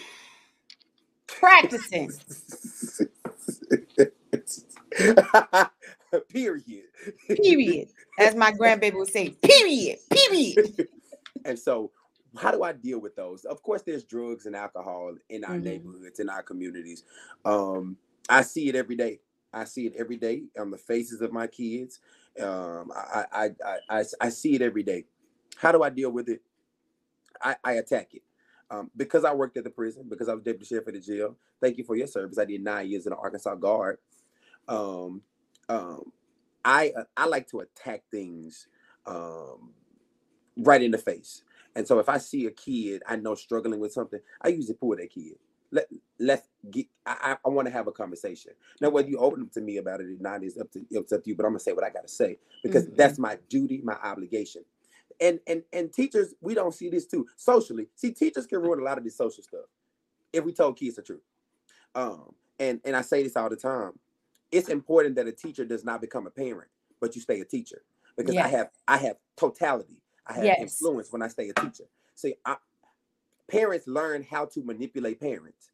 Practicing. 1.26 2.10
Period. 6.28 6.84
Period. 7.28 7.88
As 8.18 8.34
my 8.36 8.52
grandbaby 8.52 8.94
would 8.94 9.08
say, 9.08 9.30
period. 9.30 9.98
Period. 10.10 10.86
and 11.44 11.58
so 11.58 11.90
how 12.36 12.50
do 12.50 12.62
i 12.64 12.72
deal 12.72 12.98
with 13.00 13.14
those 13.16 13.44
of 13.44 13.62
course 13.62 13.82
there's 13.82 14.04
drugs 14.04 14.46
and 14.46 14.56
alcohol 14.56 15.14
in 15.28 15.44
our 15.44 15.56
Mhm. 15.56 15.62
neighborhoods 15.62 16.18
in 16.20 16.28
our 16.28 16.42
communities 16.42 17.04
um 17.44 17.96
i 18.28 18.42
see 18.42 18.68
it 18.68 18.74
every 18.74 18.96
day 18.96 19.20
i 19.54 19.64
see 19.64 19.86
it 19.86 19.94
every 19.98 20.16
day 20.16 20.44
on 20.58 20.70
the 20.70 20.78
faces 20.78 21.20
of 21.20 21.32
my 21.32 21.46
kids 21.46 22.00
um 22.42 22.90
i 22.94 23.24
i 23.32 23.50
i 23.66 23.78
i, 24.00 24.04
I 24.20 24.28
see 24.30 24.54
it 24.54 24.62
every 24.62 24.82
day 24.82 25.04
how 25.56 25.72
do 25.72 25.82
i 25.82 25.90
deal 25.90 26.10
with 26.10 26.28
it 26.28 26.42
i 27.42 27.56
i 27.64 27.72
attack 27.74 28.14
it 28.14 28.22
um, 28.70 28.90
because 28.96 29.24
I 29.24 29.32
worked 29.32 29.56
at 29.56 29.64
the 29.64 29.70
prison, 29.70 30.06
because 30.08 30.28
I 30.28 30.34
was 30.34 30.42
deputy 30.42 30.66
sheriff 30.66 30.88
at 30.88 30.94
the 30.94 31.00
jail. 31.00 31.36
Thank 31.60 31.78
you 31.78 31.84
for 31.84 31.96
your 31.96 32.06
service. 32.06 32.38
I 32.38 32.44
did 32.44 32.62
nine 32.62 32.88
years 32.88 33.06
in 33.06 33.10
the 33.10 33.16
Arkansas 33.16 33.54
Guard. 33.56 33.98
Um, 34.66 35.22
um, 35.68 36.12
I 36.64 36.92
uh, 36.96 37.04
I 37.16 37.26
like 37.26 37.48
to 37.50 37.60
attack 37.60 38.04
things 38.10 38.66
um, 39.06 39.74
right 40.56 40.82
in 40.82 40.90
the 40.90 40.98
face. 40.98 41.42
And 41.76 41.86
so 41.86 41.98
if 41.98 42.08
I 42.08 42.18
see 42.18 42.46
a 42.46 42.50
kid 42.50 43.02
I 43.06 43.16
know 43.16 43.34
struggling 43.34 43.80
with 43.80 43.92
something, 43.92 44.20
I 44.40 44.48
usually 44.48 44.74
pull 44.74 44.96
that 44.96 45.10
kid. 45.10 45.36
Let 45.74 45.88
let's 46.20 46.48
get. 46.70 46.86
I 47.06 47.36
I, 47.44 47.50
want 47.50 47.66
to 47.68 47.72
have 47.72 47.88
a 47.88 47.92
conversation. 47.92 48.52
Now 48.80 48.90
whether 48.90 49.10
you 49.10 49.18
open 49.18 49.42
up 49.42 49.52
to 49.54 49.62
me 49.62 49.78
about 49.78 50.00
it 50.00 50.06
or 50.06 50.16
not 50.20 50.44
is 50.44 50.58
up 50.58 50.72
to 50.72 50.86
it's 50.90 51.12
up 51.12 51.24
to 51.24 51.30
you. 51.30 51.36
But 51.36 51.46
I'm 51.46 51.52
gonna 51.52 51.60
say 51.60 51.74
what 51.74 51.84
I 51.84 51.90
gotta 51.90 52.08
say 52.08 52.38
because 52.62 52.86
Mhm. 52.88 52.96
that's 52.96 53.18
my 53.18 53.38
duty, 53.50 53.82
my 53.84 53.94
obligation. 54.02 54.64
And 55.20 55.40
and 55.48 55.64
and 55.72 55.92
teachers, 55.92 56.34
we 56.40 56.54
don't 56.54 56.74
see 56.74 56.90
this 56.90 57.06
too 57.06 57.26
socially. 57.36 57.88
See, 57.96 58.12
teachers 58.12 58.46
can 58.46 58.62
ruin 58.62 58.80
a 58.80 58.84
lot 58.84 58.98
of 58.98 59.04
this 59.04 59.16
social 59.16 59.44
stuff 59.44 59.66
if 60.32 60.44
we 60.44 60.52
told 60.54 60.78
kids 60.78 60.96
the 60.96 61.02
truth. 61.02 61.22
Um, 61.96 62.34
and 62.60 62.80
and 62.84 62.96
I 62.96 63.02
say 63.02 63.24
this 63.24 63.36
all 63.36 63.50
the 63.50 63.56
time. 63.56 63.98
It's 64.52 64.70
important 64.70 65.16
that 65.16 65.28
a 65.28 65.32
teacher 65.32 65.66
does 65.66 65.84
not 65.84 66.02
become 66.02 66.26
a 66.26 66.30
parent, 66.30 66.70
but 67.00 67.16
you 67.16 67.22
stay 67.22 67.40
a 67.40 67.46
teacher 67.46 67.82
because 68.16 68.36
I 68.36 68.48
have 68.48 68.70
I 68.88 68.98
have 68.98 69.18
totality. 69.36 70.02
I 70.26 70.34
have 70.34 70.44
Yes. 70.46 70.60
influence 70.60 71.12
when 71.12 71.22
I 71.22 71.28
stay 71.28 71.50
a 71.50 71.54
teacher. 71.54 71.84
See, 72.14 72.36
I, 72.46 72.56
parents 73.48 73.86
learn 73.86 74.22
how 74.22 74.46
to 74.46 74.62
manipulate 74.62 75.20
parents. 75.20 75.70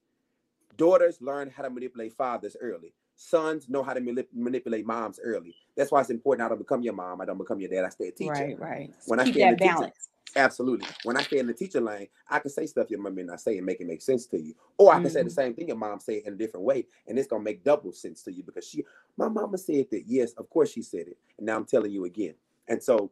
Daughters 0.77 1.19
learn 1.21 1.51
how 1.51 1.63
to 1.63 1.71
manipulate 1.71 2.13
fathers 2.15 2.57
early. 2.61 2.95
Sons 3.17 3.69
know 3.69 3.83
how 3.83 3.93
to 3.93 4.01
manip- 4.01 4.29
manipulate 4.33 4.87
moms 4.87 5.21
early. 5.23 5.55
That's 5.77 5.93
why 5.93 6.01
it's 6.01 6.11
important. 6.11 6.47
I 6.47 6.49
don't 6.49 6.59
become 6.59 6.83
your 6.83 6.95
mom. 6.95 7.21
I 7.21 7.27
don't 7.27 7.37
become 7.39 7.61
your 7.61 7.69
dad. 7.71 7.85
I 7.85 7.91
stay 7.91 8.09
a 8.09 8.13
teacher. 8.13 8.31
Right, 8.33 8.59
right. 8.59 8.95
When 9.07 9.21
I 9.21 9.25
Keep 9.25 9.35
stay 9.35 9.43
in 9.43 9.49
that 9.51 9.59
the 9.59 9.65
teacher- 9.65 9.75
balance. 9.77 10.09
Absolutely. 10.37 10.87
When 11.03 11.17
I 11.17 11.23
stay 11.23 11.39
in 11.41 11.49
the 11.49 11.53
teacher 11.53 11.81
lane, 11.81 12.07
I 12.29 12.39
can 12.39 12.51
say 12.53 12.65
stuff 12.65 12.89
your 12.89 13.01
mom 13.01 13.17
may 13.17 13.25
not 13.25 13.41
say 13.41 13.57
and 13.57 13.67
make 13.67 13.81
it 13.81 13.87
make 13.89 14.01
sense 14.01 14.27
to 14.27 14.41
you. 14.41 14.55
Or 14.79 14.95
I 14.95 15.01
can 15.01 15.11
say 15.11 15.25
the 15.25 15.29
Mhm. 15.29 15.33
same 15.35 15.55
thing 15.55 15.67
your 15.67 15.77
mom 15.77 15.99
said 15.99 16.23
in 16.25 16.35
a 16.35 16.37
different 16.37 16.65
way, 16.65 16.87
and 17.09 17.19
it's 17.19 17.27
gonna 17.27 17.43
make 17.43 17.65
double 17.65 17.93
sense 17.93 18.23
to 18.23 18.33
you 18.33 18.45
because 18.45 18.65
she 18.65 18.85
my 19.17 19.29
mama 19.29 19.59
said 19.59 19.91
that. 19.91 20.07
Yes, 20.07 20.33
of 20.35 20.49
course 20.49 20.71
she 20.71 20.83
said 20.83 21.09
it. 21.09 21.19
And 21.37 21.47
now 21.47 21.57
I'm 21.57 21.65
telling 21.65 21.91
you 21.91 22.05
again. 22.05 22.37
And 22.69 22.81
so 22.81 23.11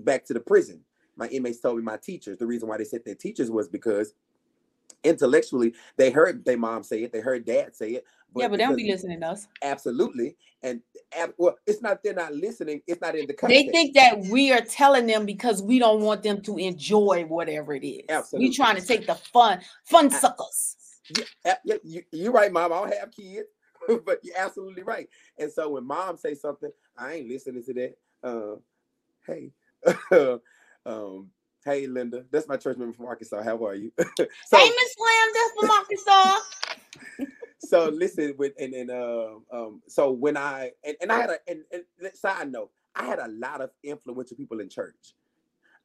back 0.00 0.24
to 0.24 0.34
the 0.34 0.40
prison. 0.40 0.84
My 1.20 1.28
inmates 1.28 1.60
told 1.60 1.76
me 1.76 1.82
my 1.82 1.98
teachers, 1.98 2.38
the 2.38 2.46
reason 2.46 2.66
why 2.66 2.78
they 2.78 2.84
said 2.84 3.02
their 3.04 3.14
teachers 3.14 3.50
was 3.50 3.68
because 3.68 4.14
intellectually 5.04 5.74
they 5.98 6.10
heard 6.10 6.44
their 6.46 6.56
mom 6.56 6.82
say 6.82 7.02
it, 7.02 7.12
they 7.12 7.20
heard 7.20 7.44
dad 7.44 7.76
say 7.76 7.90
it. 7.90 8.06
yeah, 8.34 8.48
but 8.48 8.56
they 8.56 8.64
don't 8.64 8.74
be 8.74 8.90
listening 8.90 9.20
to 9.20 9.26
us. 9.26 9.46
Absolutely. 9.62 10.34
And 10.62 10.80
ab- 11.14 11.34
well, 11.36 11.56
it's 11.66 11.82
not 11.82 12.02
they're 12.02 12.14
not 12.14 12.34
listening, 12.34 12.80
it's 12.86 13.02
not 13.02 13.16
in 13.16 13.26
the 13.26 13.34
country. 13.34 13.64
They 13.64 13.70
think 13.70 13.94
that 13.96 14.18
we 14.30 14.50
are 14.50 14.62
telling 14.62 15.06
them 15.06 15.26
because 15.26 15.62
we 15.62 15.78
don't 15.78 16.00
want 16.00 16.22
them 16.22 16.40
to 16.42 16.56
enjoy 16.56 17.26
whatever 17.28 17.74
it 17.74 17.86
is. 17.86 18.04
Absolutely. 18.08 18.48
We 18.48 18.54
trying 18.54 18.76
to 18.76 18.86
take 18.86 19.06
the 19.06 19.14
fun, 19.14 19.60
fun 19.84 20.10
suckers. 20.10 20.76
Yeah, 21.44 21.56
yeah, 21.66 21.76
you, 21.84 22.02
you're 22.12 22.32
right, 22.32 22.50
mom. 22.50 22.72
I 22.72 22.76
don't 22.80 22.94
have 22.94 23.10
kids, 23.12 23.48
but 24.06 24.20
you're 24.22 24.38
absolutely 24.38 24.84
right. 24.84 25.08
And 25.38 25.52
so 25.52 25.68
when 25.68 25.84
mom 25.84 26.16
say 26.16 26.34
something, 26.34 26.70
I 26.96 27.14
ain't 27.14 27.28
listening 27.28 27.62
to 27.64 27.74
that. 27.74 27.96
Uh, 28.22 28.56
hey, 29.26 29.52
um, 30.86 31.30
hey, 31.64 31.86
Linda, 31.86 32.24
that's 32.30 32.48
my 32.48 32.56
church 32.56 32.76
member 32.76 32.94
from 32.94 33.06
Arkansas. 33.06 33.42
How 33.42 33.64
are 33.66 33.74
you? 33.74 33.92
so, 33.98 34.26
hey, 34.52 34.70
Miss 34.70 34.94
Lambda 34.98 35.40
from 35.58 35.70
Arkansas. 35.70 36.36
so 37.60 37.88
listen 37.90 38.34
with 38.38 38.52
and 38.58 38.72
and 38.74 38.90
um 38.90 39.44
um 39.52 39.82
so 39.86 40.10
when 40.10 40.36
I 40.36 40.72
and, 40.82 40.96
and 41.02 41.12
I 41.12 41.20
had 41.20 41.30
a 41.30 41.38
and, 41.46 41.60
and 41.72 41.84
side 42.14 42.50
note, 42.50 42.70
I 42.94 43.04
had 43.04 43.18
a 43.18 43.28
lot 43.28 43.60
of 43.60 43.70
influential 43.84 44.36
people 44.36 44.60
in 44.60 44.68
church. 44.68 45.14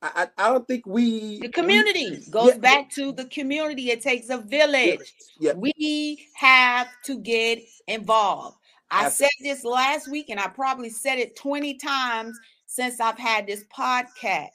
I 0.01 0.27
I, 0.37 0.49
don't 0.49 0.67
think 0.67 0.85
we 0.85 1.39
The 1.39 1.47
we- 1.47 1.49
community 1.49 2.23
goes 2.29 2.49
yeah. 2.49 2.57
back 2.57 2.89
to 2.91 3.11
the 3.11 3.25
community. 3.25 3.91
It 3.91 4.01
takes 4.01 4.29
a 4.29 4.37
village. 4.37 5.13
yeah, 5.39 5.53
We 5.53 6.25
have 6.35 6.87
to 7.05 7.19
get 7.19 7.59
involved. 7.87 8.57
I 8.91 9.05
Abs- 9.05 9.17
said 9.17 9.29
this 9.41 9.63
last 9.63 10.09
week, 10.09 10.29
and 10.29 10.39
I 10.39 10.47
probably 10.47 10.89
said 10.89 11.17
it 11.17 11.35
20 11.35 11.75
times 11.75 12.37
since 12.67 12.99
I've 12.99 13.17
had 13.17 13.47
this 13.47 13.63
podcast. 13.75 14.49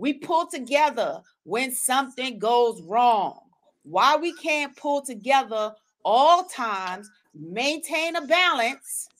We 0.00 0.14
pull 0.14 0.46
together 0.46 1.20
when 1.44 1.72
something 1.72 2.38
goes 2.38 2.80
wrong. 2.80 3.40
Why 3.82 4.16
we 4.16 4.32
can't 4.32 4.74
pull 4.74 5.02
together 5.02 5.74
all 6.06 6.44
times, 6.44 7.10
maintain 7.34 8.16
a 8.16 8.26
balance, 8.26 9.10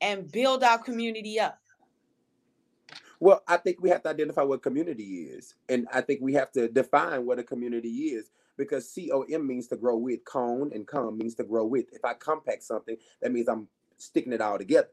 and 0.00 0.32
build 0.32 0.64
our 0.64 0.78
community 0.78 1.38
up. 1.38 1.58
Well, 3.20 3.42
I 3.46 3.58
think 3.58 3.82
we 3.82 3.90
have 3.90 4.02
to 4.04 4.08
identify 4.08 4.42
what 4.42 4.62
community 4.62 5.24
is. 5.24 5.54
And 5.68 5.86
I 5.92 6.00
think 6.00 6.20
we 6.22 6.32
have 6.32 6.50
to 6.52 6.68
define 6.68 7.26
what 7.26 7.38
a 7.38 7.42
community 7.42 7.88
is 7.88 8.30
because 8.56 8.90
COM 8.94 9.46
means 9.46 9.66
to 9.68 9.76
grow 9.76 9.98
with, 9.98 10.24
cone 10.24 10.70
and 10.74 10.86
come 10.86 11.18
means 11.18 11.34
to 11.34 11.44
grow 11.44 11.66
with. 11.66 11.92
If 11.92 12.06
I 12.06 12.14
compact 12.14 12.62
something, 12.62 12.96
that 13.20 13.32
means 13.32 13.48
I'm 13.48 13.68
sticking 13.98 14.32
it 14.32 14.40
all 14.40 14.56
together. 14.56 14.88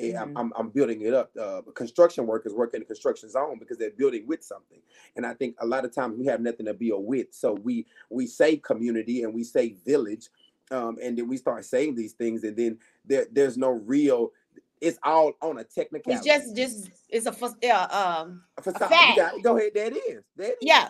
Eh, 0.00 0.16
I'm. 0.16 0.36
I'm, 0.36 0.52
I'm 0.56 0.68
building 0.70 1.02
it 1.02 1.12
up. 1.12 1.30
Uh, 1.40 1.62
construction 1.74 2.26
workers 2.26 2.52
work 2.54 2.74
in 2.74 2.80
the 2.80 2.86
construction 2.86 3.28
zone 3.28 3.58
because 3.58 3.76
they're 3.76 3.90
building 3.90 4.26
with 4.26 4.42
something. 4.42 4.80
And 5.16 5.26
I 5.26 5.34
think 5.34 5.56
a 5.60 5.66
lot 5.66 5.84
of 5.84 5.94
times 5.94 6.18
we 6.18 6.26
have 6.26 6.40
nothing 6.40 6.66
to 6.66 6.74
build 6.74 7.04
with. 7.04 7.28
So 7.32 7.52
we 7.52 7.86
we 8.08 8.26
say 8.26 8.56
community 8.56 9.22
and 9.22 9.34
we 9.34 9.44
say 9.44 9.76
village, 9.84 10.28
um, 10.70 10.98
and 11.02 11.18
then 11.18 11.28
we 11.28 11.36
start 11.36 11.64
saying 11.64 11.94
these 11.94 12.12
things, 12.12 12.44
and 12.44 12.56
then 12.56 12.78
there, 13.04 13.26
there's 13.30 13.58
no 13.58 13.70
real. 13.70 14.32
It's 14.80 14.98
all 15.02 15.32
on 15.42 15.58
a 15.58 15.64
technical. 15.64 16.12
It's 16.12 16.24
just, 16.24 16.56
just 16.56 16.90
it's 17.10 17.26
a 17.26 17.54
yeah, 17.62 17.82
um, 17.84 18.42
facade. 18.62 18.88
fact. 18.88 19.16
Got. 19.16 19.42
Go 19.42 19.58
ahead. 19.58 19.72
There 19.74 19.88
it 19.88 19.96
is. 19.96 20.24
It 20.38 20.42
is. 20.42 20.56
yeah. 20.62 20.88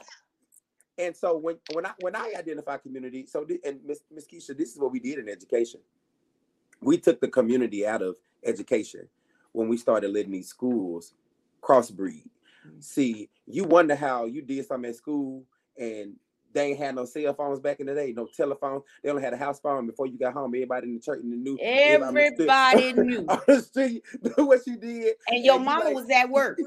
And 0.99 1.17
so 1.17 1.37
when 1.37 1.57
when 1.73 1.87
I 1.87 1.93
when 2.01 2.15
I 2.15 2.33
identify 2.37 2.77
community, 2.77 3.27
so 3.27 3.47
and 3.65 3.81
Miss 3.85 4.01
Miss 4.13 4.27
Keisha, 4.27 4.57
this 4.57 4.73
is 4.73 4.79
what 4.79 4.93
we 4.93 5.01
did 5.01 5.19
in 5.19 5.29
education. 5.29 5.81
We 6.83 6.99
took 6.99 7.21
the 7.21 7.29
community 7.29 7.87
out 7.87 8.03
of 8.03 8.17
education 8.45 9.09
when 9.53 9.69
we 9.69 9.77
started 9.77 10.11
letting 10.11 10.33
these 10.33 10.49
schools 10.49 11.15
crossbreed. 11.63 12.29
Mhm. 12.67 12.83
See, 12.83 13.31
you 13.47 13.65
wonder 13.65 13.95
how 13.95 14.27
you 14.27 14.43
did 14.43 14.67
something 14.67 14.89
at 14.89 14.97
school 14.97 15.45
and 15.77 16.17
they 16.53 16.71
ain't 16.71 16.79
had 16.79 16.95
no 16.97 17.05
cell 17.05 17.33
phones 17.35 17.61
back 17.61 17.81
in 17.81 17.87
the 17.87 17.95
day, 17.95 18.13
no 18.13 18.27
telephones. 18.27 18.83
They 19.03 19.11
only 19.11 19.23
had 19.23 19.33
a 19.33 19.37
house 19.37 19.61
phone 19.61 19.87
before 19.87 20.07
you 20.07 20.19
got 20.19 20.33
home. 20.33 20.53
Everybody 20.55 20.89
in 20.89 20.95
the 20.95 21.01
church 21.01 21.21
in 21.23 21.31
the 21.31 21.37
knew. 21.37 21.57
Everybody 21.61 22.93
knew. 22.97 23.27
Honestly, 23.29 24.03
what 24.37 24.67
you 24.67 24.77
did. 24.77 25.15
And 25.29 25.45
your 25.45 25.57
and 25.57 25.65
mama 25.65 25.85
like, 25.87 25.95
was 25.95 26.11
at 26.11 26.29
work. 26.29 26.59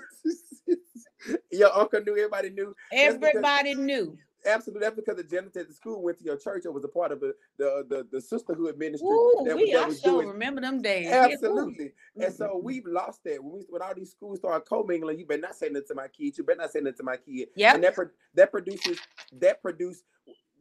your 1.52 1.76
uncle 1.76 2.02
knew. 2.02 2.14
Everybody 2.14 2.50
knew. 2.50 2.76
Everybody 2.92 3.76
knew. 3.76 4.18
Absolutely, 4.46 4.82
that's 4.82 4.96
because 4.96 5.16
the 5.16 5.24
janitor 5.24 5.62
at 5.62 5.68
the 5.68 5.74
school 5.74 6.02
went 6.02 6.18
to 6.18 6.24
your 6.24 6.38
church 6.38 6.66
or 6.66 6.72
was 6.72 6.84
a 6.84 6.90
part 6.90 7.12
of 7.12 7.20
the 7.20 7.36
the 7.58 7.86
the, 7.88 8.08
the 8.12 8.22
sisterhood 8.22 8.78
ministry. 8.78 9.08
Ooh, 9.08 9.44
that, 9.46 9.56
we, 9.56 9.72
that 9.72 9.88
was 9.88 10.02
doing. 10.02 10.28
remember 10.28 10.62
them 10.62 10.82
days. 10.82 11.08
Absolutely, 11.08 11.92
yeah. 12.16 12.26
and 12.26 12.36
so 12.36 12.60
we've 12.62 12.86
lost 12.86 13.24
that 13.24 13.44
when 13.44 13.54
we 13.54 13.66
when 13.70 13.82
all 13.82 13.96
these 13.96 14.12
schools 14.12 14.40
start 14.40 14.66
commingling. 14.66 15.20
You 15.20 15.26
better 15.26 15.42
not 15.42 15.56
say 15.56 15.70
that 15.70 15.88
to 15.88 15.96
my 15.96 16.08
kids. 16.08 16.38
You 16.38 16.44
better 16.44 16.62
not 16.62 16.72
say 16.72 16.82
that 16.82 16.98
to 16.98 17.04
my 17.04 17.18
kid. 17.18 17.50
Yeah, 17.56 17.76
and 17.76 17.84
that 17.84 17.96
that 18.36 18.52
produces 18.52 19.00
that 19.40 19.62
produce 19.62 20.04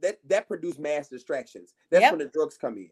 that 0.00 0.18
that 0.28 0.46
produce 0.46 0.78
mass 0.78 1.08
distractions. 1.08 1.74
That's 1.90 2.02
yep. 2.02 2.12
when 2.12 2.18
the 2.20 2.28
drugs 2.32 2.56
come 2.58 2.76
in. 2.76 2.90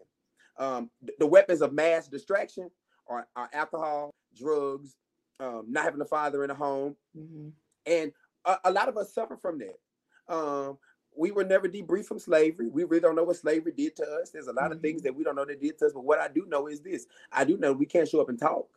Um, 0.58 0.90
the, 1.02 1.12
the 1.20 1.26
weapons 1.26 1.62
of 1.62 1.72
mass 1.72 2.08
distraction 2.08 2.70
are, 3.08 3.26
are 3.36 3.48
alcohol, 3.52 4.14
drugs, 4.36 4.94
um, 5.40 5.66
not 5.68 5.84
having 5.84 6.00
a 6.00 6.06
father 6.06 6.42
in 6.42 6.48
the 6.48 6.54
home, 6.54 6.96
mm-hmm. 7.16 7.48
and 7.86 8.12
a, 8.44 8.56
a 8.64 8.70
lot 8.70 8.88
of 8.88 8.96
us 8.96 9.14
suffer 9.14 9.36
from 9.36 9.58
that. 9.58 9.78
Um, 10.30 10.78
we 11.16 11.32
were 11.32 11.44
never 11.44 11.68
debriefed 11.68 12.06
from 12.06 12.18
slavery. 12.18 12.68
We 12.68 12.84
really 12.84 13.00
don't 13.00 13.16
know 13.16 13.24
what 13.24 13.36
slavery 13.36 13.72
did 13.76 13.96
to 13.96 14.04
us. 14.04 14.30
There's 14.30 14.46
a 14.46 14.52
lot 14.52 14.72
of 14.72 14.80
things 14.80 15.00
mm-hmm. 15.00 15.06
that 15.06 15.16
we 15.16 15.24
don't 15.24 15.36
know 15.36 15.44
that 15.44 15.60
did 15.60 15.78
to 15.78 15.86
us. 15.86 15.92
But 15.92 16.04
what 16.04 16.20
I 16.20 16.28
do 16.28 16.46
know 16.48 16.68
is 16.68 16.80
this: 16.80 17.06
I 17.32 17.44
do 17.44 17.58
know 17.58 17.72
we 17.72 17.86
can't 17.86 18.08
show 18.08 18.20
up 18.20 18.28
and 18.28 18.38
talk. 18.38 18.68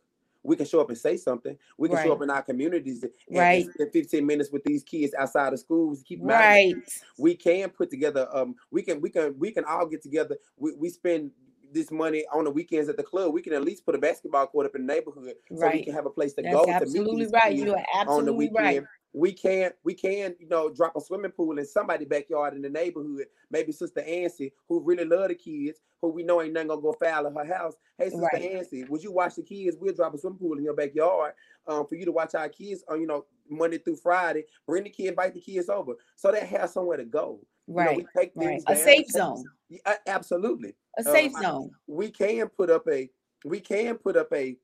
We 0.42 0.56
can 0.56 0.66
show 0.66 0.80
up 0.80 0.90
and 0.90 0.98
say 0.98 1.16
something. 1.16 1.56
We 1.78 1.88
can 1.88 1.96
right. 1.96 2.06
show 2.06 2.12
up 2.12 2.20
in 2.20 2.28
our 2.28 2.42
communities 2.42 3.02
and, 3.02 3.12
right. 3.30 3.66
spend 3.72 3.92
15 3.92 4.26
minutes 4.26 4.50
with 4.52 4.62
these 4.62 4.82
kids 4.82 5.14
outside 5.18 5.54
of 5.54 5.58
schools. 5.58 6.02
Keep 6.06 6.20
right. 6.22 6.74
We 7.16 7.34
can 7.34 7.70
put 7.70 7.88
together. 7.88 8.28
Um, 8.30 8.54
we 8.70 8.82
can 8.82 9.00
we 9.00 9.08
can 9.08 9.38
we 9.38 9.52
can 9.52 9.64
all 9.64 9.86
get 9.86 10.02
together. 10.02 10.36
We, 10.58 10.74
we 10.74 10.90
spend 10.90 11.30
this 11.72 11.90
money 11.90 12.24
on 12.30 12.44
the 12.44 12.50
weekends 12.50 12.90
at 12.90 12.98
the 12.98 13.02
club. 13.02 13.32
We 13.32 13.40
can 13.40 13.54
at 13.54 13.64
least 13.64 13.86
put 13.86 13.94
a 13.94 13.98
basketball 13.98 14.46
court 14.48 14.66
up 14.66 14.74
in 14.74 14.86
the 14.86 14.92
neighborhood 14.92 15.34
so 15.48 15.62
right. 15.62 15.76
we 15.76 15.84
can 15.84 15.94
have 15.94 16.04
a 16.04 16.10
place 16.10 16.34
to 16.34 16.42
That's 16.42 16.54
go. 16.54 16.66
Absolutely 16.68 17.24
to 17.24 17.32
meet 17.32 17.42
right. 17.42 17.56
You 17.56 17.74
are 17.74 17.84
absolutely 17.94 18.18
on 18.18 18.24
the 18.26 18.32
weekend. 18.34 18.56
right 18.56 18.82
we 19.14 19.32
can't 19.32 19.74
we 19.84 19.94
can 19.94 20.34
you 20.40 20.48
know 20.48 20.68
drop 20.68 20.96
a 20.96 21.00
swimming 21.00 21.30
pool 21.30 21.56
in 21.58 21.64
somebody's 21.64 22.08
backyard 22.08 22.54
in 22.54 22.62
the 22.62 22.68
neighborhood. 22.68 23.26
Maybe 23.48 23.70
Sister 23.70 24.02
Ancy, 24.02 24.52
who 24.68 24.80
really 24.80 25.04
love 25.04 25.28
the 25.28 25.36
kids, 25.36 25.78
who 26.02 26.08
we 26.08 26.24
know 26.24 26.42
ain't 26.42 26.52
nothing 26.52 26.68
gonna 26.68 26.80
go 26.80 26.94
foul 27.00 27.26
in 27.26 27.34
her 27.34 27.54
house. 27.54 27.74
Hey, 27.96 28.10
Sister 28.10 28.28
right. 28.32 28.42
Ancy, 28.42 28.88
would 28.88 29.04
you 29.04 29.12
watch 29.12 29.36
the 29.36 29.42
kids? 29.42 29.76
We'll 29.80 29.94
drop 29.94 30.14
a 30.14 30.18
swimming 30.18 30.40
pool 30.40 30.58
in 30.58 30.64
your 30.64 30.74
backyard 30.74 31.34
um, 31.68 31.86
for 31.86 31.94
you 31.94 32.04
to 32.04 32.12
watch 32.12 32.34
our 32.34 32.48
kids 32.48 32.82
on 32.88 33.00
you 33.00 33.06
know 33.06 33.24
Monday 33.48 33.78
through 33.78 33.96
Friday. 33.96 34.44
Bring 34.66 34.82
the 34.82 34.90
kid, 34.90 35.06
invite 35.06 35.34
the 35.34 35.40
kids 35.40 35.68
over, 35.68 35.92
so 36.16 36.32
they 36.32 36.44
have 36.44 36.70
somewhere 36.70 36.96
to 36.96 37.04
go. 37.04 37.38
Right, 37.68 37.96
you 37.96 38.30
know, 38.34 38.46
right. 38.46 38.62
a 38.66 38.76
safe 38.76 39.08
zone. 39.08 39.44
Yeah, 39.70 39.94
absolutely, 40.08 40.74
a 40.98 41.04
safe 41.04 41.34
um, 41.36 41.42
zone. 41.42 41.70
we 41.86 42.10
can 42.10 42.48
put 42.48 42.68
up 42.68 42.82
a 42.90 43.08
we 43.44 43.60
can 43.60 43.94
put 43.94 44.16
up 44.16 44.28
a 44.34 44.56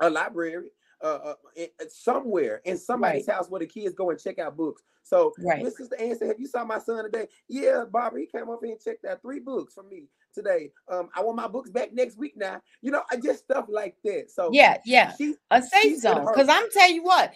a 0.00 0.10
library 0.10 0.68
uh, 1.04 1.34
uh, 1.58 1.84
somewhere 1.88 2.62
in 2.64 2.78
somebody's 2.78 3.28
right. 3.28 3.36
house 3.36 3.48
where 3.48 3.60
the 3.60 3.66
kids 3.66 3.94
go 3.94 4.10
and 4.10 4.18
check 4.18 4.38
out 4.38 4.56
books. 4.56 4.82
So, 5.02 5.34
right. 5.38 5.62
Miss 5.62 5.76
Sister 5.76 5.96
Ann 6.00 6.16
said, 6.16 6.28
"Have 6.28 6.40
you 6.40 6.46
saw 6.46 6.64
my 6.64 6.78
son 6.78 7.04
today?" 7.04 7.28
Yeah, 7.48 7.84
Barbara, 7.90 8.20
he 8.20 8.26
came 8.26 8.48
up 8.48 8.60
here 8.62 8.72
and 8.72 8.80
checked 8.80 9.04
out 9.04 9.20
three 9.20 9.38
books 9.38 9.74
for 9.74 9.82
me 9.82 10.08
today. 10.34 10.72
Um, 10.88 11.10
I 11.14 11.22
want 11.22 11.36
my 11.36 11.46
books 11.46 11.70
back 11.70 11.92
next 11.92 12.16
week 12.16 12.36
now. 12.36 12.60
You 12.80 12.90
know, 12.90 13.02
I 13.10 13.16
just 13.16 13.44
stuff 13.44 13.66
like 13.68 13.96
that. 14.04 14.30
So 14.30 14.50
yeah, 14.52 14.78
yeah, 14.84 15.12
she, 15.16 15.34
a 15.50 15.62
safe 15.62 16.00
zone. 16.00 16.26
Because 16.26 16.48
I'm 16.48 16.70
tell 16.70 16.90
you 16.90 17.04
what, 17.04 17.34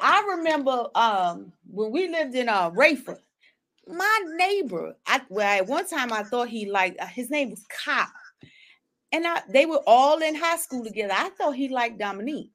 I 0.00 0.36
remember 0.36 0.88
um 0.96 1.52
when 1.70 1.92
we 1.92 2.08
lived 2.08 2.34
in 2.34 2.48
uh 2.48 2.70
Raeford, 2.70 3.20
my 3.86 4.20
neighbor. 4.36 4.96
I 5.06 5.20
well, 5.28 5.60
at 5.60 5.66
one 5.66 5.86
time 5.86 6.12
I 6.12 6.24
thought 6.24 6.48
he 6.48 6.66
liked 6.66 7.00
uh, 7.00 7.06
his 7.06 7.30
name 7.30 7.50
was 7.50 7.64
Cop, 7.84 8.12
and 9.12 9.26
I, 9.26 9.42
they 9.48 9.66
were 9.66 9.82
all 9.86 10.20
in 10.20 10.34
high 10.34 10.58
school 10.58 10.84
together. 10.84 11.14
I 11.16 11.30
thought 11.30 11.54
he 11.54 11.68
liked 11.68 11.98
Dominique. 11.98 12.50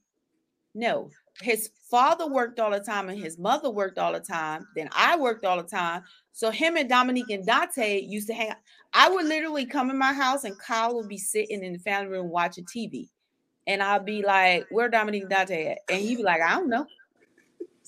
No, 0.75 1.09
his 1.41 1.71
father 1.89 2.27
worked 2.27 2.59
all 2.59 2.71
the 2.71 2.79
time 2.79 3.09
and 3.09 3.19
his 3.19 3.37
mother 3.37 3.69
worked 3.69 3.97
all 3.97 4.13
the 4.13 4.19
time. 4.19 4.67
Then 4.75 4.89
I 4.91 5.17
worked 5.17 5.45
all 5.45 5.57
the 5.57 5.67
time. 5.67 6.03
So 6.33 6.51
him 6.51 6.77
and 6.77 6.89
Dominique 6.89 7.29
and 7.29 7.45
Dante 7.45 8.01
used 8.01 8.27
to 8.27 8.33
hang. 8.33 8.53
I 8.93 9.09
would 9.09 9.25
literally 9.25 9.65
come 9.65 9.89
in 9.89 9.97
my 9.97 10.13
house 10.13 10.43
and 10.43 10.57
Kyle 10.59 10.95
would 10.95 11.07
be 11.07 11.17
sitting 11.17 11.63
in 11.63 11.73
the 11.73 11.79
family 11.79 12.11
room 12.11 12.29
watching 12.29 12.65
TV. 12.65 13.07
And 13.67 13.83
I'd 13.83 14.05
be 14.05 14.23
like, 14.23 14.65
where 14.69 14.89
Dominique 14.89 15.23
and 15.23 15.31
Dante 15.31 15.67
at? 15.67 15.79
And 15.89 16.01
he'd 16.01 16.17
be 16.17 16.23
like, 16.23 16.41
I 16.41 16.55
don't 16.55 16.69
know. 16.69 16.85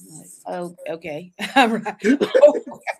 Like, 0.09 0.27
oh, 0.47 0.75
okay. 0.89 1.31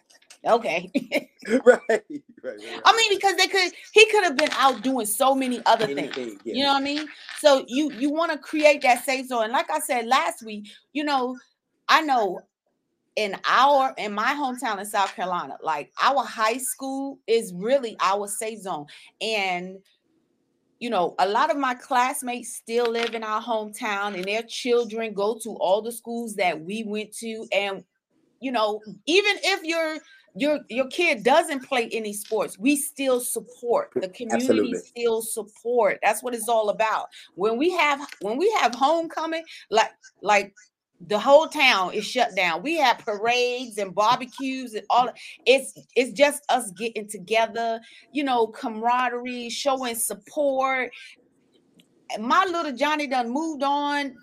okay. 0.46 0.92
right, 1.66 1.80
right, 1.90 2.04
right, 2.44 2.82
I 2.86 2.96
mean, 2.96 3.18
because 3.18 3.36
they 3.36 3.48
could, 3.48 3.72
he 3.94 4.06
could 4.12 4.24
have 4.24 4.38
been 4.38 4.52
out 4.54 4.84
doing 4.84 5.06
so 5.06 5.34
many 5.34 5.62
other 5.66 5.86
Anything, 5.86 6.12
things. 6.12 6.42
Yeah. 6.44 6.54
You 6.54 6.64
know 6.64 6.74
what 6.74 6.82
I 6.82 6.86
mean? 6.86 7.08
So 7.40 7.66
you 7.68 7.92
you 7.94 8.12
want 8.12 8.32
to 8.32 8.38
create 8.38 8.82
that 8.84 9.04
safe 9.04 9.28
zone. 9.28 9.46
And 9.46 9.54
like 9.54 9.72
I 9.72 9.80
said 9.80 10.06
last 10.06 10.44
week, 10.44 10.70
you 10.94 11.04
know, 11.04 11.38
I 11.88 12.02
know 12.02 12.42
in 13.16 13.36
our 13.48 13.94
in 13.98 14.14
my 14.14 14.34
hometown 14.34 14.80
in 14.80 14.86
South 14.86 15.16
Carolina, 15.16 15.58
like 15.64 15.92
our 16.02 16.24
high 16.24 16.58
school 16.58 17.20
is 17.28 17.54
really 17.56 17.96
our 18.00 18.28
safe 18.28 18.62
zone. 18.62 18.86
And 19.20 19.80
you 20.82 20.90
know, 20.90 21.14
a 21.20 21.28
lot 21.28 21.52
of 21.52 21.58
my 21.58 21.76
classmates 21.76 22.56
still 22.56 22.90
live 22.92 23.14
in 23.14 23.24
our 23.24 23.40
hometown 23.40 24.16
and 24.16 24.26
their 24.26 24.42
children 24.42 25.14
go 25.14 25.38
to 25.44 25.52
all 25.58 25.80
the 25.84 25.92
schools 25.92 26.36
that 26.38 26.60
we 26.60 26.84
went 26.84 27.16
to. 27.18 27.46
And, 27.54 27.84
you 28.40 28.52
know, 28.52 28.82
even 29.06 29.36
if 29.44 29.64
you're 29.64 30.00
your 30.36 30.60
your 30.70 30.88
kid 30.88 31.24
doesn't 31.24 31.68
play 31.68 31.90
any 31.92 32.14
sports. 32.14 32.58
We 32.58 32.76
still 32.76 33.20
support. 33.20 33.92
The 33.94 34.10
community 34.10 34.36
Absolutely. 34.36 34.80
still 34.80 35.22
support. 35.22 36.00
That's 36.02 36.24
what 36.24 36.34
it's 36.34 36.50
all 36.50 36.70
about. 36.70 37.08
When 37.36 37.58
we 37.58 37.72
have 37.72 38.08
when 38.22 38.38
we 38.38 38.50
have 38.62 38.74
homecoming 38.74 39.44
like 39.70 39.92
like 40.22 40.54
the 41.08 41.20
whole 41.20 41.48
town 41.48 41.94
is 41.94 42.06
shut 42.06 42.36
down. 42.36 42.62
We 42.62 42.78
have 42.78 43.00
parades 43.00 43.78
and 43.78 43.94
barbecues 43.94 44.74
and 44.74 44.86
all 44.90 45.10
it's 45.46 45.78
it's 45.96 46.14
just 46.14 46.44
us 46.50 46.72
getting 46.72 47.08
together 47.10 47.82
you 48.14 48.24
know 48.24 48.48
camaraderie 48.48 49.50
showing 49.50 49.96
support. 49.96 50.92
My 52.20 52.46
little 52.46 52.74
johnny 52.74 53.08
done 53.08 53.30
moved 53.30 53.64
on 53.64 54.16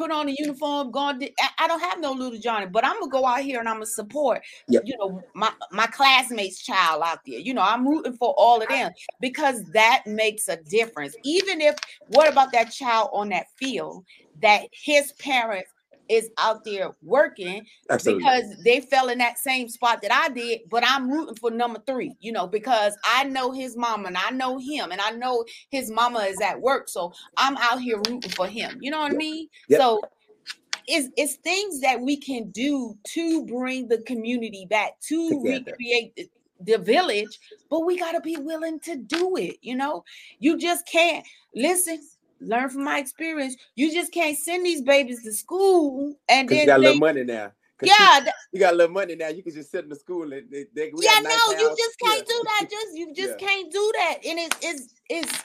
put 0.00 0.10
on 0.10 0.28
a 0.28 0.34
uniform, 0.38 0.90
gone. 0.90 1.22
I 1.58 1.68
don't 1.68 1.80
have 1.80 2.00
no 2.00 2.12
little 2.12 2.38
Johnny, 2.38 2.66
but 2.66 2.84
I'm 2.84 2.98
gonna 3.00 3.10
go 3.10 3.26
out 3.26 3.40
here 3.40 3.60
and 3.60 3.68
I'm 3.68 3.76
gonna 3.76 3.86
support, 3.86 4.40
yep. 4.66 4.82
you 4.86 4.96
know, 4.96 5.22
my 5.34 5.52
my 5.70 5.86
classmates' 5.86 6.62
child 6.62 7.02
out 7.04 7.18
there. 7.26 7.38
You 7.38 7.52
know, 7.52 7.60
I'm 7.60 7.86
rooting 7.86 8.14
for 8.14 8.34
all 8.38 8.62
of 8.62 8.68
them 8.68 8.92
because 9.20 9.62
that 9.72 10.04
makes 10.06 10.48
a 10.48 10.56
difference. 10.56 11.14
Even 11.22 11.60
if 11.60 11.76
what 12.08 12.32
about 12.32 12.50
that 12.52 12.72
child 12.72 13.10
on 13.12 13.28
that 13.28 13.46
field 13.56 14.04
that 14.40 14.62
his 14.72 15.12
parents 15.12 15.70
is 16.10 16.28
out 16.38 16.64
there 16.64 16.90
working 17.02 17.64
Absolutely. 17.88 18.24
because 18.24 18.62
they 18.64 18.80
fell 18.80 19.08
in 19.08 19.18
that 19.18 19.38
same 19.38 19.68
spot 19.68 20.02
that 20.02 20.12
I 20.12 20.28
did, 20.28 20.62
but 20.68 20.82
I'm 20.86 21.08
rooting 21.08 21.36
for 21.36 21.50
number 21.50 21.80
three, 21.86 22.16
you 22.20 22.32
know, 22.32 22.48
because 22.48 22.96
I 23.04 23.24
know 23.24 23.52
his 23.52 23.76
mama 23.76 24.08
and 24.08 24.16
I 24.16 24.30
know 24.30 24.58
him 24.58 24.90
and 24.90 25.00
I 25.00 25.10
know 25.10 25.44
his 25.70 25.90
mama 25.90 26.20
is 26.20 26.40
at 26.40 26.60
work. 26.60 26.88
So 26.88 27.12
I'm 27.36 27.56
out 27.58 27.80
here 27.80 27.96
rooting 28.08 28.30
for 28.32 28.48
him. 28.48 28.78
You 28.80 28.90
know 28.90 28.98
what 28.98 29.12
yep. 29.12 29.14
I 29.14 29.18
mean? 29.18 29.48
Yep. 29.68 29.80
So 29.80 30.02
it's, 30.88 31.08
it's 31.16 31.36
things 31.36 31.80
that 31.80 32.00
we 32.00 32.16
can 32.16 32.50
do 32.50 32.98
to 33.14 33.46
bring 33.46 33.86
the 33.86 33.98
community 34.02 34.66
back, 34.68 35.00
to 35.08 35.28
Together. 35.28 35.64
recreate 35.70 36.16
the, 36.16 36.28
the 36.62 36.78
village, 36.78 37.38
but 37.70 37.86
we 37.86 37.96
got 37.96 38.12
to 38.12 38.20
be 38.20 38.36
willing 38.36 38.80
to 38.80 38.96
do 38.96 39.36
it. 39.36 39.58
You 39.62 39.76
know, 39.76 40.04
you 40.40 40.58
just 40.58 40.86
can't 40.88 41.24
listen 41.54 42.00
learn 42.40 42.70
from 42.70 42.84
my 42.84 42.98
experience. 42.98 43.56
You 43.76 43.92
just 43.92 44.12
can't 44.12 44.36
send 44.36 44.64
these 44.64 44.82
babies 44.82 45.22
to 45.24 45.32
school 45.32 46.14
and 46.28 46.48
then 46.48 46.60
you 46.60 46.66
got 46.66 46.78
a 46.78 46.82
little 46.82 46.98
money 46.98 47.24
now. 47.24 47.52
Yeah, 47.82 48.20
you, 48.20 48.30
you, 48.52 48.60
got 48.60 48.74
a 48.74 48.76
little 48.76 48.92
money 48.92 49.16
now. 49.16 49.28
You 49.28 49.42
can 49.42 49.54
just 49.54 49.70
sit 49.70 49.84
in 49.84 49.90
the 49.90 49.96
school 49.96 50.32
and 50.32 50.50
they, 50.50 50.66
they 50.74 50.92
yeah, 51.00 51.20
no, 51.20 51.30
you 51.58 51.74
just 51.78 51.98
can't 51.98 52.18
yeah. 52.18 52.34
do 52.34 52.42
that. 52.44 52.68
Just 52.70 52.88
you 52.94 53.14
just 53.16 53.40
yeah. 53.40 53.46
can't 53.46 53.72
do 53.72 53.92
that. 53.96 54.18
And 54.26 54.38
it's 54.38 54.56
it's 54.62 54.94
it's 55.08 55.44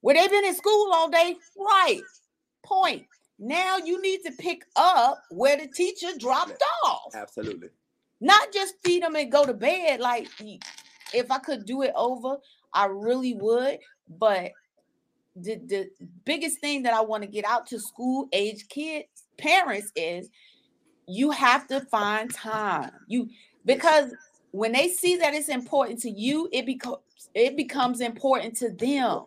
where 0.00 0.14
they've 0.14 0.30
been 0.30 0.44
in 0.44 0.54
school 0.54 0.90
all 0.92 1.10
day, 1.10 1.36
right? 1.58 2.00
Point. 2.64 3.04
Now 3.38 3.78
you 3.78 4.00
need 4.00 4.20
to 4.24 4.32
pick 4.32 4.64
up 4.76 5.20
where 5.30 5.56
the 5.58 5.66
teacher 5.66 6.08
dropped 6.18 6.50
yeah. 6.52 6.90
off. 6.90 7.14
Absolutely. 7.14 7.68
Not 8.20 8.52
just 8.52 8.76
feed 8.82 9.02
them 9.02 9.16
and 9.16 9.30
go 9.30 9.44
to 9.44 9.52
bed. 9.52 10.00
Like 10.00 10.28
if 11.12 11.30
I 11.30 11.38
could 11.38 11.66
do 11.66 11.82
it 11.82 11.92
over, 11.94 12.38
I 12.72 12.86
really 12.86 13.34
would. 13.34 13.78
But 14.08 14.52
the, 15.36 15.56
the 15.66 15.90
biggest 16.24 16.60
thing 16.60 16.82
that 16.84 16.94
I 16.94 17.00
want 17.00 17.22
to 17.22 17.28
get 17.28 17.44
out 17.44 17.66
to 17.68 17.80
school 17.80 18.28
age 18.32 18.68
kids, 18.68 19.06
parents 19.36 19.90
is 19.96 20.30
you 21.06 21.30
have 21.30 21.66
to 21.68 21.80
find 21.82 22.32
time. 22.32 22.90
You 23.08 23.28
because 23.64 24.12
when 24.52 24.72
they 24.72 24.88
see 24.88 25.16
that 25.16 25.34
it's 25.34 25.48
important 25.48 26.00
to 26.00 26.10
you, 26.10 26.48
it 26.52 26.66
becomes 26.66 26.98
it 27.34 27.56
becomes 27.56 28.00
important 28.00 28.56
to 28.58 28.70
them. 28.70 29.24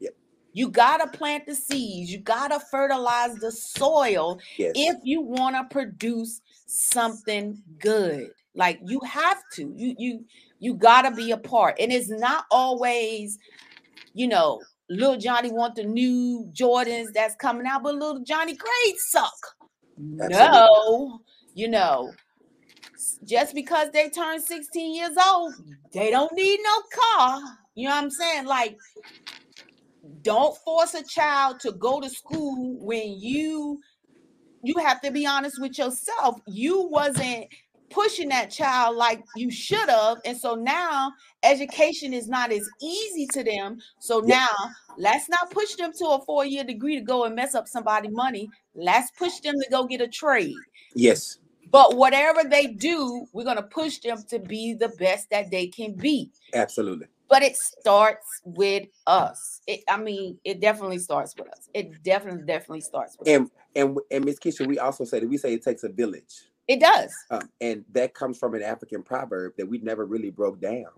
Yeah. 0.00 0.10
You 0.52 0.68
gotta 0.68 1.06
plant 1.06 1.46
the 1.46 1.54
seeds. 1.54 2.10
You 2.10 2.18
gotta 2.18 2.60
fertilize 2.70 3.36
the 3.36 3.52
soil 3.52 4.40
Yes. 4.56 4.72
if 4.74 4.96
you 5.04 5.20
want 5.20 5.56
to 5.56 5.64
produce 5.72 6.40
something 6.66 7.62
good. 7.78 8.30
Like 8.56 8.80
you 8.84 9.00
have 9.00 9.42
to. 9.54 9.72
You 9.76 9.94
you 9.98 10.24
you 10.58 10.74
gotta 10.74 11.10
be 11.10 11.30
a 11.30 11.36
part. 11.36 11.76
And 11.78 11.92
it's 11.92 12.08
not 12.10 12.46
always, 12.50 13.38
you 14.14 14.26
know, 14.26 14.60
little 14.94 15.16
Johnny 15.16 15.50
want 15.50 15.74
the 15.74 15.84
new 15.84 16.50
Jordans 16.52 17.12
that's 17.12 17.34
coming 17.36 17.66
out, 17.66 17.82
but 17.82 17.94
little 17.94 18.20
Johnny 18.20 18.56
grades 18.56 19.04
suck. 19.08 19.36
No, 19.96 21.20
you 21.54 21.68
know, 21.68 22.12
just 23.24 23.54
because 23.54 23.90
they 23.90 24.08
turn 24.10 24.40
16 24.40 24.94
years 24.94 25.16
old, 25.28 25.54
they 25.92 26.10
don't 26.10 26.32
need 26.32 26.60
no 26.62 26.82
car. 26.92 27.40
You 27.74 27.88
know 27.88 27.94
what 27.94 28.04
I'm 28.04 28.10
saying? 28.10 28.46
Like, 28.46 28.76
don't 30.22 30.56
force 30.58 30.94
a 30.94 31.02
child 31.02 31.60
to 31.60 31.72
go 31.72 32.00
to 32.00 32.08
school 32.08 32.76
when 32.80 33.20
you 33.20 33.80
you 34.62 34.74
have 34.78 35.00
to 35.02 35.10
be 35.10 35.26
honest 35.26 35.60
with 35.60 35.78
yourself. 35.78 36.40
You 36.46 36.88
wasn't 36.88 37.46
pushing 37.94 38.28
that 38.28 38.50
child 38.50 38.96
like 38.96 39.22
you 39.36 39.50
should 39.50 39.88
have. 39.88 40.18
And 40.24 40.36
so 40.36 40.56
now 40.56 41.12
education 41.42 42.12
is 42.12 42.28
not 42.28 42.50
as 42.50 42.68
easy 42.82 43.26
to 43.28 43.44
them. 43.44 43.78
So 44.00 44.18
now 44.18 44.48
let's 44.98 45.28
not 45.28 45.50
push 45.50 45.76
them 45.76 45.92
to 45.98 46.06
a 46.06 46.24
four-year 46.24 46.64
degree 46.64 46.96
to 46.96 47.02
go 47.02 47.24
and 47.24 47.36
mess 47.36 47.54
up 47.54 47.68
somebody' 47.68 48.08
money. 48.08 48.50
Let's 48.74 49.10
push 49.12 49.38
them 49.38 49.54
to 49.60 49.70
go 49.70 49.84
get 49.84 50.00
a 50.00 50.08
trade. 50.08 50.56
Yes. 50.94 51.38
But 51.70 51.96
whatever 51.96 52.42
they 52.44 52.66
do, 52.66 53.26
we're 53.32 53.44
gonna 53.44 53.62
push 53.62 53.98
them 53.98 54.22
to 54.28 54.38
be 54.38 54.74
the 54.74 54.88
best 54.90 55.30
that 55.30 55.50
they 55.50 55.68
can 55.68 55.94
be. 55.94 56.30
Absolutely. 56.52 57.06
But 57.28 57.42
it 57.42 57.56
starts 57.56 58.42
with 58.44 58.86
us. 59.06 59.60
It, 59.66 59.80
I 59.88 59.96
mean, 59.96 60.38
it 60.44 60.60
definitely 60.60 60.98
starts 60.98 61.34
with 61.36 61.48
us. 61.48 61.68
It 61.72 62.02
definitely, 62.02 62.44
definitely 62.44 62.82
starts 62.82 63.16
with 63.18 63.28
us. 63.28 63.34
And 63.34 63.50
and 63.74 63.98
and 64.10 64.24
Miss 64.24 64.38
Keisha, 64.38 64.66
we 64.66 64.78
also 64.78 65.04
say 65.04 65.20
that 65.20 65.28
we 65.28 65.38
say 65.38 65.54
it 65.54 65.64
takes 65.64 65.84
a 65.84 65.88
village. 65.88 66.50
It 66.68 66.80
does. 66.80 67.12
Um, 67.30 67.50
and 67.60 67.84
that 67.92 68.14
comes 68.14 68.38
from 68.38 68.54
an 68.54 68.62
African 68.62 69.02
proverb 69.02 69.54
that 69.58 69.68
we 69.68 69.78
never 69.78 70.06
really 70.06 70.30
broke 70.30 70.60
down. 70.60 70.90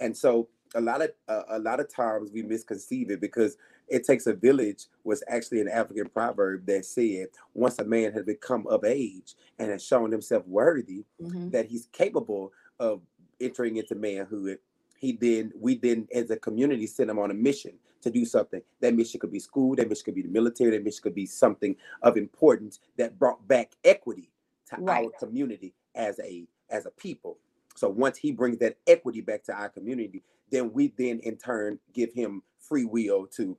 And 0.00 0.16
so 0.16 0.48
a 0.74 0.80
lot 0.80 1.02
of 1.02 1.10
uh, 1.28 1.42
a 1.50 1.58
lot 1.58 1.80
of 1.80 1.92
times 1.92 2.30
we 2.32 2.42
misconceive 2.42 3.10
it 3.10 3.20
because 3.20 3.56
it 3.88 4.04
takes 4.04 4.26
a 4.26 4.32
village 4.32 4.86
was 5.04 5.22
actually 5.28 5.60
an 5.60 5.68
African 5.68 6.08
proverb 6.08 6.64
that 6.66 6.84
said 6.86 7.28
once 7.54 7.78
a 7.78 7.84
man 7.84 8.12
has 8.12 8.24
become 8.24 8.66
of 8.68 8.84
age 8.84 9.34
and 9.58 9.70
has 9.70 9.84
shown 9.84 10.10
himself 10.10 10.46
worthy 10.46 11.04
Mhm. 11.20 11.50
that 11.52 11.66
he's 11.66 11.86
capable 11.92 12.52
of 12.78 13.02
entering 13.40 13.76
into 13.76 13.94
manhood, 13.94 14.58
he 14.98 15.12
then 15.12 15.52
we 15.60 15.76
then 15.76 16.08
as 16.14 16.30
a 16.30 16.36
community 16.36 16.86
send 16.86 17.10
him 17.10 17.18
on 17.18 17.30
a 17.30 17.34
mission 17.34 17.72
to 18.00 18.10
do 18.10 18.24
something. 18.24 18.62
That 18.80 18.94
mission 18.94 19.20
could 19.20 19.32
be 19.32 19.40
school, 19.40 19.74
that 19.76 19.88
mission 19.88 20.04
could 20.06 20.14
be 20.14 20.22
the 20.22 20.28
military, 20.28 20.70
that 20.70 20.84
mission 20.84 21.02
could 21.02 21.14
be 21.14 21.26
something 21.26 21.76
of 22.02 22.16
importance 22.16 22.80
that 22.96 23.18
brought 23.18 23.46
back 23.46 23.72
equity 23.84 24.30
to 24.72 24.82
Right. 24.84 25.04
our 25.04 25.12
community 25.12 25.74
as 25.96 26.20
a 26.20 26.46
as 26.70 26.86
a 26.86 26.90
people. 26.92 27.38
So 27.76 27.88
once 27.90 28.18
he 28.18 28.32
brings 28.32 28.58
that 28.58 28.78
equity 28.86 29.22
back 29.22 29.44
to 29.44 29.54
our 29.54 29.70
community, 29.70 30.24
then 30.50 30.72
we 30.72 30.94
then 30.98 31.20
in 31.20 31.36
turn 31.38 31.80
give 31.94 32.12
him 32.14 32.42
free 32.60 32.86
will 32.86 33.26
to 33.38 33.56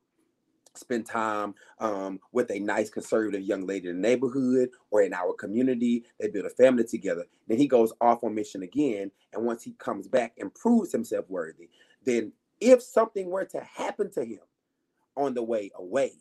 spend 0.75 1.05
time 1.05 1.55
um, 1.79 2.19
with 2.31 2.51
a 2.51 2.59
nice 2.59 2.89
conservative 2.89 3.41
young 3.43 3.67
lady 3.67 3.89
in 3.89 4.01
the 4.01 4.07
neighborhood 4.07 4.69
or 4.91 5.03
in 5.03 5.13
our 5.13 5.33
community. 5.33 6.05
They 6.19 6.29
build 6.29 6.45
a 6.45 6.49
family 6.51 6.85
together. 6.85 7.25
Then 7.47 7.57
he 7.59 7.67
goes 7.67 7.93
off 8.01 8.23
on 8.23 8.35
mission 8.35 8.63
again. 8.63 9.11
And 9.33 9.45
once 9.45 9.63
he 9.63 9.73
comes 9.73 10.07
back 10.07 10.33
and 10.39 10.53
proves 10.53 10.91
himself 10.91 11.25
worthy, 11.29 11.69
then 12.05 12.33
if 12.61 12.81
something 12.83 13.29
were 13.29 13.45
to 13.45 13.61
happen 13.61 14.11
to 14.13 14.25
him 14.25 14.39
on 15.17 15.33
the 15.33 15.43
way 15.43 15.71
away, 15.75 16.13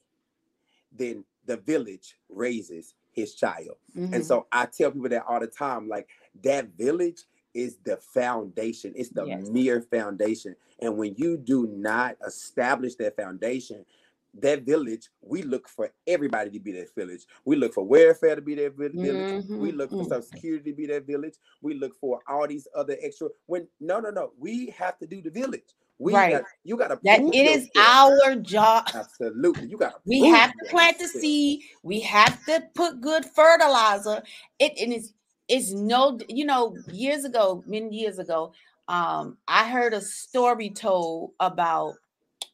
then 0.93 1.25
the 1.47 1.57
village 1.59 2.17
raises 2.29 2.95
his 3.13 3.35
child. 3.35 3.77
And 4.13 4.25
Mhm. 4.25 4.27
so 4.27 4.47
I 4.53 4.67
tell 4.67 4.93
people 4.93 5.11
that 5.11 5.25
all 5.29 5.41
the 5.41 5.49
time, 5.49 5.89
like 5.89 6.09
that 6.45 6.69
village 6.79 7.25
is 7.55 7.79
the 7.85 7.99
foundation. 7.99 8.95
It's 8.97 9.11
the 9.11 9.27
Yes. 9.27 9.49
mere 9.49 9.83
foundation. 9.83 10.57
And 10.81 10.99
when 10.99 11.15
you 11.17 11.39
do 11.39 11.67
not 11.69 12.17
establish 12.27 12.97
that 12.97 13.17
foundation, 13.17 13.87
that 14.35 14.63
village, 14.63 15.11
we 15.23 15.43
look 15.43 15.69
for 15.69 15.91
everybody 16.07 16.51
to 16.51 16.61
be 16.61 16.73
that 16.73 16.95
village. 16.95 17.27
We 17.45 17.57
look 17.57 17.75
for 17.75 17.85
welfare 17.85 18.37
to 18.37 18.43
be 18.43 18.55
that 18.57 18.77
village. 18.77 19.35
We 19.57 19.73
Mhm, 19.73 19.77
look 19.77 19.95
for 19.97 20.05
mm. 20.05 20.09
social 20.09 20.23
security 20.23 20.71
to 20.73 20.77
be 20.77 20.87
that 20.87 21.07
village. 21.07 21.35
We 21.63 21.75
look 21.75 21.95
for 22.01 22.21
all 22.29 22.47
these 22.49 22.69
other 22.75 22.97
extra. 23.03 23.29
When 23.47 23.69
no, 23.81 24.01
no, 24.01 24.11
no, 24.11 24.33
we 24.39 24.69
have 24.71 24.99
to 25.01 25.07
do 25.07 25.23
the 25.23 25.31
village. 25.31 25.75
We 26.03 26.15
Right. 26.15 26.33
got, 26.33 26.45
you 26.65 26.77
got 26.77 26.89
to. 26.89 26.99
that 27.05 27.21
it 27.21 27.47
is 27.47 27.69
our 27.77 28.35
job. 28.35 28.89
absolutely. 28.93 29.69
You 29.69 29.77
got 29.79 29.91
to. 29.93 29.97
We 30.05 30.25
have 30.25 30.53
to 30.53 30.65
plant 30.69 30.99
the 30.99 31.07
seed. 31.07 31.61
We 31.85 32.01
have 32.01 32.45
to 32.47 32.65
put 32.75 33.01
good 33.01 33.25
fertilizer. 33.25 34.23
It 34.59 34.73
and 34.81 34.93
it's 34.93 35.13
it's 35.47 35.71
no, 35.71 36.19
you 36.29 36.45
know, 36.45 36.77
years 36.91 37.25
ago, 37.25 37.63
many 37.69 37.97
years 37.97 38.19
ago, 38.19 38.53
um, 38.89 39.39
I 39.47 39.69
heard 39.71 39.95
a 39.95 40.01
story 40.01 40.71
told 40.71 41.33
about 41.39 41.95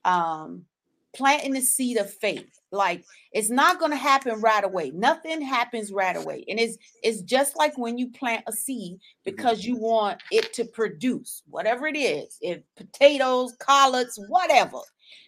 um 0.04 0.66
planting 1.14 1.54
the 1.54 1.62
seed 1.62 1.96
of 1.96 2.12
faith. 2.12 2.57
Like 2.70 3.04
it's 3.32 3.50
not 3.50 3.80
gonna 3.80 3.96
happen 3.96 4.40
right 4.40 4.64
away. 4.64 4.90
Nothing 4.90 5.40
happens 5.40 5.92
right 5.92 6.16
away. 6.16 6.44
And 6.48 6.58
it's 6.58 6.76
it's 7.02 7.22
just 7.22 7.56
like 7.56 7.76
when 7.78 7.96
you 7.98 8.10
plant 8.10 8.44
a 8.46 8.52
seed 8.52 8.94
mm-hmm. 8.94 9.00
because 9.24 9.64
you 9.64 9.76
want 9.76 10.22
it 10.30 10.52
to 10.54 10.64
produce 10.64 11.42
whatever 11.48 11.86
it 11.86 11.96
is, 11.96 12.36
if 12.40 12.60
potatoes, 12.76 13.54
collards, 13.58 14.18
whatever. 14.28 14.78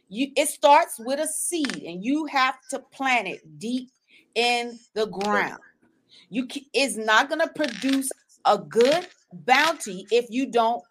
You 0.08 0.28
it 0.36 0.48
starts 0.48 0.98
with 0.98 1.20
a 1.20 1.26
seed 1.26 1.82
and 1.82 2.04
you 2.04 2.26
have 2.26 2.56
to 2.70 2.78
plant 2.78 3.28
it 3.28 3.58
deep 3.58 3.90
in 4.34 4.78
the 4.94 5.06
ground. 5.06 5.60
You 6.28 6.46
it's 6.72 6.96
not 6.96 7.28
going 7.28 7.40
to 7.40 7.48
produce 7.48 8.10
a 8.44 8.58
good 8.58 9.06
bounty 9.32 10.06
if 10.10 10.26
you 10.30 10.50
don't 10.50 10.82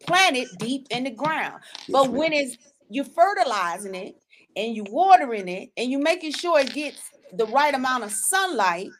plant 0.00 0.36
it 0.36 0.48
deep 0.58 0.86
in 0.90 1.04
the 1.04 1.10
ground. 1.10 1.62
But 1.88 2.10
when 2.10 2.32
it's 2.32 2.56
you're 2.90 3.04
fertilizing 3.04 3.94
it 3.94 4.16
and 4.56 4.74
you 4.76 4.84
watering 4.90 5.48
it 5.48 5.70
and 5.76 5.90
you 5.90 5.98
making 5.98 6.32
sure 6.32 6.60
it 6.60 6.72
gets 6.72 7.10
the 7.32 7.46
right 7.46 7.74
amount 7.74 8.04
of 8.04 8.12
sunlight 8.12 8.90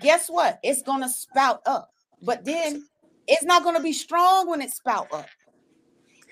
guess 0.00 0.28
what? 0.28 0.58
It's 0.62 0.82
to 1.02 1.08
spout 1.08 1.60
up. 1.66 1.90
But 2.22 2.44
then 2.44 2.86
it's 3.26 3.44
not 3.44 3.62
to 3.76 3.82
be 3.82 3.92
strong 3.92 4.48
when 4.48 4.60
it 4.60 4.70
spout 4.70 5.08
up. 5.12 5.26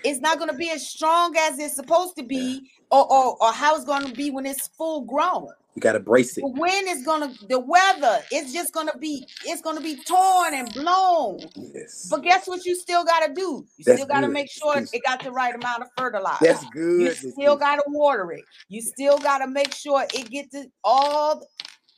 It's 0.04 0.20
not 0.20 0.38
to 0.50 0.56
be 0.56 0.70
as 0.70 0.86
strong 0.86 1.34
as 1.36 1.58
it's 1.58 1.74
supposed 1.74 2.16
to 2.16 2.22
be 2.22 2.70
or, 2.90 3.10
or, 3.10 3.42
or 3.42 3.52
how 3.52 3.76
it's 3.76 3.84
to 4.06 4.12
be 4.12 4.30
when 4.30 4.46
it's 4.46 4.68
full 4.68 5.02
grown 5.02 5.48
you 5.76 5.80
got 5.80 5.92
to 5.92 6.00
brace 6.00 6.36
it. 6.38 6.40
the 6.40 6.48
wind 6.60 6.88
is 6.88 7.02
to 7.30 7.46
the 7.48 7.60
weather 7.60 8.20
it's 8.32 8.52
just 8.52 8.72
going 8.72 8.88
to 8.88 8.96
be 8.98 9.26
it's 9.44 9.60
to 9.76 9.82
be 9.82 9.96
torn 10.04 10.54
and 10.54 10.72
blown 10.72 11.38
Yes. 11.54 12.08
but 12.10 12.22
guess 12.22 12.48
what 12.48 12.64
you 12.64 12.74
still 12.74 13.04
got 13.04 13.26
to 13.26 13.32
do 13.34 13.64
you 13.76 13.84
That's 13.84 13.98
still 13.98 14.08
got 14.08 14.22
to 14.22 14.26
good. 14.26 14.32
make 14.34 14.50
sure 14.50 14.76
it 14.78 15.02
got 15.04 15.22
the 15.22 15.30
right 15.30 15.54
amount 15.54 15.82
of 15.82 15.88
fertilizer 15.96 16.38
That's 16.40 16.64
good. 16.70 17.00
you 17.02 17.10
still 17.12 17.56
Keisha. 17.56 17.60
got 17.60 17.76
to 17.76 17.84
water 17.88 18.32
it 18.32 18.44
you 18.68 18.80
still 18.82 19.18
got 19.18 19.38
to 19.38 19.46
make 19.46 19.72
sure 19.74 20.04
it 20.14 20.30
gets 20.30 20.54
it 20.54 20.72
all 20.82 21.46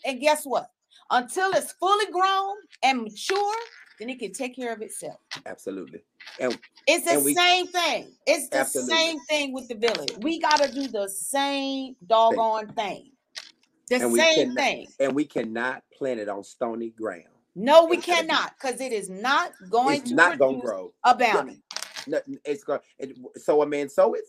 and 0.05 0.21
guess 0.21 0.45
what 0.45 0.67
until 1.11 1.51
it's 1.53 1.73
fully 1.73 2.07
grown 2.13 2.57
and 2.83 3.03
mature 3.03 3.55
then 4.01 4.11
it 4.11 4.19
can 4.19 4.33
take 4.33 4.55
care 4.55 4.73
of 4.73 4.81
itself 4.83 5.17
Absolutely. 5.47 6.01
And 6.41 6.57
it's 6.87 7.05
the 7.05 7.13
And 7.13 7.25
we- 7.25 7.35
same 7.35 7.67
thing. 7.69 8.13
It's 8.27 8.49
the 8.49 8.59
Absolutely. 8.59 8.95
same 8.95 9.19
thing 9.29 9.53
with 9.53 9.67
the 9.69 9.75
village. 9.75 10.11
We 10.21 10.39
gotta 10.41 10.71
do 10.73 10.87
the 10.87 11.09
same 11.09 11.97
doggone 12.07 12.69
thing. 12.75 13.11
The 13.89 13.97
And 13.97 14.15
same 14.17 14.35
cannot- 14.35 14.57
thing. 14.57 14.89
and 15.01 15.15
we 15.15 15.25
cannot 15.25 15.83
plant 15.97 16.21
it 16.21 16.29
on 16.29 16.45
stony 16.45 16.91
ground. 16.91 17.25
No, 17.55 17.87
we 17.87 17.97
it's 17.97 18.07
cannot, 18.07 18.53
because 18.61 18.81
it 18.81 18.93
is 18.93 19.09
not 19.11 19.53
going 19.69 20.03
to 20.03 20.15
not 20.15 20.39
gonna 20.39 20.61
grow. 20.61 20.93
a 21.05 21.15
bounty. 21.15 21.63
Nothing. 22.07 22.39
It's 22.45 22.63
going. 22.65 22.81
It, 22.99 23.17
so 23.37 23.63
a 23.63 23.67
man 23.67 23.89
sow 23.89 24.15
it. 24.15 24.25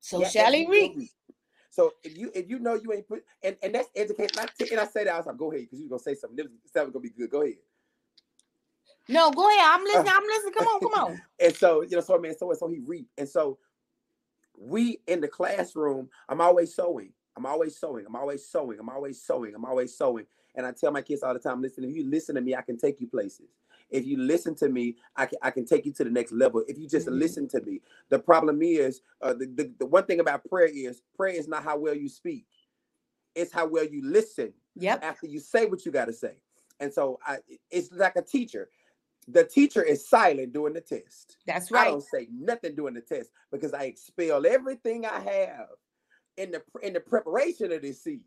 So 0.00 0.20
yeah, 0.20 0.28
shall 0.28 0.52
he 0.52 0.66
reap? 0.66 1.10
So 1.70 1.92
if 2.02 2.16
you 2.18 2.30
if 2.34 2.48
you 2.48 2.58
know 2.58 2.74
you 2.74 2.92
ain't 2.92 3.06
put 3.08 3.24
and 3.42 3.56
and 3.62 3.74
that's 3.74 3.88
education. 3.96 4.38
And 4.38 4.50
I, 4.60 4.64
and 4.72 4.80
I 4.80 4.86
say 4.86 5.04
that 5.04 5.14
I 5.14 5.16
was 5.18 5.26
like, 5.26 5.36
go 5.36 5.50
ahead 5.52 5.62
because 5.64 5.80
you're 5.80 5.88
gonna 5.88 6.00
say 6.02 6.14
something. 6.14 6.36
This 6.36 6.46
is 6.46 6.72
gonna 6.72 7.00
be 7.00 7.10
good. 7.10 7.30
Go 7.30 7.42
ahead. 7.42 7.54
No, 9.08 9.30
go 9.30 9.48
ahead. 9.48 9.60
I'm 9.64 9.80
uh, 9.80 9.84
listening. 9.84 10.12
I'm 10.14 10.26
listening. 10.26 10.52
Come 10.54 10.66
on, 10.66 10.80
come 10.80 10.94
on. 10.94 11.22
And 11.40 11.56
so 11.56 11.82
you 11.82 11.90
know, 11.96 12.00
so 12.00 12.14
a 12.16 12.20
man 12.20 12.36
sow 12.36 12.50
it, 12.50 12.58
so 12.58 12.68
he 12.68 12.80
reap. 12.80 13.08
And 13.16 13.28
so 13.28 13.58
we 14.56 15.00
in 15.06 15.20
the 15.20 15.28
classroom, 15.28 16.08
I'm 16.28 16.40
always 16.40 16.74
sowing. 16.74 17.12
I'm 17.38 17.46
always 17.46 17.78
sowing. 17.78 18.06
I'm 18.06 18.16
always 18.16 18.46
sowing. 18.48 18.80
I'm 18.80 18.90
always 18.90 19.22
sowing. 19.22 19.54
I'm 19.56 19.64
always 19.66 19.96
sowing. 19.96 20.26
And 20.56 20.66
I 20.66 20.72
tell 20.72 20.92
my 20.92 21.02
kids 21.02 21.22
all 21.24 21.34
the 21.34 21.40
time, 21.40 21.62
listen, 21.62 21.84
if 21.84 21.96
you 21.96 22.10
listen 22.10 22.36
to 22.36 22.42
me, 22.42 22.56
I 22.56 22.62
can 22.62 22.78
take 22.78 23.00
you 23.00 23.08
places. 23.08 23.48
If 23.90 24.06
you 24.06 24.18
listen 24.18 24.56
to 24.56 24.68
me, 24.70 24.96
I 25.16 25.26
can 25.26 25.38
I 25.42 25.52
can 25.52 25.66
take 25.66 25.86
you 25.86 25.94
to 25.94 26.04
the 26.04 26.10
next 26.10 26.32
level. 26.32 26.64
If 26.68 26.78
you 26.78 26.88
just 26.88 27.08
Mhm. 27.08 27.18
listen 27.20 27.48
to 27.50 27.62
me. 27.62 27.82
The 28.10 28.20
problem 28.20 28.62
is, 28.62 29.02
uh, 29.22 29.34
the, 29.34 29.46
the, 29.46 29.72
the 29.80 29.86
one 29.86 30.06
thing 30.06 30.20
about 30.20 30.44
prayer 30.48 30.68
is 30.72 31.02
prayer 31.16 31.34
is 31.34 31.48
not 31.48 31.64
how 31.64 31.78
well 31.78 31.94
you 31.94 32.10
speak. 32.10 32.46
It's 33.34 33.52
how 33.52 33.66
well 33.68 33.84
you 33.86 34.02
listen 34.04 34.54
Yep. 34.76 35.04
after 35.04 35.26
you 35.28 35.40
say 35.40 35.66
what 35.66 35.86
you 35.86 35.92
got 35.92 36.06
to 36.06 36.14
say. 36.14 36.36
And 36.80 36.92
so 36.92 37.20
I 37.26 37.38
it's 37.70 37.92
like 37.92 38.16
a 38.16 38.22
teacher. 38.22 38.70
The 39.28 39.44
teacher 39.44 39.82
is 39.82 40.08
silent 40.08 40.52
during 40.54 40.74
the 40.74 40.80
test. 40.82 41.38
That's 41.46 41.70
right. 41.70 41.88
I 41.88 41.90
don't 41.90 42.02
say 42.02 42.28
nothing 42.32 42.74
during 42.76 42.94
the 42.94 43.00
test 43.02 43.30
because 43.52 43.74
I 43.74 43.84
expel 43.84 44.46
everything 44.46 45.06
I 45.06 45.20
have 45.20 45.68
in 46.38 46.52
the 46.52 46.62
in 46.82 46.94
the 46.94 47.00
preparation 47.00 47.72
of 47.72 47.82
this 47.82 48.02
seed. 48.02 48.20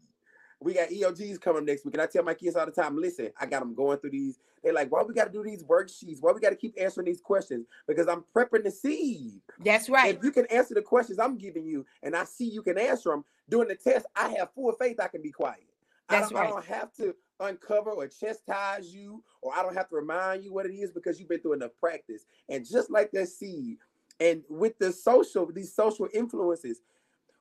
We 0.59 0.75
got 0.75 0.89
EOGs 0.89 1.41
coming 1.41 1.65
next 1.65 1.85
week, 1.85 1.95
and 1.95 2.03
I 2.03 2.05
tell 2.05 2.23
my 2.23 2.35
kids 2.35 2.55
all 2.55 2.67
the 2.67 2.71
time, 2.71 2.95
listen, 2.95 3.31
I 3.39 3.47
got 3.47 3.61
them 3.61 3.73
going 3.73 3.97
through 3.97 4.11
these. 4.11 4.37
They're 4.63 4.73
like, 4.73 4.91
why 4.91 5.01
we 5.01 5.11
got 5.15 5.25
to 5.25 5.31
do 5.31 5.41
these 5.41 5.63
worksheets? 5.63 6.17
Why 6.21 6.33
we 6.33 6.39
got 6.39 6.51
to 6.51 6.55
keep 6.55 6.75
answering 6.79 7.07
these 7.07 7.19
questions? 7.19 7.65
Because 7.87 8.07
I'm 8.07 8.23
prepping 8.35 8.63
the 8.63 8.69
seed. 8.69 9.41
That's 9.65 9.89
right. 9.89 10.15
If 10.15 10.23
you 10.23 10.31
can 10.31 10.45
answer 10.47 10.75
the 10.75 10.83
questions 10.83 11.17
I'm 11.17 11.35
giving 11.35 11.65
you, 11.65 11.83
and 12.03 12.15
I 12.15 12.25
see 12.25 12.45
you 12.47 12.61
can 12.61 12.77
answer 12.77 13.09
them 13.09 13.25
during 13.49 13.69
the 13.69 13.75
test, 13.75 14.05
I 14.15 14.35
have 14.37 14.53
full 14.53 14.71
faith 14.73 14.99
I 14.99 15.07
can 15.07 15.23
be 15.23 15.31
quiet. 15.31 15.65
That's 16.09 16.27
I 16.27 16.29
don't, 16.29 16.39
right. 16.39 16.47
I 16.47 16.49
don't 16.51 16.65
have 16.65 16.93
to 16.93 17.15
uncover 17.39 17.89
or 17.89 18.07
chastise 18.07 18.93
you, 18.93 19.23
or 19.41 19.57
I 19.57 19.63
don't 19.63 19.75
have 19.75 19.89
to 19.89 19.95
remind 19.95 20.43
you 20.43 20.53
what 20.53 20.67
it 20.67 20.73
is 20.73 20.91
because 20.91 21.19
you've 21.19 21.29
been 21.29 21.39
through 21.39 21.53
enough 21.53 21.71
practice. 21.79 22.25
And 22.49 22.69
just 22.69 22.91
like 22.91 23.09
that 23.13 23.29
seed, 23.29 23.77
and 24.19 24.43
with 24.47 24.77
the 24.77 24.91
social, 24.91 25.51
these 25.51 25.73
social 25.73 26.07
influences, 26.13 26.81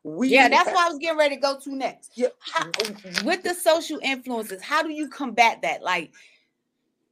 we 0.02 0.28
yeah, 0.28 0.48
that's 0.48 0.66
have- 0.68 0.74
what 0.74 0.86
I 0.86 0.88
was 0.90 0.98
getting 0.98 1.18
ready 1.18 1.34
to 1.36 1.40
go 1.40 1.58
to 1.58 1.74
next. 1.76 2.12
Yeah. 2.14 2.28
How, 2.38 2.70
with 3.24 3.42
the 3.42 3.54
social 3.54 3.98
influences, 4.02 4.62
how 4.62 4.82
do 4.82 4.90
you 4.90 5.08
combat 5.08 5.60
that? 5.62 5.82
Like, 5.82 6.12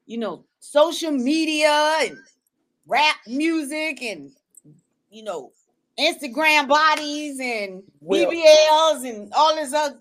you 0.07 0.19
know, 0.19 0.45
social 0.61 1.11
media 1.11 1.71
and 2.01 2.17
rap 2.87 3.17
music 3.27 4.03
and 4.03 4.31
you 5.11 5.23
know, 5.23 5.53
Instagram 5.99 6.69
bodies 6.69 7.39
and 7.41 7.83
Well- 8.01 8.31
BBLs 8.31 9.09
and 9.09 9.33
all 9.35 9.55
this 9.55 9.73
other. 9.75 9.99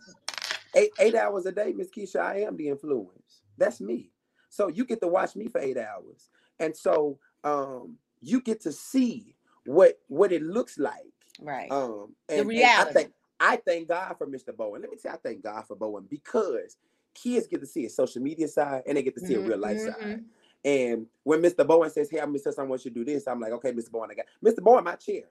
eight 0.76 0.92
eight 1.00 1.16
hours 1.16 1.46
a 1.46 1.52
day, 1.52 1.74
Miss 1.76 1.90
Keisha, 1.90 2.20
I 2.22 2.42
am 2.42 2.56
the 2.58 2.70
influence. 2.70 3.42
That's 3.58 3.82
me. 3.82 4.12
So 4.50 4.68
you 4.70 4.86
get 4.86 5.02
to 5.02 5.08
watch 5.08 5.36
me 5.36 5.48
for 5.48 5.60
eight 5.60 5.78
hours, 5.78 6.30
and 6.60 6.76
so 6.76 7.20
um, 7.44 7.98
you 8.22 8.42
get 8.42 8.62
to 8.62 8.72
see 8.72 9.36
what 9.66 10.00
what 10.08 10.32
it 10.32 10.42
looks 10.42 10.78
like. 10.78 11.14
Right. 11.42 11.72
Um, 11.72 12.16
The 12.28 12.36
and, 12.36 12.40
and 12.40 12.50
I 12.50 12.50
reality. 12.50 12.94
thank 12.94 13.14
I 13.40 13.56
thank 13.58 13.88
God 13.88 14.16
for 14.18 14.26
Mr. 14.28 14.56
Bowen. 14.56 14.82
Let 14.82 14.90
me 14.92 14.98
tell 14.98 15.12
you, 15.12 15.18
I 15.18 15.20
thank 15.22 15.44
God 15.44 15.64
for 15.68 15.76
Bowen 15.76 16.06
because 16.10 16.78
kids 17.14 17.48
get 17.48 17.62
to 17.62 17.68
see 17.68 17.86
a 17.86 17.90
social 17.90 18.22
media 18.22 18.48
side 18.48 18.84
and 18.88 18.98
they 18.98 19.04
get 19.04 19.14
to 19.16 19.22
see 19.22 19.36
a 19.36 19.40
real 19.40 19.58
life 19.60 19.78
Mhm, 19.78 19.86
side. 19.86 20.26
And 20.66 21.08
when 21.24 21.42
Mr. 21.42 21.66
Bowen 21.66 21.90
says, 21.90 22.10
"Hey, 22.10 22.20
I'm 22.20 22.34
Mr. 22.34 22.52
Someone 22.54 22.70
want 22.70 22.86
you 22.86 22.92
to 22.92 22.96
do 22.96 23.06
this," 23.06 23.28
I'm 23.28 23.40
like, 23.40 23.52
"Okay, 23.54 23.72
Mr. 23.72 23.92
Bowen, 23.92 24.10
I 24.12 24.16
got 24.16 24.26
Mr. 24.44 24.64
Bowen, 24.64 24.84
my 24.84 24.96
chair. 24.96 25.30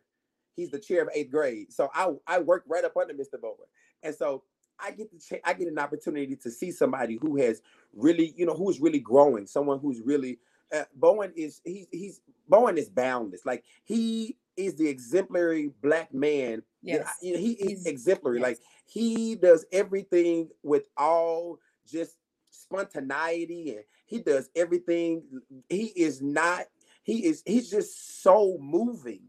He's 0.55 0.71
the 0.71 0.79
chair 0.79 1.03
of 1.03 1.11
eighth 1.15 1.31
grade, 1.31 1.73
so 1.73 1.91
I 1.93 2.15
I 2.27 2.39
work 2.39 2.65
right 2.67 2.85
up 2.85 2.97
under 2.97 3.13
Mr. 3.13 3.41
Bowen, 3.41 3.67
and 4.03 4.15
so 4.15 4.45
I 4.79 4.91
get 4.93 5.11
the 5.11 5.41
I 5.45 5.53
get 5.53 5.69
an 5.69 5.79
opportunity 5.79 6.37
to 6.37 6.51
see 6.51 6.71
somebody 6.71 7.17
who 7.21 7.37
has 7.37 7.61
really, 7.93 8.33
you 8.37 8.47
know, 8.47 8.55
who 8.55 8.71
is 8.71 8.81
really 8.81 9.01
growing, 9.01 9.47
someone 9.47 9.81
who's 9.81 10.01
really 10.01 10.39
uh, 10.73 10.85
Bowen 10.95 11.33
is 11.37 11.61
he's 11.65 11.87
he's 11.91 12.21
Bowen 12.49 12.79
is 12.79 12.89
boundless. 12.89 13.45
Like 13.45 13.65
he 13.85 14.37
is 14.57 14.75
the 14.77 14.89
exemplary 14.89 15.69
black 15.83 16.13
man. 16.15 16.63
that 16.83 17.01
I- 17.01 17.05
Yes. 17.05 17.17
you 17.23 17.33
know, 17.35 17.39
he 17.41 17.53
is 17.53 17.69
He's- 17.83 17.87
exemplary. 17.87 18.39
yes. 18.39 18.43
Like 18.45 18.59
he 18.87 19.35
does 19.35 19.67
everything 19.73 20.51
with 20.63 20.89
all 20.97 21.59
just 21.87 22.17
spontaneity 22.51 23.77
and 23.77 23.85
he 24.07 24.21
does 24.21 24.51
everything. 24.55 25.23
He 25.69 25.87
is 25.97 26.23
not, 26.23 26.67
he 27.03 27.27
is, 27.27 27.43
he's 27.47 27.69
just 27.71 28.23
so 28.23 28.57
moving. 28.61 29.23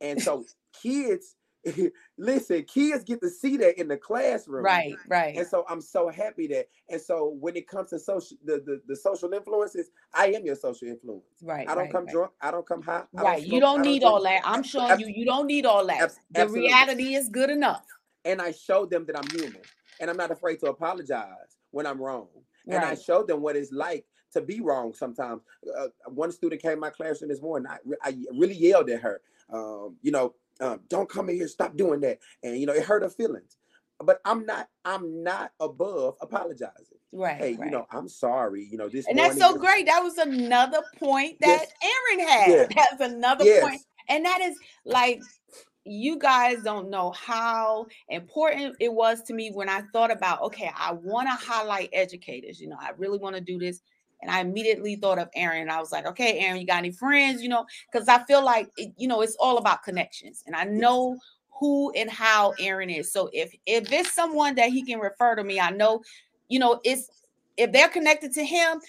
And 0.00 0.20
so 0.22 0.44
kids, 0.82 1.34
listen, 2.18 2.62
kids 2.64 3.04
get 3.04 3.20
to 3.20 3.28
see 3.30 3.56
that 3.58 3.78
in 3.80 3.88
the 3.88 3.96
classroom. 3.96 4.64
Right. 4.64 4.94
Right. 5.08 5.36
And 5.36 5.46
so 5.46 5.64
I'm 5.68 5.80
so 5.80 6.08
happy 6.08 6.46
that, 6.48 6.68
and 6.88 7.00
so 7.00 7.36
when 7.40 7.56
it 7.56 7.66
comes 7.68 7.90
to 7.90 7.98
social, 7.98 8.36
the, 8.44 8.62
the, 8.64 8.80
the 8.86 8.96
social 8.96 9.32
influences, 9.32 9.90
I 10.14 10.28
am 10.28 10.44
your 10.44 10.54
social 10.56 10.88
influence. 10.88 11.24
Right. 11.42 11.68
I 11.68 11.74
don't 11.74 11.84
right, 11.84 11.92
come 11.92 12.04
right. 12.06 12.12
drunk. 12.14 12.32
I 12.40 12.50
don't 12.50 12.66
come 12.66 12.82
high. 12.82 13.04
I 13.16 13.22
Right. 13.22 13.42
You 13.42 13.48
smoke, 13.48 13.60
don't 13.60 13.80
I 13.80 13.82
need 13.82 13.98
drink. 14.00 14.12
all 14.12 14.22
that. 14.22 14.42
I'm 14.44 14.62
showing 14.62 14.90
Abs- 14.90 15.00
you 15.00 15.08
you 15.08 15.24
don't 15.24 15.46
need 15.46 15.66
all 15.66 15.86
that. 15.86 16.00
abs- 16.00 16.18
The 16.32 16.48
reality 16.48 17.14
is 17.14 17.28
good 17.28 17.50
enough. 17.50 17.84
and 18.24 18.40
I 18.42 18.52
show 18.52 18.84
them 18.86 19.06
that 19.06 19.16
I'm 19.18 19.28
human 19.30 19.62
and 20.00 20.10
I'm 20.10 20.16
not 20.16 20.30
afraid 20.30 20.60
to 20.60 20.66
apologize 20.66 21.56
when 21.70 21.86
I'm 21.86 22.00
wrong. 22.00 22.28
And 22.66 22.84
I 22.84 22.90
Right. 22.90 23.00
show 23.00 23.22
them 23.22 23.40
what 23.40 23.56
it's 23.56 23.72
like 23.72 24.04
to 24.34 24.42
be 24.42 24.60
wrong 24.60 24.92
sometimes. 24.92 25.40
Uh, 25.78 25.86
one 26.08 26.30
student 26.32 26.60
came 26.60 26.72
in 26.72 26.80
my 26.80 26.90
classroom 26.90 27.30
this 27.30 27.40
morning. 27.40 27.66
I, 27.70 27.78
I 28.02 28.14
really 28.36 28.54
yelled 28.54 28.90
at 28.90 29.00
her, 29.00 29.22
um, 29.50 29.96
you 30.02 30.10
know, 30.10 30.34
um, 30.60 30.80
don't 30.88 31.08
come 31.08 31.28
in 31.28 31.36
here, 31.36 31.48
stop 31.48 31.76
doing 31.76 32.00
that. 32.00 32.18
And, 32.42 32.58
you 32.58 32.66
know, 32.66 32.72
it 32.72 32.84
hurt 32.84 33.02
her 33.02 33.10
feelings. 33.10 33.56
But 34.00 34.20
I'm 34.24 34.46
not, 34.46 34.68
I'm 34.84 35.24
not 35.24 35.52
above 35.58 36.14
apologizing. 36.20 36.98
Right. 37.10 37.36
Hey, 37.36 37.54
right. 37.54 37.66
you 37.66 37.70
know, 37.72 37.86
I'm 37.90 38.08
sorry. 38.08 38.64
You 38.70 38.76
know, 38.78 38.88
this 38.88 39.06
and 39.08 39.18
that's 39.18 39.38
so 39.38 39.52
was- 39.52 39.60
great. 39.60 39.86
That 39.86 40.02
was 40.02 40.18
another 40.18 40.82
point 40.98 41.38
that 41.40 41.66
Aaron 41.82 42.28
had. 42.28 42.50
Yeah. 42.50 42.66
That's 42.76 43.12
another 43.12 43.44
Yes. 43.44 43.62
point. 43.62 43.80
And 44.08 44.24
that 44.24 44.40
is 44.40 44.56
like 44.84 45.20
you 45.84 46.18
guys 46.18 46.62
don't 46.62 46.90
know 46.90 47.10
how 47.12 47.86
important 48.08 48.76
it 48.78 48.92
was 48.92 49.22
to 49.22 49.34
me 49.34 49.50
when 49.50 49.68
I 49.68 49.82
thought 49.92 50.10
about, 50.12 50.42
okay, 50.42 50.70
I 50.76 50.92
want 50.92 51.28
to 51.28 51.34
highlight 51.46 51.88
educators. 51.92 52.60
You 52.60 52.68
know, 52.68 52.76
I 52.78 52.90
really 52.98 53.18
want 53.18 53.36
to 53.36 53.40
do 53.40 53.58
this. 53.58 53.80
And 54.20 54.30
I 54.30 54.40
immediately 54.40 54.96
thought 54.96 55.18
of 55.18 55.28
Aaron. 55.34 55.62
And 55.62 55.70
I 55.70 55.78
was 55.78 55.92
like, 55.92 56.06
okay, 56.06 56.40
Aaron, 56.40 56.60
you 56.60 56.66
got 56.66 56.78
any 56.78 56.90
friends? 56.90 57.42
You 57.42 57.48
know, 57.48 57.66
because 57.90 58.08
I 58.08 58.22
feel 58.24 58.44
like, 58.44 58.68
it, 58.76 58.92
you 58.96 59.06
know, 59.08 59.20
it's 59.22 59.36
all 59.38 59.58
about 59.58 59.82
connections. 59.82 60.42
And 60.46 60.56
I 60.56 60.64
know 60.64 61.18
who 61.58 61.92
and 61.92 62.10
how 62.10 62.54
Aaron 62.60 62.90
is. 62.90 63.12
So 63.12 63.30
if 63.32 63.52
if 63.66 63.92
it's 63.92 64.14
someone 64.14 64.54
that 64.56 64.70
he 64.70 64.82
can 64.82 64.98
refer 65.00 65.34
to 65.34 65.44
me, 65.44 65.60
I 65.60 65.70
know, 65.70 66.02
you 66.48 66.58
know, 66.58 66.80
it's 66.84 67.08
if 67.56 67.72
they're 67.72 67.88
connected 67.88 68.32
to 68.34 68.44
him, 68.44 68.80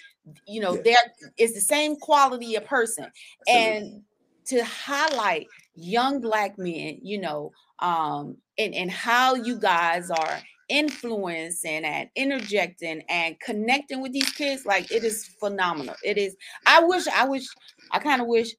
you 0.48 0.62
know, 0.62 0.76
Yeah. 0.76 0.82
they're 0.84 1.32
it's 1.38 1.54
the 1.54 1.62
same 1.62 1.96
quality 1.96 2.56
of 2.56 2.66
person. 2.66 3.08
Absolutely. 3.48 3.78
And 3.78 4.04
to 4.46 4.64
highlight 4.64 5.48
young 5.76 6.22
black 6.22 6.58
men, 6.58 7.00
you 7.02 7.20
know, 7.20 7.52
um, 7.80 8.38
and, 8.58 8.74
and 8.76 8.92
how 8.92 9.36
you 9.36 9.60
guys 9.60 10.12
are 10.12 10.40
influencing 10.70 11.84
and 11.84 12.10
interjecting 12.16 13.02
and 13.10 13.40
connecting 13.40 14.02
with 14.02 14.14
these 14.14 14.30
kids, 14.30 14.66
like 14.66 14.92
it 14.92 15.04
is 15.04 15.28
phenomenal. 15.40 15.96
It 16.04 16.18
is, 16.18 16.36
I 16.66 16.84
wish, 16.84 17.08
I 17.08 17.28
wish, 17.28 17.46
I 17.92 18.00
kind 18.00 18.22
of 18.22 18.28
wish 18.28 18.50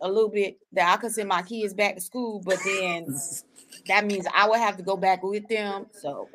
a 0.00 0.08
little 0.08 0.28
bit 0.28 0.58
that 0.72 0.92
I 0.92 1.00
could 1.00 1.12
send 1.12 1.28
my 1.28 1.42
kids 1.42 1.72
back 1.72 1.94
to 1.94 2.00
school, 2.00 2.42
but 2.44 2.58
then 2.64 3.06
that 3.86 4.04
means 4.04 4.26
I 4.34 4.48
would 4.48 4.58
have 4.58 4.76
to 4.76 4.82
go 4.82 4.96
back 4.96 5.22
with 5.22 5.48
them. 5.48 5.86
So 5.92 6.28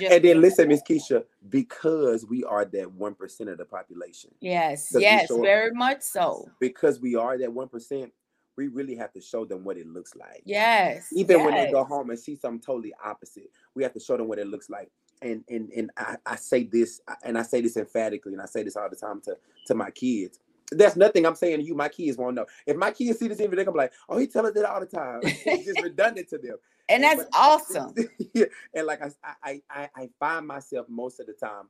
just 0.00 0.12
and 0.12 0.24
then 0.24 0.40
listen, 0.40 0.68
Miss 0.68 0.82
Keisha, 0.82 1.24
because 1.48 2.26
we 2.26 2.42
are 2.44 2.64
that 2.64 2.90
one 2.92 3.14
percent 3.14 3.50
of 3.50 3.58
the 3.58 3.64
population, 3.64 4.30
yes, 4.40 4.88
yes, 4.98 5.30
up- 5.30 5.40
very 5.42 5.72
much 5.72 6.00
so. 6.02 6.48
because 6.60 7.00
we 7.00 7.14
are 7.14 7.38
that 7.38 7.52
one 7.52 7.68
percent, 7.68 8.12
we 8.56 8.68
really 8.68 8.94
have 8.94 9.12
to 9.12 9.20
show 9.20 9.44
them 9.44 9.64
what 9.64 9.76
it 9.76 9.86
looks 9.86 10.14
like. 10.14 10.42
Yes. 10.44 11.08
Even 11.12 11.44
when 11.44 11.54
they 11.54 11.70
go 11.70 11.84
home 11.84 12.10
and 12.10 12.18
see 12.18 12.36
something 12.36 12.60
totally 12.60 12.94
opposite, 13.04 13.50
we 13.74 13.82
have 13.82 13.92
to 13.92 14.00
show 14.00 14.16
them 14.16 14.28
what 14.28 14.38
it 14.38 14.46
looks 14.46 14.70
like. 14.70 14.90
And 15.22 15.44
and 15.48 15.70
and 15.72 15.90
I, 15.96 16.16
I 16.26 16.36
say 16.36 16.64
this, 16.64 17.00
and 17.22 17.38
I 17.38 17.42
say 17.42 17.60
this 17.60 17.76
emphatically, 17.76 18.32
and 18.32 18.42
I 18.42 18.46
say 18.46 18.62
this 18.62 18.76
all 18.76 18.90
the 18.90 18.96
time 18.96 19.20
to 19.22 19.36
to 19.66 19.74
my 19.74 19.90
kids. 19.90 20.38
That's 20.72 20.96
nothing 20.96 21.26
I'm 21.26 21.34
saying 21.34 21.58
to 21.58 21.64
you. 21.64 21.74
My 21.74 21.88
kids 21.88 22.18
won't 22.18 22.34
know. 22.34 22.46
If 22.66 22.76
my 22.76 22.90
kids 22.90 23.18
see 23.18 23.28
this 23.28 23.38
video, 23.38 23.54
they're 23.54 23.64
gonna 23.64 23.74
be 23.74 23.78
like, 23.78 23.92
"Oh, 24.08 24.18
he 24.18 24.26
telling 24.26 24.52
that 24.54 24.64
all 24.64 24.80
the 24.80 24.86
time." 24.86 25.20
It's 25.24 25.66
just 25.66 25.82
redundant 25.82 26.28
to 26.30 26.38
them. 26.38 26.56
and 26.88 27.02
that's 27.04 27.24
but- 27.24 27.28
awesome. 27.34 27.94
yeah, 28.34 28.46
and 28.74 28.86
like 28.86 29.02
I, 29.02 29.10
I, 29.42 29.62
I, 29.70 29.90
I 29.96 30.08
find 30.18 30.46
myself 30.46 30.86
most 30.88 31.20
of 31.20 31.26
the 31.26 31.32
time, 31.34 31.68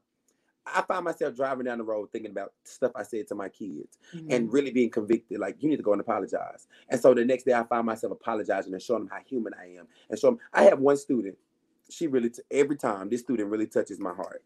I 0.67 0.83
find 0.83 1.05
myself 1.05 1.37
driving 1.37 1.67
down 1.67 1.79
the 1.79 1.85
road 1.85 2.11
thinking 2.13 2.31
about 2.31 2.53
stuff 2.65 2.93
I 2.97 3.03
said 3.03 3.29
to 3.29 3.35
my 3.35 3.49
kids 3.49 3.99
Mm-hmm. 4.15 4.29
and 4.31 4.53
really 4.53 4.71
being 4.71 4.91
convicted. 4.91 5.41
Like 5.41 5.57
you 5.63 5.69
need 5.69 5.77
to 5.79 5.83
go 5.83 5.93
and 5.93 6.01
apologize. 6.01 6.69
And 6.89 7.01
so 7.01 7.15
the 7.15 7.25
next 7.25 7.45
day, 7.45 7.53
I 7.55 7.65
find 7.65 7.87
myself 7.87 8.13
apologizing 8.13 8.73
and 8.73 8.83
showing 8.83 9.03
them 9.05 9.11
how 9.13 9.21
human 9.27 9.53
I 9.55 9.77
am. 9.79 9.89
And 10.11 10.19
so 10.19 10.39
I 10.53 10.65
have 10.65 10.79
one 10.81 10.97
student. 10.97 11.37
She 11.91 12.07
really 12.07 12.31
t- 12.31 12.43
every 12.51 12.77
time 12.77 13.11
this 13.11 13.21
student 13.23 13.51
really 13.51 13.67
touches 13.67 14.01
my 14.01 14.15
heart 14.15 14.43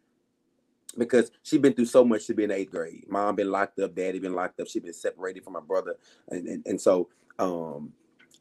because 0.99 1.31
she's 1.43 1.61
been 1.61 1.75
through 1.75 1.87
so 1.87 2.05
much 2.05 2.27
to 2.27 2.35
be 2.35 2.45
in 2.45 2.51
eighth 2.51 2.71
grade. 2.71 3.07
Mom 3.09 3.37
been 3.37 3.51
locked 3.51 3.79
up, 3.81 3.95
daddy 3.95 4.19
been 4.19 4.35
locked 4.35 4.61
up. 4.61 4.69
She 4.69 4.81
been 4.81 4.93
separated 4.95 5.45
from 5.45 5.55
my 5.55 5.61
brother, 5.61 5.97
and 6.29 6.47
and, 6.47 6.67
and 6.67 6.81
so 6.81 7.09
um, 7.39 7.93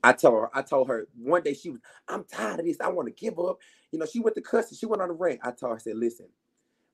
I 0.04 0.14
told 0.14 0.36
her, 0.36 0.50
I 0.58 0.62
told 0.62 0.88
her 0.90 1.08
one 1.18 1.44
day 1.44 1.54
she 1.54 1.72
was, 1.72 1.80
I'm 2.08 2.24
tired 2.26 2.60
of 2.62 2.66
this. 2.66 2.78
I 2.82 2.90
want 2.90 3.08
to 3.08 3.14
give 3.14 3.40
up. 3.40 3.60
You 3.92 4.00
know, 4.00 4.06
she 4.06 4.20
went 4.20 4.36
to 4.36 4.42
cussing. 4.42 4.78
She 4.78 4.86
went 4.86 5.02
on 5.02 5.10
the 5.10 5.14
rant. 5.16 5.40
I 5.44 5.52
told 5.52 5.72
her, 5.72 5.76
I 5.76 5.80
said, 5.80 5.98
listen, 5.98 6.28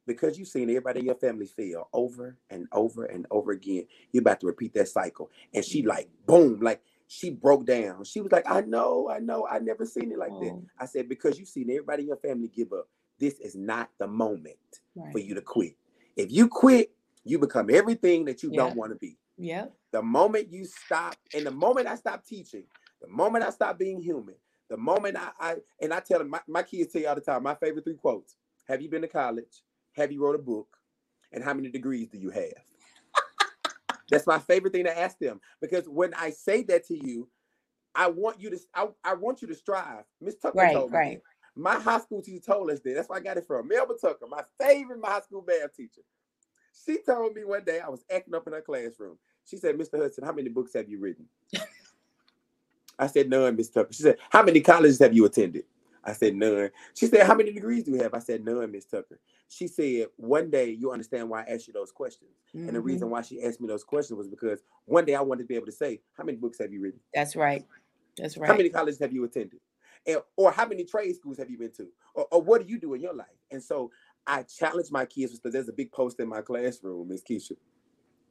because 0.05 0.37
you've 0.37 0.47
seen 0.47 0.69
everybody 0.69 0.99
in 1.01 1.05
your 1.07 1.15
family 1.15 1.45
fail 1.45 1.89
over 1.93 2.37
and 2.49 2.67
over 2.71 3.05
and 3.05 3.25
over 3.31 3.51
again, 3.51 3.85
you're 4.11 4.21
about 4.21 4.39
to 4.41 4.47
repeat 4.47 4.73
that 4.73 4.87
cycle. 4.89 5.29
And 5.53 5.63
she 5.63 5.83
like, 5.83 6.09
boom, 6.25 6.59
like 6.61 6.81
she 7.07 7.29
broke 7.29 7.65
down. 7.65 8.03
She 8.03 8.21
was 8.21 8.31
like, 8.31 8.49
I 8.49 8.61
know, 8.61 9.09
I 9.09 9.19
know, 9.19 9.47
I 9.49 9.59
never 9.59 9.85
seen 9.85 10.11
it 10.11 10.17
like 10.17 10.31
that. 10.31 10.51
Oh. 10.51 10.63
I 10.79 10.85
said, 10.85 11.07
because 11.09 11.37
you've 11.39 11.47
seen 11.47 11.69
everybody 11.69 12.03
in 12.03 12.07
your 12.07 12.17
family 12.17 12.47
give 12.47 12.73
up. 12.73 12.87
This 13.19 13.39
is 13.39 13.55
not 13.55 13.89
the 13.99 14.07
moment 14.07 14.57
for 15.11 15.19
you 15.19 15.35
to 15.35 15.41
quit. 15.41 15.75
If 16.15 16.31
you 16.31 16.47
quit, 16.47 16.91
you 17.23 17.39
become 17.39 17.69
everything 17.69 18.25
that 18.25 18.43
you 18.43 18.49
Yeah. 18.51 18.57
don't 18.57 18.75
want 18.75 18.91
to 18.91 18.97
be. 18.97 19.17
Yeah. 19.37 19.67
The 19.91 20.01
moment 20.01 20.51
you 20.51 20.65
stop, 20.65 21.15
and 21.33 21.45
the 21.45 21.51
moment 21.51 21.87
I 21.87 21.95
stop 21.95 22.25
teaching, 22.25 22.63
the 23.01 23.07
moment 23.07 23.43
I 23.45 23.49
stop 23.51 23.77
being 23.79 24.01
human, 24.01 24.35
the 24.69 24.77
moment 24.77 25.17
I, 25.17 25.31
I 25.39 25.55
and 25.81 25.93
I 25.93 25.99
tell 25.99 26.19
them, 26.19 26.29
my, 26.29 26.41
my 26.47 26.63
kids 26.63 26.91
tell 26.91 27.01
you 27.01 27.07
all 27.07 27.15
the 27.15 27.21
time, 27.21 27.43
my 27.43 27.55
favorite 27.55 27.83
three 27.83 27.95
quotes: 27.95 28.35
Have 28.67 28.81
you 28.81 28.89
been 28.89 29.01
to 29.03 29.07
college? 29.07 29.61
Have 29.93 30.11
you 30.11 30.23
wrote 30.23 30.35
a 30.35 30.39
book? 30.39 30.67
And 31.31 31.43
how 31.43 31.53
many 31.53 31.69
degrees 31.69 32.09
do 32.09 32.17
you 32.17 32.29
have? 32.29 32.53
That's 34.09 34.27
my 34.27 34.39
favorite 34.39 34.73
thing 34.73 34.83
to 34.85 34.97
ask 34.97 35.17
them 35.17 35.41
because 35.61 35.87
when 35.87 36.13
I 36.13 36.29
say 36.29 36.63
that 36.63 36.85
to 36.87 36.95
you, 36.95 37.27
I 37.95 38.07
want 38.07 38.39
you 38.41 38.49
to 38.51 38.59
I, 38.75 38.87
I 39.03 39.13
want 39.13 39.41
you 39.41 39.47
to 39.47 39.55
strive. 39.55 40.03
Miss 40.21 40.35
Tucker 40.35 40.57
Right, 40.57 40.73
told 40.73 40.91
me 40.91 40.97
right. 40.97 41.21
My 41.55 41.79
high 41.79 41.99
school 41.99 42.21
teacher 42.21 42.43
told 42.43 42.71
us 42.71 42.79
that. 42.81 42.93
That's 42.95 43.09
where 43.09 43.19
I 43.19 43.21
got 43.21 43.37
it 43.37 43.45
from. 43.45 43.67
Melba 43.67 43.93
Tucker, 44.01 44.25
my 44.27 44.43
favorite 44.59 44.99
my 44.99 45.09
high 45.09 45.21
school 45.21 45.43
math 45.47 45.75
teacher. 45.75 46.01
She 46.85 46.97
told 47.03 47.35
me 47.35 47.43
one 47.43 47.63
day 47.63 47.79
I 47.79 47.89
was 47.89 48.03
acting 48.11 48.33
up 48.33 48.47
in 48.47 48.53
her 48.53 48.61
classroom. 48.61 49.17
She 49.45 49.57
said, 49.57 49.77
Mr. 49.77 49.99
Hudson, 49.99 50.23
how 50.23 50.31
many 50.31 50.49
books 50.49 50.73
have 50.73 50.89
you 50.89 50.99
written? 50.99 51.25
I 52.99 53.07
said, 53.07 53.29
none, 53.29 53.55
Miss 53.55 53.69
Tucker. 53.69 53.93
She 53.93 54.03
said, 54.03 54.17
how 54.29 54.43
many 54.43 54.61
colleges 54.61 54.99
have 54.99 55.13
you 55.13 55.25
attended? 55.25 55.65
I 56.05 56.13
said, 56.13 56.35
none. 56.35 56.69
She 56.93 57.07
said, 57.07 57.25
how 57.25 57.35
many 57.35 57.53
degrees 57.53 57.83
do 57.83 57.91
you 57.91 58.01
have? 58.01 58.13
I 58.13 58.19
said, 58.19 58.43
none, 58.43 58.71
Miss 58.71 58.85
Tucker. 58.85 59.19
She 59.47 59.67
said, 59.67 60.07
one 60.17 60.49
day 60.49 60.71
you 60.71 60.91
understand 60.91 61.29
why 61.29 61.41
I 61.41 61.53
asked 61.53 61.67
you 61.67 61.73
those 61.73 61.91
questions. 61.91 62.31
Mm-hmm. 62.55 62.67
And 62.67 62.75
the 62.75 62.81
reason 62.81 63.05
mm-hmm. 63.05 63.13
why 63.13 63.21
she 63.21 63.41
asked 63.41 63.61
me 63.61 63.67
those 63.67 63.83
questions 63.83 64.17
was 64.17 64.27
because 64.27 64.59
one 64.85 65.05
day 65.05 65.15
I 65.15 65.21
wanted 65.21 65.43
to 65.43 65.47
be 65.47 65.55
able 65.55 65.67
to 65.67 65.71
say, 65.71 66.01
how 66.17 66.23
many 66.23 66.37
books 66.37 66.57
have 66.59 66.73
you 66.73 66.81
written? 66.81 66.99
That's 67.13 67.35
right. 67.35 67.65
That's 68.17 68.37
right. 68.37 68.49
How 68.49 68.57
many 68.57 68.69
colleges 68.69 68.99
have 68.99 69.13
you 69.13 69.23
attended? 69.23 69.59
And, 70.05 70.17
or 70.35 70.51
how 70.51 70.67
many 70.67 70.83
trade 70.83 71.15
schools 71.15 71.37
have 71.37 71.49
you 71.49 71.57
been 71.57 71.71
to? 71.77 71.87
Or, 72.13 72.27
or 72.31 72.41
what 72.41 72.65
do 72.65 72.71
you 72.71 72.79
do 72.79 72.93
in 72.93 73.01
your 73.01 73.13
life? 73.13 73.27
And 73.51 73.63
so 73.63 73.89
I 74.27 74.43
challenge 74.43 74.91
my 74.91 75.05
kids 75.05 75.33
because 75.33 75.53
there's 75.53 75.69
a 75.69 75.73
big 75.73 75.91
post 75.91 76.19
in 76.19 76.27
my 76.27 76.41
classroom, 76.41 77.07
Miss 77.07 77.23
Keisha, 77.23 77.53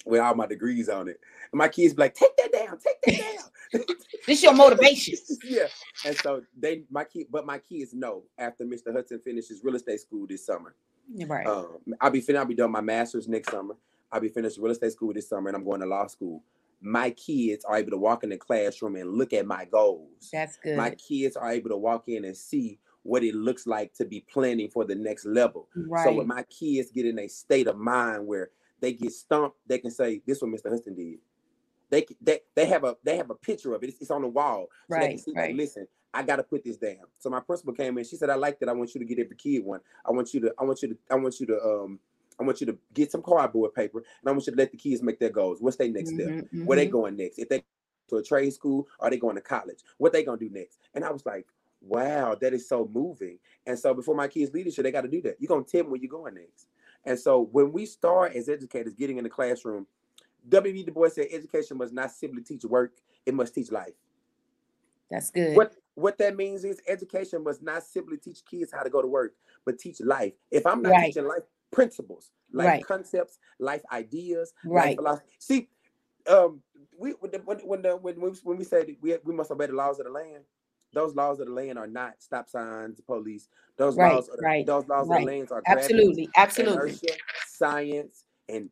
with 0.05 0.21
all 0.21 0.35
my 0.35 0.47
degrees 0.47 0.89
on 0.89 1.09
it. 1.09 1.21
And 1.53 1.59
my 1.59 1.69
kids 1.69 1.95
be 1.95 2.03
like, 2.03 2.15
take 2.15 2.37
that 2.37 2.53
down, 2.53 2.79
take 2.79 3.01
that 3.07 3.37
down. 3.37 3.45
this 4.27 4.43
your 4.43 4.55
motivation. 4.55 5.17
yeah. 5.45 5.67
And 6.05 6.17
so 6.19 6.43
they 6.59 6.83
my 6.91 7.05
kid, 7.05 7.27
but 7.31 7.47
my 7.47 7.59
kids 7.59 7.95
know 7.95 8.25
after 8.39 8.65
Mr. 8.65 8.93
Hudson 8.93 9.21
finishes 9.21 9.63
real 9.65 9.77
estate 9.77 10.01
school 10.01 10.27
this 10.27 10.45
summer. 10.45 10.75
Right. 11.27 11.47
Um, 11.47 11.79
I'll 12.01 12.11
be 12.11 12.21
fin- 12.21 12.37
I'll 12.37 12.45
be 12.45 12.55
done 12.55 12.71
my 12.71 12.81
master's 12.81 13.29
next 13.29 13.51
summer. 13.51 13.75
I'll 14.11 14.21
be 14.21 14.29
finished 14.29 14.59
real 14.59 14.73
estate 14.73 14.93
school 14.93 15.13
this 15.13 15.29
summer 15.29 15.49
and 15.49 15.57
I'm 15.57 15.65
going 15.65 15.81
to 15.81 15.87
law 15.87 16.07
school. 16.07 16.43
My 16.81 17.11
kids 17.11 17.65
are 17.65 17.77
able 17.77 17.93
to 17.93 17.97
walk 17.97 18.25
in 18.25 18.31
the 18.31 18.37
classroom 18.37 18.97
and 18.97 19.15
look 19.15 19.33
at 19.33 19.47
my 19.47 19.65
goals. 19.65 20.29
That's 20.33 20.57
good. 20.57 20.77
My 20.77 20.91
kids 20.91 21.37
are 21.37 21.51
able 21.51 21.71
to 21.71 21.77
walk 21.77 22.09
in 22.09 22.25
and 22.25 22.37
see 22.37 22.79
what 23.05 23.25
it 23.25 23.35
looks 23.35 23.67
like 23.67 23.95
to 23.95 24.05
be 24.05 24.25
planning 24.33 24.69
for 24.69 24.85
the 24.85 24.95
next 24.95 25.25
level. 25.25 25.69
Right. 25.75 26.05
So 26.05 26.13
when 26.13 26.27
my 26.27 26.43
kids 26.45 26.91
get 26.91 27.07
in 27.07 27.19
a 27.19 27.29
state 27.29 27.67
of 27.67 27.77
mind 27.77 28.27
where 28.27 28.51
they 28.83 28.93
get 28.93 29.13
stumped, 29.13 29.57
they 29.67 29.79
can 29.79 29.91
say, 29.91 30.21
"This 30.27 30.39
is 30.39 30.43
what 30.43 30.51
Mr. 30.51 30.71
Hudson 30.71 30.95
did." 30.95 31.19
They 31.89 32.05
they 32.21 32.41
they 32.55 32.67
have 32.67 32.85
a 32.85 32.97
they 33.05 33.17
have 33.17 33.31
a 33.31 33.35
picture 33.35 33.73
of 33.73 33.83
it. 33.83 33.91
It's, 33.91 34.03
it's 34.03 34.11
on 34.11 34.23
the 34.23 34.29
wall, 34.29 34.67
so 34.91 34.97
right, 34.97 35.19
see, 35.19 35.33
right. 35.35 35.55
Listen, 35.55 35.87
I 36.13 36.23
got 36.23 36.37
to 36.37 36.43
put 36.43 36.65
this 36.65 36.77
down. 36.77 37.05
So 37.19 37.31
my 37.31 37.41
principal 37.41 37.73
came 37.73 37.97
in. 37.97 38.05
She 38.05 38.17
said, 38.17 38.29
"I 38.29 38.35
like 38.35 38.59
that. 38.61 38.69
I 38.69 38.73
want 38.73 38.95
you 38.95 38.99
to 38.99 39.07
get 39.07 39.19
every 39.19 39.37
kid 39.37 39.65
one. 39.65 39.81
I 40.05 40.11
want 40.11 40.35
you 40.35 40.41
to. 40.41 40.55
I 40.59 40.65
want 40.65 40.83
you 40.83 40.89
to. 40.89 40.99
I 41.11 41.15
want 41.15 41.41
you 41.41 41.47
to. 41.47 41.63
Um, 41.63 42.01
I 42.41 42.45
want 42.45 42.61
you 42.61 42.67
to 42.67 42.79
get 42.93 43.13
some 43.13 43.23
cardboard 43.23 43.73
paper, 43.73 43.99
and 43.99 44.29
I 44.29 44.33
want 44.33 44.47
you 44.47 44.53
to 44.53 44.59
let 44.59 44.73
the 44.73 44.77
kids 44.77 45.03
make 45.03 45.21
their 45.21 45.31
goals. 45.31 45.59
What's 45.61 45.77
their 45.77 45.89
next 45.89 46.11
mm-hmm, 46.11 46.39
step? 46.39 46.47
Mm-hmm. 46.47 46.65
Where 46.67 46.77
they 46.77 46.87
going 46.87 47.17
next? 47.17 47.39
If 47.39 47.49
they 47.49 47.63
to 48.09 48.17
a 48.17 48.23
trade 48.23 48.53
school, 48.53 48.89
are 49.01 49.11
they 49.11 49.17
going 49.17 49.37
to 49.37 49.41
college? 49.41 49.79
What 49.99 50.13
they 50.13 50.25
gonna 50.25 50.39
do 50.39 50.51
next? 50.51 50.79
And 50.95 51.05
I 51.05 51.11
was 51.11 51.25
like, 51.25 51.47
wow, 51.81 52.37
that 52.41 52.53
is 52.53 52.69
so 52.69 52.89
moving. 52.93 53.39
And 53.67 53.79
so 53.79 53.95
before 53.95 54.15
my 54.15 54.29
kids' 54.29 54.53
leadership, 54.53 54.85
they 54.85 54.93
got 54.93 55.03
to 55.03 55.09
do 55.09 55.23
that. 55.23 55.37
You're 55.39 55.49
gonna 55.49 55.65
tell 55.65 55.83
them 55.83 55.91
where 55.91 56.01
you're 56.01 56.11
going 56.11 56.35
next. 56.35 56.67
And 57.05 57.19
so 57.19 57.49
when 57.53 57.73
we 57.73 57.87
start 57.87 58.35
as 58.35 58.49
educators 58.49 58.95
getting 58.95 59.19
in 59.19 59.25
the 59.25 59.31
classroom, 59.31 59.87
W.B. 60.49 60.85
Du 60.85 60.93
Bois 60.93 61.09
said 61.09 61.27
education 61.33 61.79
must 61.79 61.93
not 61.93 62.11
simply 62.11 62.43
teach 62.43 62.65
work, 62.65 62.93
it 63.27 63.35
must 63.35 63.55
teach 63.55 63.71
life. 63.71 63.95
That's 65.11 65.31
good. 65.31 65.57
What 65.57 65.75
what 65.95 66.17
that 66.19 66.37
means 66.37 66.65
is 66.65 66.81
education 66.89 67.45
must 67.45 67.63
not 67.63 67.83
simply 67.83 68.17
teach 68.17 68.41
kids 68.51 68.73
how 68.73 68.83
to 68.83 68.91
go 68.91 69.03
to 69.03 69.09
work, 69.09 69.35
but 69.65 69.79
teach 69.79 70.01
life. 70.01 70.33
If 70.51 70.67
I'm 70.67 70.81
not 70.81 70.93
right. 70.93 71.07
teaching 71.07 71.29
life 71.29 71.43
principles, 71.71 72.31
life 72.51 72.67
right. 72.67 72.87
concepts, 72.87 73.39
life 73.59 73.83
ideas, 73.93 74.55
right? 74.65 75.01
Life 75.01 75.21
See, 75.39 75.69
um, 76.31 76.63
we 76.99 77.11
when 77.21 77.33
when 77.45 77.59
when, 77.59 77.83
the, 77.83 77.97
when, 77.97 78.21
we, 78.21 78.31
when 78.43 78.57
we 78.57 78.65
said 78.65 78.87
we 79.01 79.17
we 79.23 79.35
must 79.35 79.51
obey 79.51 79.67
the 79.67 79.75
laws 79.75 79.99
of 79.99 80.07
the 80.07 80.13
land, 80.13 80.45
those 80.93 81.15
laws 81.15 81.41
of 81.41 81.47
the 81.47 81.53
land 81.53 81.79
are 81.79 81.87
not 81.87 82.15
stop 82.19 82.49
signs, 82.49 83.01
police. 83.01 83.49
Those 83.77 83.97
right, 83.97 84.15
laws, 84.15 84.31
right, 84.43 84.67
those 84.67 84.87
laws 84.89 85.09
right. 85.09 85.23
of 85.23 85.27
the 85.27 85.33
land 85.33 85.49
are 85.51 85.63
absolutely, 85.67 86.29
absolutely, 86.37 86.91
inertia, 86.91 87.19
science, 87.47 88.25
and 88.49 88.71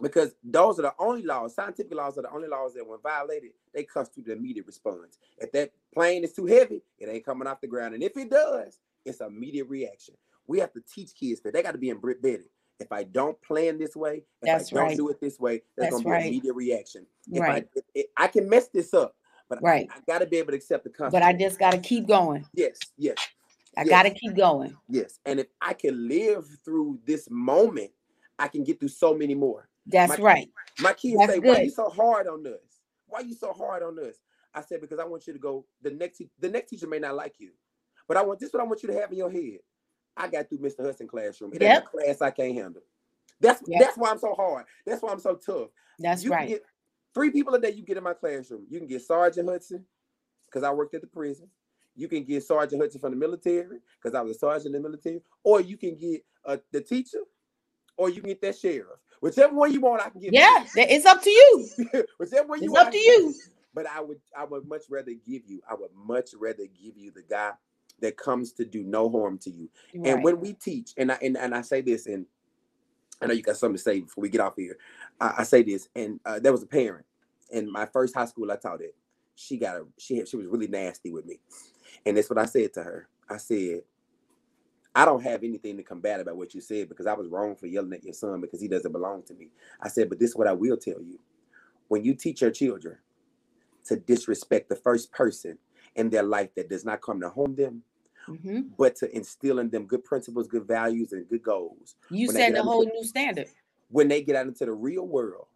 because 0.00 0.34
those 0.44 0.78
are 0.78 0.82
the 0.82 0.94
only 0.98 1.22
laws, 1.22 1.54
scientific 1.54 1.94
laws 1.94 2.18
are 2.18 2.22
the 2.22 2.30
only 2.30 2.48
laws 2.48 2.74
that 2.74 2.86
when 2.86 2.98
violated, 3.02 3.50
they 3.74 3.82
constitute 3.82 4.26
the 4.26 4.32
immediate 4.32 4.66
response. 4.66 5.18
If 5.38 5.50
that 5.52 5.72
plane 5.92 6.24
is 6.24 6.32
too 6.32 6.46
heavy, 6.46 6.82
it 6.98 7.08
ain't 7.08 7.24
coming 7.24 7.48
off 7.48 7.60
the 7.60 7.66
ground. 7.66 7.94
And 7.94 8.02
if 8.02 8.16
it 8.16 8.30
does, 8.30 8.78
it's 9.04 9.20
an 9.20 9.28
immediate 9.28 9.68
reaction. 9.68 10.14
We 10.46 10.60
have 10.60 10.72
to 10.74 10.80
teach 10.80 11.14
kids 11.14 11.40
that 11.40 11.52
they 11.52 11.62
got 11.62 11.72
to 11.72 11.78
be 11.78 11.90
in 11.90 11.96
embedded. 11.96 12.48
If 12.80 12.92
I 12.92 13.02
don't 13.02 13.40
plan 13.42 13.76
this 13.76 13.96
way, 13.96 14.22
if 14.40 14.46
That's 14.46 14.72
I 14.72 14.76
don't 14.76 14.86
right. 14.86 14.96
do 14.96 15.08
it 15.08 15.20
this 15.20 15.40
way, 15.40 15.62
there's 15.76 15.90
That's 15.90 16.02
gonna 16.02 16.04
be 16.04 16.10
right. 16.10 16.26
immediate 16.26 16.54
reaction. 16.54 17.06
If 17.30 17.40
right. 17.40 17.66
I, 17.76 17.80
if, 17.94 18.06
I 18.16 18.28
can 18.28 18.48
mess 18.48 18.68
this 18.68 18.94
up, 18.94 19.16
but 19.48 19.62
right. 19.62 19.88
I, 19.90 19.98
I 19.98 20.00
got 20.06 20.18
to 20.18 20.26
be 20.26 20.36
able 20.38 20.52
to 20.52 20.56
accept 20.56 20.84
the 20.84 20.90
consequence. 20.90 21.12
But 21.12 21.22
I 21.22 21.32
just 21.32 21.58
got 21.58 21.72
to 21.72 21.78
keep 21.78 22.06
going. 22.06 22.44
Yes, 22.54 22.78
yes. 22.96 23.16
I 23.76 23.82
yes. 23.82 23.88
got 23.88 24.02
to 24.04 24.10
keep 24.10 24.34
going. 24.34 24.76
Yes, 24.88 25.18
and 25.24 25.40
if 25.40 25.46
I 25.60 25.74
can 25.74 26.08
live 26.08 26.46
through 26.64 26.98
this 27.06 27.28
moment, 27.30 27.90
I 28.38 28.48
can 28.48 28.64
get 28.64 28.80
through 28.80 28.88
so 28.88 29.14
many 29.14 29.34
more. 29.34 29.68
That's 29.86 30.18
my, 30.18 30.24
right. 30.24 30.50
My 30.80 30.92
kids 30.92 31.18
That's 31.18 31.34
say, 31.34 31.40
good. 31.40 31.56
"Why 31.56 31.62
you 31.62 31.70
so 31.70 31.88
hard 31.88 32.26
on 32.26 32.46
us? 32.46 32.60
Why 33.06 33.20
are 33.20 33.24
you 33.24 33.34
so 33.34 33.52
hard 33.52 33.82
on 33.82 33.98
us?" 33.98 34.16
I 34.54 34.62
said, 34.62 34.80
"Because 34.80 34.98
I 34.98 35.04
want 35.04 35.26
you 35.26 35.32
to 35.32 35.38
go. 35.38 35.64
The 35.82 35.90
next 35.90 36.22
the 36.38 36.48
next 36.48 36.70
teacher 36.70 36.86
may 36.86 36.98
not 36.98 37.14
like 37.14 37.34
you, 37.38 37.50
but 38.06 38.16
I 38.16 38.22
want 38.22 38.40
this. 38.40 38.52
What 38.52 38.62
I 38.62 38.66
want 38.66 38.82
you 38.82 38.88
to 38.88 39.00
have 39.00 39.10
in 39.12 39.18
your 39.18 39.30
head. 39.30 39.58
I 40.16 40.26
got 40.28 40.48
through 40.48 40.58
Mr. 40.58 40.84
Hudson 40.84 41.06
classroom. 41.06 41.52
It 41.54 41.62
yep. 41.62 41.76
ain't 41.76 41.84
a 41.84 41.86
class 41.86 42.22
I 42.22 42.30
can't 42.30 42.54
handle. 42.54 42.82
That's 43.40 43.62
yep. 43.68 43.80
that's 43.80 43.96
why 43.96 44.10
I'm 44.10 44.18
so 44.18 44.34
hard. 44.34 44.66
That's 44.84 45.00
why 45.00 45.12
I'm 45.12 45.20
so 45.20 45.36
tough. 45.36 45.68
That's 45.98 46.24
you 46.24 46.32
right. 46.32 46.48
Get, 46.48 46.64
three 47.18 47.30
people 47.30 47.54
a 47.54 47.60
day 47.60 47.70
you 47.70 47.82
get 47.82 47.96
in 47.96 48.04
my 48.04 48.14
classroom. 48.14 48.64
You 48.70 48.78
can 48.78 48.88
get 48.88 49.02
Sergeant 49.02 49.48
Hudson, 49.48 49.84
because 50.46 50.62
I 50.62 50.72
worked 50.72 50.94
at 50.94 51.00
the 51.00 51.06
prison. 51.06 51.48
You 51.96 52.08
can 52.08 52.24
get 52.24 52.44
Sergeant 52.44 52.80
Hudson 52.80 53.00
from 53.00 53.10
the 53.10 53.16
military, 53.16 53.78
because 54.00 54.14
I 54.14 54.20
was 54.22 54.36
a 54.36 54.38
sergeant 54.38 54.74
in 54.76 54.82
the 54.82 54.88
military, 54.88 55.20
or 55.42 55.60
you 55.60 55.76
can 55.76 55.96
get 55.96 56.24
uh, 56.44 56.58
the 56.72 56.80
teacher, 56.80 57.18
or 57.96 58.08
you 58.08 58.20
can 58.20 58.28
get 58.28 58.40
that 58.42 58.56
sheriff. 58.56 59.00
Whichever 59.20 59.52
one 59.52 59.72
you 59.72 59.80
want, 59.80 60.00
I 60.02 60.10
can 60.10 60.20
give. 60.20 60.32
Yeah, 60.32 60.60
you. 60.60 60.68
it's 60.88 61.06
up 61.06 61.22
to 61.22 61.30
you. 61.30 61.68
Whichever 62.18 62.46
one 62.46 62.62
you 62.62 62.66
it's 62.66 62.72
want, 62.72 62.86
up 62.86 62.92
to 62.92 62.98
you. 62.98 63.34
But 63.74 63.86
I 63.86 64.00
would, 64.00 64.20
I 64.36 64.44
would 64.44 64.66
much 64.68 64.82
rather 64.88 65.12
give 65.12 65.42
you. 65.46 65.60
I 65.68 65.74
would 65.74 65.90
much 65.92 66.30
rather 66.38 66.64
give 66.66 66.96
you 66.96 67.10
the 67.10 67.22
guy 67.22 67.52
that 68.00 68.16
comes 68.16 68.52
to 68.52 68.64
do 68.64 68.84
no 68.84 69.10
harm 69.10 69.38
to 69.38 69.50
you. 69.50 69.68
Right. 69.92 70.12
And 70.12 70.22
when 70.22 70.38
we 70.38 70.52
teach, 70.52 70.92
and 70.96 71.10
I 71.10 71.18
and, 71.20 71.36
and 71.36 71.52
I 71.52 71.62
say 71.62 71.80
this, 71.80 72.06
and 72.06 72.26
I 73.20 73.26
know 73.26 73.34
you 73.34 73.42
got 73.42 73.56
something 73.56 73.76
to 73.76 73.82
say 73.82 74.00
before 74.00 74.22
we 74.22 74.28
get 74.28 74.40
off 74.40 74.54
here. 74.56 74.78
I, 75.20 75.34
I 75.38 75.42
say 75.42 75.64
this, 75.64 75.88
and 75.96 76.20
uh, 76.24 76.38
there 76.38 76.52
was 76.52 76.62
a 76.62 76.66
parent 76.66 77.04
in 77.50 77.70
my 77.70 77.86
first 77.86 78.14
high 78.14 78.26
school 78.26 78.50
I 78.50 78.56
taught 78.56 78.82
at. 78.82 78.92
She 79.34 79.56
got 79.56 79.76
a 79.76 79.84
she 79.98 80.24
she 80.26 80.36
was 80.36 80.46
really 80.46 80.66
nasty 80.66 81.10
with 81.10 81.24
me, 81.24 81.38
and 82.04 82.16
that's 82.16 82.28
what 82.28 82.38
I 82.38 82.46
said 82.46 82.72
to 82.74 82.82
her. 82.82 83.08
I 83.30 83.36
said, 83.36 83.82
I 84.94 85.04
don't 85.04 85.22
have 85.22 85.44
anything 85.44 85.76
to 85.76 85.82
combat 85.82 86.18
about 86.18 86.36
what 86.36 86.54
you 86.54 86.60
said 86.60 86.88
because 86.88 87.06
I 87.06 87.12
was 87.12 87.28
wrong 87.28 87.54
for 87.54 87.66
yelling 87.66 87.92
at 87.92 88.02
your 88.02 88.14
son 88.14 88.40
because 88.40 88.60
he 88.60 88.66
doesn't 88.66 88.90
belong 88.90 89.22
to 89.24 89.34
me. 89.34 89.48
I 89.80 89.88
said, 89.88 90.08
but 90.08 90.18
this 90.18 90.30
is 90.30 90.36
what 90.36 90.48
I 90.48 90.52
will 90.52 90.76
tell 90.76 91.00
you: 91.00 91.20
when 91.86 92.04
you 92.04 92.14
teach 92.14 92.40
your 92.40 92.50
children 92.50 92.96
to 93.84 93.96
disrespect 93.96 94.68
the 94.68 94.76
first 94.76 95.12
person 95.12 95.56
in 95.94 96.10
their 96.10 96.24
life 96.24 96.50
that 96.56 96.68
does 96.68 96.84
not 96.84 97.00
come 97.00 97.20
to 97.20 97.28
home 97.28 97.54
them, 97.54 97.82
mm-hmm. 98.28 98.60
but 98.76 98.96
to 98.96 99.14
instill 99.14 99.60
in 99.60 99.70
them 99.70 99.86
good 99.86 100.04
principles, 100.04 100.48
good 100.48 100.66
values, 100.66 101.12
and 101.12 101.28
good 101.28 101.42
goals. 101.42 101.94
You 102.10 102.30
set 102.30 102.56
a 102.56 102.62
whole 102.62 102.84
new 102.84 103.04
standard. 103.04 103.46
When 103.90 104.08
they 104.08 104.22
get 104.22 104.36
out 104.36 104.46
into 104.46 104.66
the 104.66 104.72
real 104.72 105.06
world, 105.06 105.46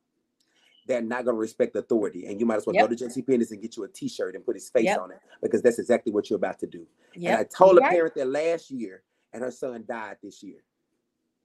they're 0.92 1.02
not 1.02 1.24
going 1.24 1.36
to 1.36 1.40
respect 1.40 1.74
authority. 1.76 2.26
And 2.26 2.38
you 2.38 2.46
might 2.46 2.56
as 2.56 2.66
well 2.66 2.74
yep. 2.74 2.88
go 2.88 2.94
to 2.94 3.04
JC 3.04 3.26
Penney's 3.26 3.50
and 3.50 3.60
get 3.60 3.76
you 3.76 3.84
a 3.84 3.88
T-shirt 3.88 4.34
and 4.34 4.44
put 4.44 4.56
his 4.56 4.68
face 4.68 4.84
yep. 4.84 5.00
on 5.00 5.10
it 5.10 5.18
because 5.42 5.62
that's 5.62 5.78
exactly 5.78 6.12
what 6.12 6.28
you're 6.28 6.36
about 6.36 6.58
to 6.60 6.66
do. 6.66 6.86
Yep. 7.14 7.30
And 7.30 7.40
I 7.40 7.44
told 7.44 7.78
a 7.78 7.80
parent 7.80 8.14
that 8.16 8.28
last 8.28 8.70
year, 8.70 9.02
and 9.32 9.42
her 9.42 9.50
son 9.50 9.84
died 9.88 10.18
this 10.22 10.42
year. 10.42 10.62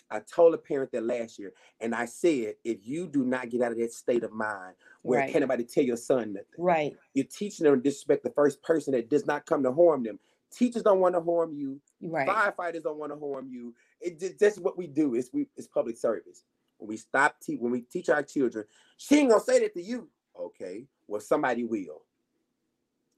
I 0.10 0.20
told 0.20 0.54
a 0.54 0.58
parent 0.58 0.92
that 0.94 1.04
last 1.04 1.38
year, 1.38 1.54
and 1.82 1.94
I 1.94 2.06
said, 2.06 2.56
if 2.64 2.80
you 2.86 3.08
do 3.08 3.26
not 3.26 3.50
get 3.50 3.62
out 3.62 3.74
of 3.74 3.78
that 3.78 3.92
state 3.92 4.24
of 4.24 4.32
mind 4.32 4.76
where 5.02 5.20
Right. 5.20 5.32
can't 5.32 5.42
nobody 5.42 5.66
tell 5.66 5.84
your 5.84 5.98
son 5.98 6.34
nothing, 6.34 6.48
Right. 6.58 6.98
you're 7.14 7.26
teaching 7.26 7.66
them 7.66 7.76
to 7.76 7.82
disrespect 7.82 8.24
the 8.24 8.30
first 8.30 8.62
person 8.62 8.94
that 8.94 9.10
does 9.10 9.26
not 9.26 9.46
come 9.46 9.64
to 9.64 9.72
harm 9.72 10.04
them. 10.04 10.20
Teachers 10.50 10.84
don't 10.84 11.02
want 11.02 11.16
to 11.16 11.22
harm 11.22 11.54
you. 11.54 11.82
Right. 12.02 12.28
Firefighters 12.28 12.84
don't 12.84 12.98
want 12.98 13.12
to 13.12 13.20
harm 13.20 13.50
you. 13.50 13.76
It 14.00 14.20
just 14.20 14.40
that's 14.40 14.58
what 14.58 14.78
we 14.78 14.88
do. 14.88 15.16
It's 15.16 15.34
we 15.34 15.48
it's 15.58 15.68
public 15.68 15.98
service. 15.98 16.44
When 16.78 16.90
we 16.90 16.98
stop 16.98 17.36
te- 17.42 17.58
when 17.58 17.72
we 17.72 17.82
teach 17.82 18.10
our 18.10 18.24
children, 18.24 18.66
she 18.98 19.18
ain't 19.18 19.30
gonna 19.30 19.44
say 19.44 19.60
that 19.60 19.74
to 19.74 19.82
you. 19.82 20.10
Okay, 20.40 20.86
well 21.08 21.22
somebody 21.22 21.64
will. 21.64 22.04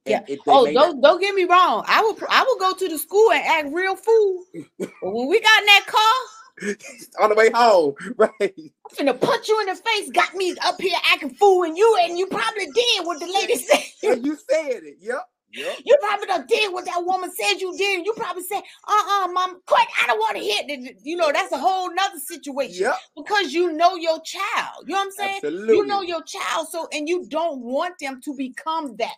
And 0.06 0.24
Yeah. 0.28 0.36
Oh, 0.48 0.72
don't 0.72 1.02
don't 1.02 1.22
get 1.22 1.36
me 1.36 1.44
wrong. 1.46 1.84
I 1.88 2.02
will 2.02 2.18
I 2.30 2.44
will 2.44 2.58
go 2.58 2.74
to 2.74 2.88
the 2.88 2.98
school 2.98 3.32
and 3.32 3.44
act 3.46 3.74
real 3.74 3.96
fool. 3.96 4.44
but 4.80 4.90
when 5.02 5.28
we 5.28 5.40
got 5.40 5.60
in 5.60 5.66
that 5.66 5.86
car, 5.88 6.76
on 7.22 7.30
the 7.30 7.36
way 7.36 7.52
home, 7.52 7.96
right? 8.18 8.32
I'm 8.42 8.96
finna 8.96 9.20
punch 9.20 9.48
you 9.48 9.60
in 9.62 9.68
the 9.68 9.76
face. 9.76 10.10
Got 10.12 10.36
me 10.36 10.56
up 10.64 10.82
here 10.82 10.98
acting 11.12 11.32
fool, 11.36 11.64
and 11.64 11.78
you 11.78 11.98
and 12.04 12.18
you 12.18 12.28
probably 12.28 12.68
did 12.68 13.06
what 13.06 13.20
the 13.20 13.28
lady 13.28 13.56
said. 13.56 14.12
And 14.12 14.26
you 14.26 14.36
said 14.36 14.84
it. 14.84 14.98
Yep. 15.02 15.28
Yep. 15.60 15.78
You 15.86 15.98
probably 16.02 16.28
done 16.28 16.46
did 16.48 16.74
what 16.74 16.86
that 16.86 17.04
woman 17.04 17.30
said 17.32 17.60
you 17.60 17.76
did. 17.78 18.06
You 18.06 18.14
probably 18.14 18.44
said, 18.44 18.62
uh-uh, 18.88 19.28
mom, 19.32 19.62
quit. 19.66 19.88
I 20.02 20.08
don't 20.08 20.20
want 20.20 20.38
to 20.38 20.44
hit 20.44 20.66
it. 20.70 20.98
You 21.04 21.18
know, 21.18 21.32
that's 21.32 21.52
a 21.52 21.58
whole 21.58 21.94
nother 21.94 22.20
situation. 22.20 22.84
Yep. 22.84 22.96
Because 23.16 23.54
you 23.54 23.74
know 23.74 23.96
your 23.96 24.22
child. 24.22 24.86
You 24.88 24.94
know 24.94 25.00
what 25.00 25.06
I'm 25.06 25.12
saying? 25.12 25.36
Absolutely. 25.44 25.76
You 25.76 25.86
know 25.86 26.02
your 26.02 26.24
child. 26.24 26.68
So 26.70 26.88
and 26.92 27.08
you 27.08 27.26
don't 27.28 27.62
want 27.62 27.96
them 28.00 28.22
to 28.24 28.36
become 28.36 28.96
that. 28.98 29.16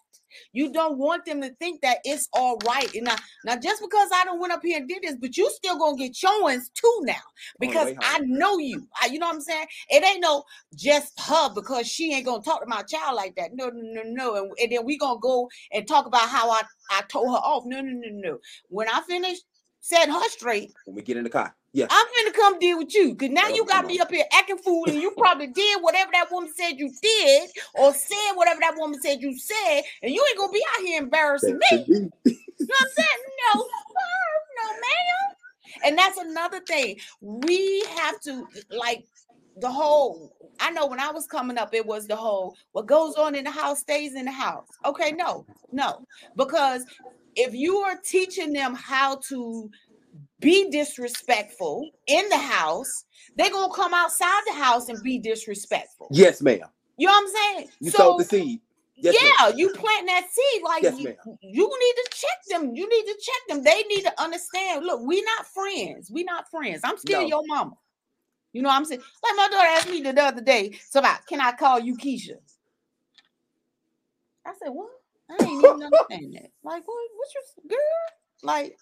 You 0.54 0.72
don't 0.72 0.98
want 0.98 1.26
them 1.26 1.42
to 1.42 1.54
think 1.56 1.82
that 1.82 2.00
it's 2.04 2.28
all 2.34 2.58
right. 2.66 2.94
And 2.94 3.06
now, 3.06 3.16
now 3.46 3.56
just 3.56 3.82
because 3.82 4.10
I 4.14 4.26
don't 4.26 4.40
went 4.40 4.54
up 4.54 4.62
here 4.64 4.78
and 4.78 4.88
did 4.88 5.04
this, 5.04 5.16
but 5.20 5.38
you 5.38 5.50
still 5.52 5.78
gonna 5.78 5.98
get 5.98 6.16
showings 6.16 6.70
too 6.74 7.00
now 7.04 7.14
because 7.60 7.94
I 8.00 8.20
know 8.20 8.58
you. 8.58 8.88
I, 9.02 9.08
you 9.08 9.20
know 9.20 9.28
what 9.28 9.36
I'm 9.36 9.42
saying? 9.42 9.68
It 9.90 10.04
ain't 10.04 10.22
no 10.22 10.44
just 10.76 11.20
her 11.20 11.54
because 11.54 11.88
she 11.88 12.14
ain't 12.14 12.26
gonna 12.26 12.44
talk 12.44 12.62
to 12.62 12.68
my 12.68 12.84
child 12.84 13.16
like 13.16 13.36
that. 13.36 13.52
No, 13.54 13.70
no, 13.74 14.02
no, 14.02 14.02
no. 14.06 14.36
And, 14.36 14.52
and 14.62 14.72
then 14.72 14.86
we 14.86 14.98
gonna 14.98 15.20
go 15.20 15.50
and 15.72 15.88
talk 15.88 16.06
about 16.06 16.30
how 16.30 16.50
I 16.50 16.62
I 16.90 17.02
told 17.08 17.30
her 17.30 17.38
off. 17.38 17.64
No, 17.66 17.82
no, 17.82 17.92
no, 17.92 18.10
no. 18.12 18.38
When 18.70 18.88
I 18.88 19.02
finish 19.08 19.40
set 19.82 20.10
her 20.10 20.30
straight. 20.30 20.72
When 20.86 20.96
we 20.96 21.02
get 21.02 21.18
in 21.18 21.24
the 21.24 21.30
car. 21.30 21.56
Yeah. 21.74 21.88
I'm 21.89 22.05
gonna 22.17 22.36
come 22.36 22.59
deal 22.59 22.80
with 22.80 22.93
you 22.93 23.13
because 23.13 23.30
now 23.30 23.45
oh, 23.45 23.55
you 23.55 23.65
got 23.65 23.86
me 23.86 23.97
up 23.99 24.11
here 24.11 24.26
acting 24.34 24.57
fool, 24.57 24.86
and 24.88 25.01
you 25.01 25.11
probably 25.11 25.47
did 25.47 25.82
whatever 25.82 26.11
that 26.11 26.30
woman 26.30 26.51
said 26.53 26.72
you 26.78 26.91
did, 27.01 27.49
or 27.76 27.93
said 27.93 28.34
whatever 28.36 28.59
that 28.59 28.76
woman 28.78 29.01
said 29.01 29.22
you 29.22 29.38
said, 29.38 29.82
and 30.03 30.13
you 30.13 30.26
ain't 30.30 30.38
gonna 30.38 30.51
be 30.51 30.63
out 30.76 30.86
here 30.86 31.01
embarrassing 31.01 31.57
me. 31.57 31.86
you 31.88 31.99
know 31.99 32.09
what 32.26 32.82
I'm 32.82 32.88
saying? 32.95 33.07
No, 33.55 33.61
no, 33.61 34.72
ma'am. 34.74 35.36
And 35.86 35.97
that's 35.97 36.17
another 36.17 36.59
thing. 36.59 36.99
We 37.22 37.86
have 37.97 38.19
to 38.22 38.45
like 38.69 39.05
the 39.55 39.72
whole. 39.72 40.34
I 40.59 40.72
know 40.72 40.88
when 40.88 40.99
I 40.99 41.11
was 41.11 41.26
coming 41.26 41.57
up, 41.57 41.74
it 41.74 41.86
was 41.86 42.05
the 42.05 42.17
whole 42.17 42.55
what 42.74 42.86
goes 42.86 43.15
on 43.15 43.34
in 43.34 43.45
the 43.45 43.51
house 43.51 43.80
stays 43.80 44.15
in 44.15 44.26
the 44.26 44.32
house. 44.32 44.67
Okay, 44.86 45.13
no, 45.13 45.45
no, 45.72 46.05
because 46.36 46.84
if 47.36 47.53
you 47.53 47.78
are 47.78 47.95
teaching 48.03 48.51
them 48.51 48.76
how 48.76 49.15
to 49.30 49.69
be 50.42 50.70
disrespectful 50.70 51.89
in 52.08 52.28
the 52.30 52.38
house, 52.38 53.06
they're 53.38 53.52
gonna 53.52 53.74
come 53.74 53.94
outside 53.94 54.42
the 54.48 54.54
house 54.54 54.89
and 54.89 55.02
be 55.04 55.20
disrespectful. 55.20 56.08
Yes, 56.12 56.42
ma'am. 56.42 56.60
You 56.98 57.08
know 57.08 57.14
what 57.14 57.24
I'm 57.24 57.30
saying? 57.56 57.70
You 57.80 57.92
so, 57.92 57.98
sowed 57.98 58.20
the 58.20 58.26
seed. 58.26 58.62
Yes, 58.96 59.16
yeah, 59.20 59.48
ma'am. 59.48 59.58
you 59.58 59.70
plant 59.70 60.08
that 60.08 60.28
seed. 60.32 60.64
Like 60.64 60.84
yes, 60.84 61.00
you, 61.00 61.16
you 61.42 61.80
need 61.80 61.94
to 62.04 62.10
check 62.12 62.38
them. 62.50 62.76
You 62.76 62.88
need 62.88 63.06
to 63.06 63.18
check 63.22 63.48
them. 63.48 63.64
They 63.64 63.84
need 63.84 64.04
to 64.04 64.22
understand. 64.22 64.86
Look, 64.86 65.02
we 65.02 65.22
not 65.22 65.48
friends. 65.48 66.12
We 66.12 66.24
not 66.24 66.50
friends. 66.52 66.82
I'm 66.84 66.98
still 66.98 67.22
no. 67.22 67.28
your 67.28 67.44
mama. 67.48 67.74
You 68.54 68.62
know 68.62 68.70
what 68.70 68.76
I'm 68.76 68.86
saying? 68.86 69.02
Like 69.24 69.34
my 69.38 69.48
daughter 69.50 69.68
asked 69.68 69.89
me 69.89 70.02
the 70.02 70.22
other 70.22 70.42
day, 70.42 70.78
so 70.89 71.00
about 71.00 71.26
can 71.26 71.39
I 71.39 71.54
call 71.54 71.80
you 71.80 71.96
Keisha? 71.96 72.36
I 74.46 74.54
said, 74.62 74.70
What? 74.70 74.89
I 75.30 75.44
ain't 75.44 75.64
even 75.64 75.84
understand 75.84 76.34
that. 76.34 76.52
Like, 76.64 76.88
what, 76.88 76.98
what's 77.16 77.34
your 77.34 77.70
girl? 77.70 77.80
Like, 78.44 78.78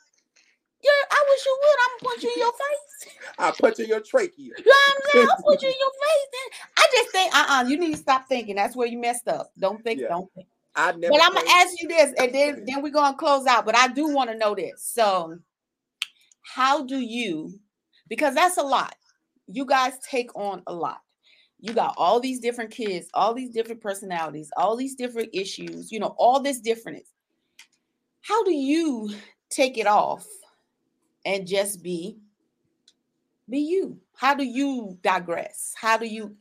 yeah, 0.82 0.92
I 1.12 1.26
wish 1.30 1.46
you 1.46 1.60
would. 1.62 1.78
I'm 1.82 1.90
gonna 1.90 2.10
punch 2.10 2.24
you 2.24 2.32
in 2.34 2.40
your 2.40 2.52
face. 2.52 3.16
I'll 3.40 3.54
punch 3.54 3.80
in 3.80 3.88
your 3.88 4.02
trachea. 4.02 4.32
You 4.38 4.50
know 4.50 4.64
what 4.66 4.96
I'm 4.96 5.02
saying? 5.12 5.28
I'll 5.30 5.44
punch 5.44 5.62
you 5.64 5.70
in 5.70 5.76
your 5.80 5.92
face. 5.92 6.60
I 6.78 6.88
just 6.92 7.10
think, 7.12 7.36
uh-uh, 7.36 7.64
you 7.68 7.80
need 7.80 7.92
to 7.92 7.98
stop 7.98 8.28
thinking. 8.28 8.56
That's 8.56 8.76
where 8.76 8.88
you 8.88 9.00
messed 9.00 9.28
up. 9.28 9.52
Don't 9.58 9.84
think, 9.84 10.02
yeah. 10.02 10.08
don't 10.08 10.32
think. 10.34 10.48
I 10.76 10.92
never 10.94 11.12
but 11.12 11.22
I'm 11.24 11.34
gonna 11.34 11.50
ask 11.50 11.82
you 11.82 11.88
this, 11.88 12.14
and 12.18 12.34
then, 12.34 12.64
then 12.66 12.82
we're 12.82 12.92
gonna 12.92 13.18
close 13.18 13.46
out. 13.46 13.66
But 13.66 13.76
I 13.76 13.88
do 13.88 14.08
want 14.08 14.30
to 14.30 14.38
know 14.38 14.56
this. 14.56 14.84
So, 14.84 15.38
how 16.42 16.86
do 16.86 17.00
you, 17.00 17.60
because 18.08 18.36
that's 18.36 18.58
a 18.58 18.64
lot, 18.64 18.96
you 19.48 19.66
guys 19.66 19.94
take 20.10 20.36
on 20.36 20.62
a 20.68 20.74
lot 20.74 21.00
you 21.62 21.74
got 21.74 21.94
all 21.98 22.20
these 22.20 22.40
different 22.40 22.72
kids, 22.72 23.10
all 23.14 23.34
these 23.34 23.50
different 23.50 23.82
personalities, 23.82 24.50
all 24.56 24.76
these 24.76 24.96
different 24.96 25.30
issues, 25.34 25.92
you 25.92 26.00
know, 26.00 26.16
all 26.18 26.40
this 26.40 26.60
difference. 26.60 27.10
How 28.22 28.44
do 28.44 28.54
you 28.54 29.12
take 29.50 29.78
it 29.78 29.88
off 29.88 30.26
and 31.26 31.48
just 31.48 31.84
be 31.84 32.18
be 33.50 33.60
you? 33.60 34.00
How 34.16 34.36
do 34.36 34.44
you 34.44 34.98
digress? 35.02 35.74
How 35.76 35.98
do 35.98 36.06
you 36.06 36.36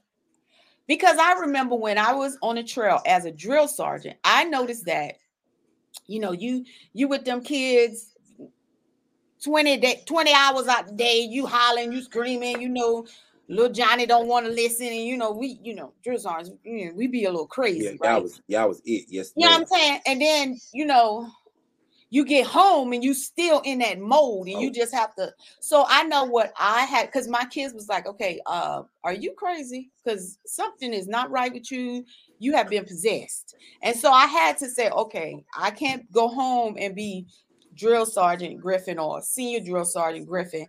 because 0.86 1.18
I 1.18 1.34
remember 1.40 1.74
when 1.74 1.98
I 1.98 2.14
was 2.14 2.38
on 2.42 2.58
a 2.58 2.64
trail 2.64 3.00
as 3.06 3.26
a 3.26 3.30
drill 3.30 3.68
sergeant, 3.68 4.16
I 4.24 4.44
noticed 4.44 4.86
that 4.86 5.16
you 6.06 6.20
know, 6.20 6.32
you 6.32 6.64
you 6.92 7.08
with 7.08 7.24
them 7.24 7.42
kids 7.42 8.14
20 9.44 9.76
day, 9.78 10.02
20 10.04 10.32
hours 10.34 10.66
out 10.66 10.86
the 10.86 10.92
day, 10.92 11.20
you 11.20 11.46
hollering, 11.46 11.92
you 11.92 12.02
screaming, 12.02 12.60
you 12.60 12.68
know, 12.68 13.06
little 13.48 13.72
Johnny 13.72 14.04
don't 14.04 14.26
want 14.26 14.46
to 14.46 14.52
listen, 14.52 14.86
and 14.86 14.96
you 14.96 15.16
know, 15.16 15.30
we, 15.30 15.58
you 15.62 15.74
know, 15.74 15.92
drill 16.02 16.18
sergeants, 16.18 16.50
you 16.64 16.86
know, 16.86 16.92
we 16.94 17.06
be 17.06 17.24
a 17.24 17.30
little 17.30 17.46
crazy. 17.46 17.84
Yeah, 17.84 17.90
right? 18.00 18.12
y'all 18.12 18.22
was 18.22 18.40
y'all 18.48 18.68
was 18.68 18.82
it. 18.84 19.06
Yes. 19.08 19.32
You 19.36 19.46
know 19.46 19.52
what 19.52 19.60
I'm 19.60 19.66
saying? 19.66 20.00
And 20.06 20.20
then, 20.20 20.58
you 20.72 20.86
know, 20.86 21.30
you 22.10 22.24
get 22.24 22.46
home 22.46 22.92
and 22.92 23.04
you 23.04 23.12
still 23.12 23.60
in 23.64 23.78
that 23.80 23.98
mode 23.98 24.46
and 24.46 24.56
oh. 24.56 24.60
you 24.60 24.70
just 24.70 24.94
have 24.94 25.14
to 25.14 25.30
so 25.60 25.84
i 25.88 26.02
know 26.04 26.24
what 26.24 26.52
i 26.58 26.84
had 26.84 27.06
because 27.06 27.28
my 27.28 27.44
kids 27.46 27.74
was 27.74 27.88
like 27.88 28.06
okay 28.06 28.40
uh 28.46 28.82
are 29.04 29.12
you 29.12 29.32
crazy 29.32 29.90
because 30.02 30.38
something 30.46 30.92
is 30.92 31.06
not 31.06 31.30
right 31.30 31.52
with 31.52 31.70
you 31.70 32.04
you 32.38 32.54
have 32.54 32.68
been 32.68 32.84
possessed 32.84 33.56
and 33.82 33.96
so 33.96 34.10
i 34.10 34.26
had 34.26 34.56
to 34.56 34.68
say 34.68 34.90
okay 34.90 35.44
i 35.56 35.70
can't 35.70 36.10
go 36.12 36.28
home 36.28 36.76
and 36.78 36.94
be 36.94 37.26
drill 37.74 38.06
sergeant 38.06 38.60
griffin 38.60 38.98
or 38.98 39.20
senior 39.22 39.60
drill 39.60 39.84
sergeant 39.84 40.26
griffin 40.26 40.66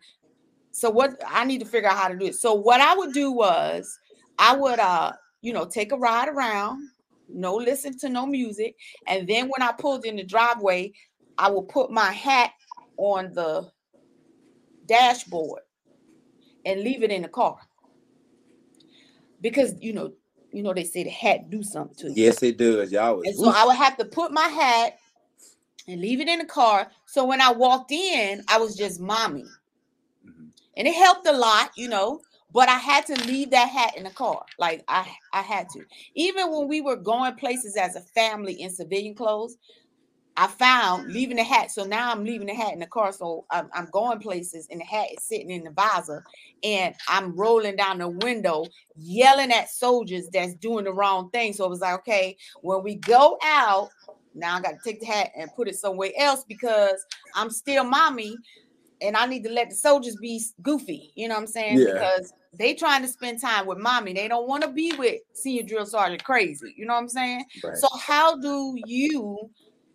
so 0.71 0.89
what 0.89 1.21
I 1.27 1.45
need 1.45 1.59
to 1.59 1.65
figure 1.65 1.89
out 1.89 1.97
how 1.97 2.07
to 2.07 2.17
do 2.17 2.25
it. 2.25 2.35
So 2.35 2.53
what 2.53 2.81
I 2.81 2.95
would 2.95 3.13
do 3.13 3.31
was 3.31 3.99
I 4.37 4.55
would 4.55 4.79
uh 4.79 5.13
you 5.41 5.53
know 5.53 5.65
take 5.65 5.91
a 5.91 5.97
ride 5.97 6.29
around, 6.29 6.89
no 7.27 7.55
listen 7.55 7.97
to 7.99 8.09
no 8.09 8.25
music, 8.25 8.75
and 9.07 9.27
then 9.27 9.49
when 9.49 9.61
I 9.61 9.71
pulled 9.71 10.05
in 10.05 10.15
the 10.15 10.23
driveway, 10.23 10.93
I 11.39 11.49
will 11.49 11.63
put 11.63 11.89
my 11.89 12.11
hat 12.11 12.51
on 12.97 13.33
the 13.33 13.71
dashboard 14.85 15.61
and 16.65 16.81
leave 16.81 17.01
it 17.01 17.11
in 17.11 17.21
the 17.21 17.29
car. 17.29 17.57
Because 19.41 19.73
you 19.81 19.93
know, 19.93 20.11
you 20.51 20.61
know 20.61 20.73
they 20.73 20.83
say 20.83 21.03
the 21.03 21.09
hat 21.09 21.49
do 21.49 21.63
something 21.63 21.95
to 21.95 22.07
you. 22.07 22.25
Yes, 22.25 22.43
it 22.43 22.57
does. 22.57 22.91
Y'all. 22.91 23.21
And 23.23 23.35
so 23.35 23.49
I 23.49 23.65
would 23.65 23.77
have 23.77 23.95
to 23.97 24.05
put 24.05 24.33
my 24.33 24.47
hat 24.47 24.99
and 25.87 26.01
leave 26.01 26.19
it 26.19 26.27
in 26.27 26.39
the 26.39 26.45
car. 26.45 26.91
So 27.05 27.25
when 27.25 27.39
I 27.39 27.51
walked 27.51 27.91
in, 27.91 28.43
I 28.49 28.57
was 28.57 28.75
just 28.75 28.99
mommy 28.99 29.45
mm-hmm. 30.27 30.47
and 30.75 30.87
it 30.87 30.93
helped 30.93 31.25
a 31.25 31.31
lot, 31.31 31.71
you 31.77 31.87
know. 31.87 32.21
But 32.51 32.67
I 32.67 32.79
had 32.79 33.05
to 33.05 33.27
leave 33.27 33.51
that 33.51 33.69
hat 33.69 33.95
in 33.95 34.03
the 34.03 34.09
car. 34.09 34.43
Like 34.57 34.83
I, 34.87 35.07
I 35.31 35.41
had 35.41 35.69
to. 35.69 35.85
Even 36.15 36.51
when 36.51 36.67
we 36.67 36.81
were 36.81 36.95
going 36.95 37.35
places 37.35 37.77
as 37.77 37.95
a 37.95 38.01
family 38.01 38.53
in 38.53 38.71
civilian 38.71 39.13
clothes, 39.13 39.55
I 40.37 40.47
found 40.47 41.07
mm. 41.07 41.13
leaving 41.13 41.37
the 41.37 41.43
hat. 41.43 41.71
So 41.71 41.83
now 41.83 42.11
I'm 42.11 42.23
leaving 42.23 42.47
the 42.47 42.53
hat 42.53 42.73
in 42.73 42.79
the 42.79 42.87
car. 42.87 43.11
So 43.11 43.45
I'm, 43.51 43.69
I'm, 43.73 43.87
going 43.91 44.19
places 44.19 44.67
and 44.71 44.79
the 44.79 44.85
hat 44.85 45.07
is 45.11 45.23
sitting 45.23 45.49
in 45.49 45.63
the 45.63 45.71
visor. 45.71 46.23
And 46.63 46.95
I'm 47.07 47.35
rolling 47.35 47.75
down 47.75 47.99
the 47.99 48.09
window, 48.09 48.65
yelling 48.95 49.51
at 49.51 49.69
soldiers 49.69 50.29
that's 50.31 50.55
doing 50.55 50.85
the 50.85 50.93
wrong 50.93 51.29
thing. 51.31 51.53
So 51.53 51.65
it 51.65 51.69
was 51.69 51.81
like, 51.81 51.99
okay, 51.99 52.37
when 52.61 52.83
we 52.83 52.95
go 52.95 53.37
out, 53.43 53.89
now 54.35 54.55
I 54.55 54.61
got 54.61 54.71
to 54.71 54.79
take 54.83 54.99
the 54.99 55.07
hat 55.07 55.31
and 55.35 55.49
put 55.55 55.67
it 55.67 55.75
somewhere 55.75 56.11
else 56.17 56.45
because 56.47 57.05
I'm 57.35 57.49
still 57.49 57.83
mommy 57.83 58.35
and 59.01 59.15
I 59.15 59.25
need 59.25 59.43
to 59.43 59.51
let 59.51 59.69
the 59.69 59.75
soldiers 59.75 60.15
be 60.17 60.41
goofy, 60.61 61.11
you 61.15 61.27
know 61.27 61.35
what 61.35 61.41
I'm 61.41 61.47
saying? 61.47 61.79
Yeah. 61.79 61.93
Because 61.93 62.33
they 62.53 62.73
trying 62.73 63.01
to 63.01 63.07
spend 63.07 63.41
time 63.41 63.65
with 63.65 63.77
mommy. 63.77 64.13
They 64.13 64.27
don't 64.27 64.47
want 64.47 64.63
to 64.63 64.69
be 64.69 64.93
with 64.97 65.21
senior 65.33 65.63
drill 65.63 65.85
sergeant 65.85 66.23
crazy. 66.23 66.73
You 66.75 66.85
know 66.85 66.93
what 66.93 67.01
I'm 67.01 67.09
saying? 67.09 67.45
Right. 67.63 67.77
So 67.77 67.87
how 67.97 68.37
do 68.37 68.75
you, 68.85 69.49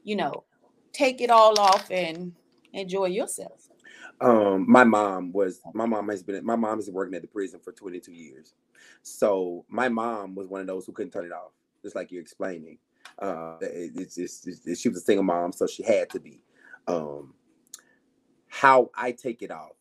you 0.04 0.16
know, 0.16 0.44
take 0.92 1.20
it 1.20 1.30
all 1.30 1.58
off 1.58 1.90
and 1.90 2.32
enjoy 2.72 3.06
yourself? 3.06 3.68
Um, 4.20 4.70
my 4.70 4.84
mom 4.84 5.32
was 5.32 5.60
my 5.72 5.86
mom 5.86 6.08
has 6.08 6.22
been 6.22 6.44
my 6.44 6.56
mom 6.56 6.78
has 6.78 6.86
been 6.86 6.94
working 6.94 7.14
at 7.14 7.22
the 7.22 7.28
prison 7.28 7.58
for 7.62 7.72
22 7.72 8.12
years. 8.12 8.54
So 9.02 9.64
my 9.68 9.88
mom 9.88 10.34
was 10.34 10.46
one 10.46 10.60
of 10.60 10.66
those 10.66 10.86
who 10.86 10.92
couldn't 10.92 11.12
turn 11.12 11.24
it 11.24 11.32
off, 11.32 11.52
just 11.82 11.96
like 11.96 12.12
you're 12.12 12.22
explaining. 12.22 12.78
Uh, 13.18 13.56
it, 13.60 13.92
it's 13.96 14.14
just 14.14 14.44
she 14.80 14.88
was 14.88 14.98
a 14.98 15.00
single 15.00 15.24
mom, 15.24 15.52
so 15.52 15.66
she 15.66 15.82
had 15.82 16.08
to 16.10 16.20
be. 16.20 16.40
Um, 16.86 17.34
how 18.48 18.90
I 18.94 19.12
take 19.12 19.42
it 19.42 19.50
off 19.50 19.72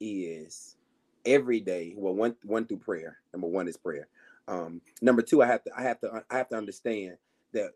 is 0.00 0.76
every 1.24 1.60
day. 1.60 1.94
Well, 1.96 2.14
one 2.14 2.36
one 2.44 2.66
through 2.66 2.78
prayer. 2.78 3.18
Number 3.32 3.48
one 3.48 3.66
is 3.68 3.76
prayer. 3.76 4.08
Um, 4.46 4.80
number 5.02 5.22
two, 5.22 5.42
I 5.42 5.46
have 5.46 5.64
to 5.64 5.70
I 5.76 5.82
have 5.82 6.00
to 6.00 6.24
I 6.30 6.38
have 6.38 6.48
to 6.50 6.56
understand 6.56 7.16
that 7.52 7.72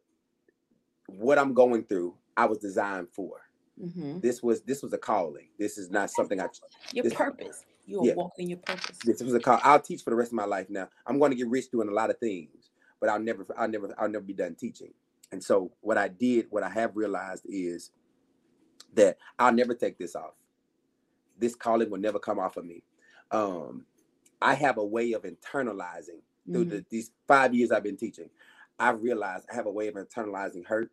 what 1.08 1.38
I'm 1.38 1.54
going 1.54 1.84
through, 1.84 2.14
I 2.36 2.44
was 2.46 2.58
designed 2.58 3.08
for. 3.12 3.40
Mm-hmm. 3.82 4.20
This 4.20 4.42
was 4.42 4.62
this 4.62 4.82
was 4.82 4.92
a 4.92 4.98
calling. 4.98 5.48
This 5.58 5.78
is 5.78 5.90
not 5.90 6.10
something 6.10 6.40
I. 6.40 6.48
Your 6.92 7.04
this, 7.04 7.14
purpose. 7.14 7.64
You 7.86 8.00
are 8.00 8.06
yeah, 8.06 8.14
walking 8.14 8.48
your 8.48 8.58
purpose. 8.58 8.98
This 9.04 9.22
was 9.22 9.34
a 9.34 9.40
call. 9.40 9.60
I'll 9.62 9.80
teach 9.80 10.02
for 10.02 10.10
the 10.10 10.16
rest 10.16 10.32
of 10.32 10.36
my 10.36 10.44
life. 10.44 10.68
Now 10.68 10.88
I'm 11.06 11.18
going 11.18 11.30
to 11.30 11.36
get 11.36 11.48
rich 11.48 11.70
doing 11.70 11.88
a 11.88 11.92
lot 11.92 12.10
of 12.10 12.18
things, 12.18 12.70
but 13.00 13.08
I'll 13.08 13.20
never 13.20 13.46
I'll 13.56 13.68
never 13.68 13.94
I'll 13.98 14.08
never 14.08 14.24
be 14.24 14.34
done 14.34 14.56
teaching. 14.56 14.92
And 15.30 15.42
so 15.42 15.72
what 15.80 15.98
I 15.98 16.08
did, 16.08 16.46
what 16.50 16.62
I 16.62 16.70
have 16.70 16.96
realized 16.96 17.44
is 17.48 17.90
that 18.94 19.18
I'll 19.38 19.52
never 19.52 19.74
take 19.74 19.98
this 19.98 20.16
off. 20.16 20.34
This 21.38 21.54
calling 21.54 21.90
will 21.90 21.98
never 21.98 22.18
come 22.18 22.38
off 22.38 22.56
of 22.56 22.64
me. 22.64 22.82
Um, 23.30 23.84
I 24.40 24.54
have 24.54 24.78
a 24.78 24.84
way 24.84 25.12
of 25.12 25.22
internalizing 25.22 26.20
through 26.50 26.64
mm-hmm. 26.64 26.70
the, 26.70 26.84
these 26.90 27.10
five 27.26 27.54
years 27.54 27.70
I've 27.70 27.82
been 27.82 27.96
teaching. 27.96 28.30
I've 28.78 29.02
realized 29.02 29.46
I 29.52 29.54
have 29.54 29.66
a 29.66 29.70
way 29.70 29.88
of 29.88 29.94
internalizing 29.94 30.64
hurt 30.66 30.90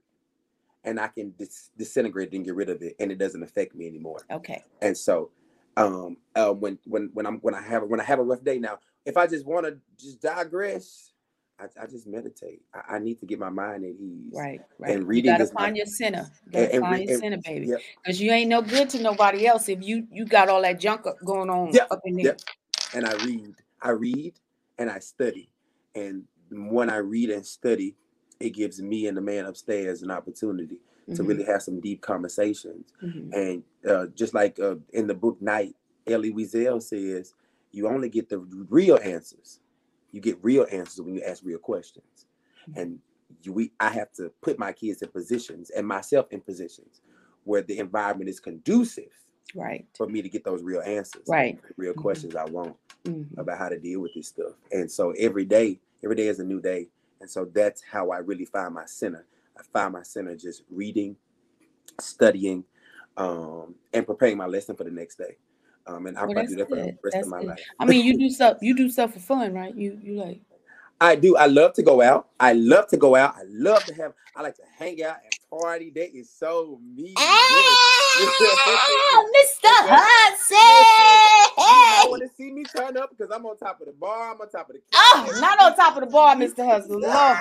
and 0.86 1.00
I 1.00 1.08
can 1.08 1.32
dis- 1.38 1.72
disintegrate 1.78 2.32
and 2.34 2.46
get 2.46 2.56
rid 2.56 2.70
of 2.70 2.82
it, 2.82 2.96
and 3.00 3.12
it 3.12 3.18
doesn't 3.18 3.44
affect 3.44 3.76
me 3.76 3.88
anymore. 3.88 4.22
Okay. 4.32 4.64
And 4.82 4.98
so, 4.98 5.32
um, 5.76 6.18
uh, 6.36 6.52
when 6.54 6.80
when 6.86 7.10
when 7.14 7.26
I'm 7.26 7.40
when 7.40 7.56
I 7.56 7.62
have 7.62 7.84
when 7.84 8.00
I 8.00 8.04
have 8.04 8.20
a 8.20 8.24
rough 8.24 8.44
day 8.44 8.60
now, 8.60 8.80
if 9.06 9.18
I 9.18 9.28
just 9.28 9.46
want 9.46 9.66
to 9.66 9.78
just 9.98 10.22
digress, 10.22 11.12
I, 11.60 11.66
I 11.82 11.88
just 11.88 12.08
meditate. 12.08 12.62
I, 12.74 12.96
I, 12.96 13.00
need 13.00 13.20
to 13.22 13.26
get 13.26 13.40
my 13.40 13.50
mind 13.50 13.84
at 13.86 13.92
ease. 13.92 14.34
Right, 14.34 14.62
right. 14.78 14.92
And 14.94 15.08
reading 15.08 15.32
you 15.32 15.38
gotta 15.38 15.52
find 15.52 15.76
your 15.76 15.86
center. 15.86 16.30
You 16.46 16.52
gotta 16.52 16.74
and, 16.74 16.82
find 16.82 17.00
and, 17.02 17.10
your 17.10 17.20
center, 17.20 17.38
baby. 17.44 17.66
Because 18.04 18.20
yep. 18.22 18.26
you 18.26 18.32
ain't 18.32 18.50
no 18.50 18.62
good 18.62 18.90
to 18.92 19.02
nobody 19.02 19.48
else 19.48 19.70
if 19.70 19.84
you 19.84 20.08
you 20.12 20.26
got 20.26 20.50
all 20.50 20.62
that 20.62 20.80
junk 20.80 21.06
going 21.24 21.50
on 21.50 21.74
yep. 21.74 21.88
up 21.92 22.02
in 22.06 22.16
there. 22.16 22.26
Yep. 22.26 22.42
And 22.94 23.06
I 23.06 23.14
read, 23.26 23.56
I 23.82 23.90
read, 23.90 24.34
and 24.78 24.90
I 24.90 25.00
study. 25.00 25.50
And 25.96 26.24
when 26.52 26.90
I 26.90 26.98
read 26.98 27.30
and 27.30 27.46
study, 27.46 27.96
it 28.40 28.52
gives 28.52 28.82
me 28.82 29.08
and 29.08 29.18
the 29.18 29.22
man 29.22 29.46
upstairs 29.46 30.02
an 30.02 30.12
opportunity 30.12 30.76
mm-hmm. 31.04 31.16
to 31.16 31.24
really 31.24 31.44
have 31.46 31.62
some 31.62 31.80
deep 31.80 32.02
conversations. 32.02 32.94
Mm-hmm. 33.04 33.34
And 33.34 33.64
uh, 33.90 34.08
just 34.16 34.34
like 34.34 34.60
uh, 34.60 34.76
in 34.94 35.08
the 35.08 35.14
book 35.14 35.42
Night, 35.42 35.76
Elie 36.08 36.34
Wiesel 36.34 36.82
says, 36.82 37.34
you 37.72 37.88
only 37.88 38.10
get 38.10 38.30
the 38.30 38.40
real 38.70 39.00
answers 39.04 39.60
you 40.16 40.22
get 40.22 40.40
real 40.42 40.66
answers 40.72 41.02
when 41.02 41.14
you 41.14 41.22
ask 41.24 41.44
real 41.44 41.60
questions. 41.60 42.26
Mm-hmm. 42.70 42.80
And 42.80 43.00
you, 43.44 43.52
we, 43.52 43.72
I 43.82 43.90
have 43.90 44.14
to 44.14 44.32
put 44.42 44.58
my 44.58 44.72
kids 44.72 45.02
in 45.02 45.10
positions 45.10 45.72
and 45.72 45.86
myself 45.86 46.28
in 46.32 46.40
positions 46.40 47.02
where 47.44 47.62
the 47.62 47.78
environment 47.80 48.30
is 48.30 48.40
conducive, 48.40 49.12
right, 49.54 49.86
for 49.94 50.08
me 50.08 50.22
to 50.22 50.30
get 50.30 50.46
those 50.46 50.64
real 50.64 50.82
answers, 50.82 51.24
right, 51.28 51.60
real 51.76 51.92
mm-hmm. 51.92 52.02
questions 52.02 52.34
I 52.34 52.46
want 52.46 52.78
mm-hmm. 53.04 53.38
about 53.38 53.58
how 53.58 53.68
to 53.68 53.78
deal 53.78 54.00
with 54.00 54.14
this 54.16 54.30
stuff. 54.30 54.54
And 54.72 54.90
so 54.90 55.12
every 55.20 55.44
day, 55.44 55.80
every 56.02 56.16
day 56.16 56.28
is 56.28 56.40
a 56.40 56.46
new 56.46 56.62
day, 56.62 56.88
and 57.22 57.30
so 57.30 57.46
that's 57.46 57.82
how 57.82 58.12
I 58.12 58.18
really 58.20 58.46
find 58.46 58.74
my 58.74 58.86
center. 58.86 59.26
I 59.58 59.64
find 59.74 59.94
my 59.94 60.04
center 60.04 60.36
just 60.36 60.64
reading, 60.70 61.16
studying, 62.00 62.64
um, 63.18 63.76
and 63.94 64.06
preparing 64.06 64.38
my 64.38 64.48
lesson 64.48 64.76
for 64.76 64.84
the 64.84 64.92
next 64.92 65.18
day. 65.18 65.38
Um, 65.88 66.08
and 66.08 66.18
I'll 66.18 66.26
well, 66.26 66.36
probably 66.36 66.56
do 66.56 66.58
that 66.58 66.70
for 66.70 66.76
the 66.76 66.98
rest 67.04 67.18
of 67.18 67.28
my 67.28 67.40
good. 67.40 67.50
life. 67.50 67.60
I 67.80 67.86
mean, 67.86 68.06
you 68.06 68.18
do 68.18 68.30
stuff. 68.30 68.58
You 68.62 68.76
do 68.76 68.90
stuff 68.90 69.14
for 69.14 69.20
fun, 69.20 69.54
right? 69.54 69.76
You 69.76 70.00
you 70.04 70.16
like. 70.20 70.42
I 71.00 71.16
do. 71.16 71.36
I 71.36 71.46
love 71.46 71.74
to 71.74 71.84
go 71.84 72.02
out. 72.02 72.30
I 72.40 72.54
love 72.54 72.88
to 72.88 72.98
go 72.98 73.16
out. 73.16 73.36
I 73.36 73.44
love 73.48 73.84
to 73.86 73.94
have. 73.94 74.14
I 74.36 74.42
like 74.42 74.56
to 74.56 74.64
hang 74.78 75.04
out 75.04 75.18
and 75.24 75.34
party. 75.50 75.92
That 75.94 76.16
is 76.16 76.30
so 76.30 76.80
me. 76.96 77.14
Oh, 77.18 78.06
Mr. 79.36 79.70
Hudson. 79.88 81.25
I 82.06 82.10
want 82.10 82.24
to 82.24 82.30
see 82.36 82.52
me 82.52 82.64
turn 82.64 82.98
up 82.98 83.10
because 83.10 83.32
I'm 83.32 83.46
on 83.46 83.58
top 83.58 83.82
of 83.82 83.88
the 83.88 83.94
bar. 83.94 84.34
I'm 84.34 84.42
on 84.42 84.50
top 84.50 84.70
of 84.70 84.76
the. 84.76 84.82
Oh, 84.94 85.38
not 85.40 85.60
on 85.60 85.76
top 85.76 85.96
of 85.96 86.02
the 86.02 86.10
bar, 86.10 86.36
Mr. 86.36 86.58
Lord. 86.90 87.38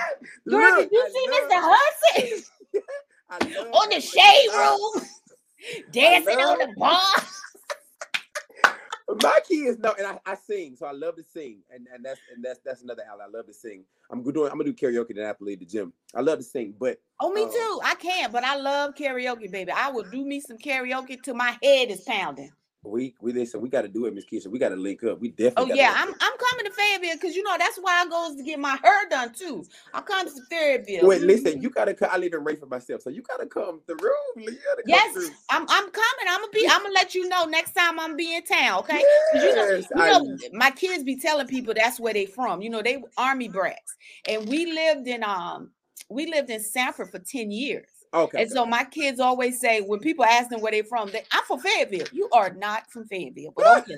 Girl, 0.47 0.77
did 0.77 0.91
you 0.91 1.03
I 1.03 1.09
see 1.09 1.27
Mr. 1.29 1.59
Hudson? 1.61 2.43
on 3.73 3.89
the 3.89 4.01
shade 4.01 4.49
room, 4.53 5.07
dancing 5.91 6.37
on 6.37 6.59
the 6.59 6.73
bar 6.77 7.13
my 9.21 9.39
key 9.47 9.65
is 9.65 9.77
no, 9.79 9.93
and 9.97 10.07
I, 10.07 10.19
I 10.25 10.35
sing, 10.35 10.75
so 10.75 10.85
I 10.85 10.91
love 10.91 11.15
to 11.17 11.23
sing, 11.23 11.59
and 11.73 11.87
and 11.93 12.03
that's 12.03 12.19
and 12.33 12.43
that's 12.43 12.59
that's 12.65 12.81
another 12.81 13.03
outlet. 13.09 13.27
I 13.33 13.37
love 13.37 13.47
to 13.47 13.53
sing. 13.53 13.83
I'm 14.11 14.23
doing. 14.23 14.51
I'm 14.51 14.57
gonna 14.57 14.71
do 14.71 14.73
karaoke 14.73 15.15
then 15.15 15.25
after 15.25 15.45
leave 15.45 15.59
the 15.59 15.65
gym. 15.65 15.93
I 16.15 16.21
love 16.21 16.39
to 16.39 16.43
sing, 16.43 16.73
but 16.79 16.97
oh, 17.19 17.31
me 17.31 17.43
um, 17.43 17.51
too. 17.51 17.79
I 17.83 17.95
can't, 17.95 18.31
but 18.31 18.43
I 18.43 18.57
love 18.57 18.95
karaoke, 18.95 19.51
baby. 19.51 19.71
I 19.71 19.91
will 19.91 20.03
do 20.03 20.25
me 20.25 20.39
some 20.39 20.57
karaoke 20.57 21.21
till 21.21 21.35
my 21.35 21.55
head 21.61 21.91
is 21.91 22.01
pounding. 22.01 22.51
We 22.85 23.15
we 23.19 23.33
listen. 23.33 23.61
We 23.61 23.69
got 23.69 23.81
to 23.81 23.87
do 23.87 24.05
it, 24.05 24.13
Miss 24.13 24.25
Keisha. 24.25 24.47
We 24.47 24.59
got 24.59 24.69
to 24.69 24.75
link 24.75 25.03
up. 25.03 25.19
We 25.19 25.29
definitely. 25.29 25.71
Oh 25.71 25.75
yeah, 25.75 25.93
I'm 25.95 26.09
I'm 26.09 26.37
coming 26.37 26.65
to 26.65 26.71
Fayetteville 26.71 27.15
because 27.15 27.35
you 27.35 27.43
know 27.43 27.55
that's 27.57 27.77
why 27.77 28.03
I 28.05 28.09
goes 28.09 28.37
to 28.37 28.43
get 28.43 28.59
my 28.59 28.77
hair 28.83 29.09
done 29.09 29.33
too. 29.33 29.65
I 29.93 30.01
come 30.01 30.27
to 30.27 30.41
Fayetteville. 30.49 31.07
Wait, 31.07 31.21
listen. 31.21 31.61
You 31.61 31.69
gotta. 31.69 31.95
I 32.11 32.17
live 32.17 32.33
in 32.33 32.43
Raeford 32.43 32.69
myself, 32.69 33.01
so 33.01 33.09
you 33.09 33.23
gotta 33.23 33.47
come 33.47 33.81
through. 33.87 33.97
Leah, 34.37 34.57
yes, 34.85 35.13
through. 35.13 35.29
I'm 35.49 35.63
I'm 35.63 35.89
coming. 35.89 36.27
I'm 36.29 36.41
gonna 36.41 36.51
be. 36.51 36.67
I'm 36.69 36.81
gonna 36.83 36.93
let 36.93 37.15
you 37.15 37.27
know 37.27 37.45
next 37.45 37.73
time 37.73 37.99
I'm 37.99 38.15
be 38.15 38.35
in 38.35 38.43
town. 38.43 38.79
Okay. 38.79 39.01
Yes, 39.33 39.89
you 39.91 39.95
know, 39.95 40.21
you 40.21 40.39
know 40.43 40.49
my 40.53 40.71
kids 40.71 41.03
be 41.03 41.19
telling 41.19 41.47
people 41.47 41.73
that's 41.75 41.99
where 41.99 42.13
they 42.13 42.25
from. 42.25 42.61
You 42.61 42.69
know, 42.69 42.81
they 42.81 43.01
army 43.17 43.47
brats, 43.47 43.95
and 44.27 44.47
we 44.47 44.71
lived 44.71 45.07
in 45.07 45.23
um 45.23 45.71
we 46.09 46.27
lived 46.27 46.49
in 46.49 46.59
Sanford 46.61 47.09
for 47.09 47.19
ten 47.19 47.51
years. 47.51 47.94
Okay. 48.15 48.43
And 48.43 48.51
so 48.51 48.65
my 48.65 48.85
kids 48.85 49.19
always 49.19 49.59
say 49.59 49.81
when 49.81 49.99
people 49.99 50.23
ask 50.23 50.49
them 50.49 50.61
where 50.61 50.71
they're 50.71 50.85
from, 50.85 51.11
they, 51.11 51.23
I'm 51.33 51.43
from 51.43 51.59
Fayetteville. 51.59 52.07
You 52.13 52.29
are 52.31 52.53
not 52.53 52.89
from 52.89 53.05
Fayetteville, 53.07 53.53
but 53.55 53.83
okay. 53.83 53.97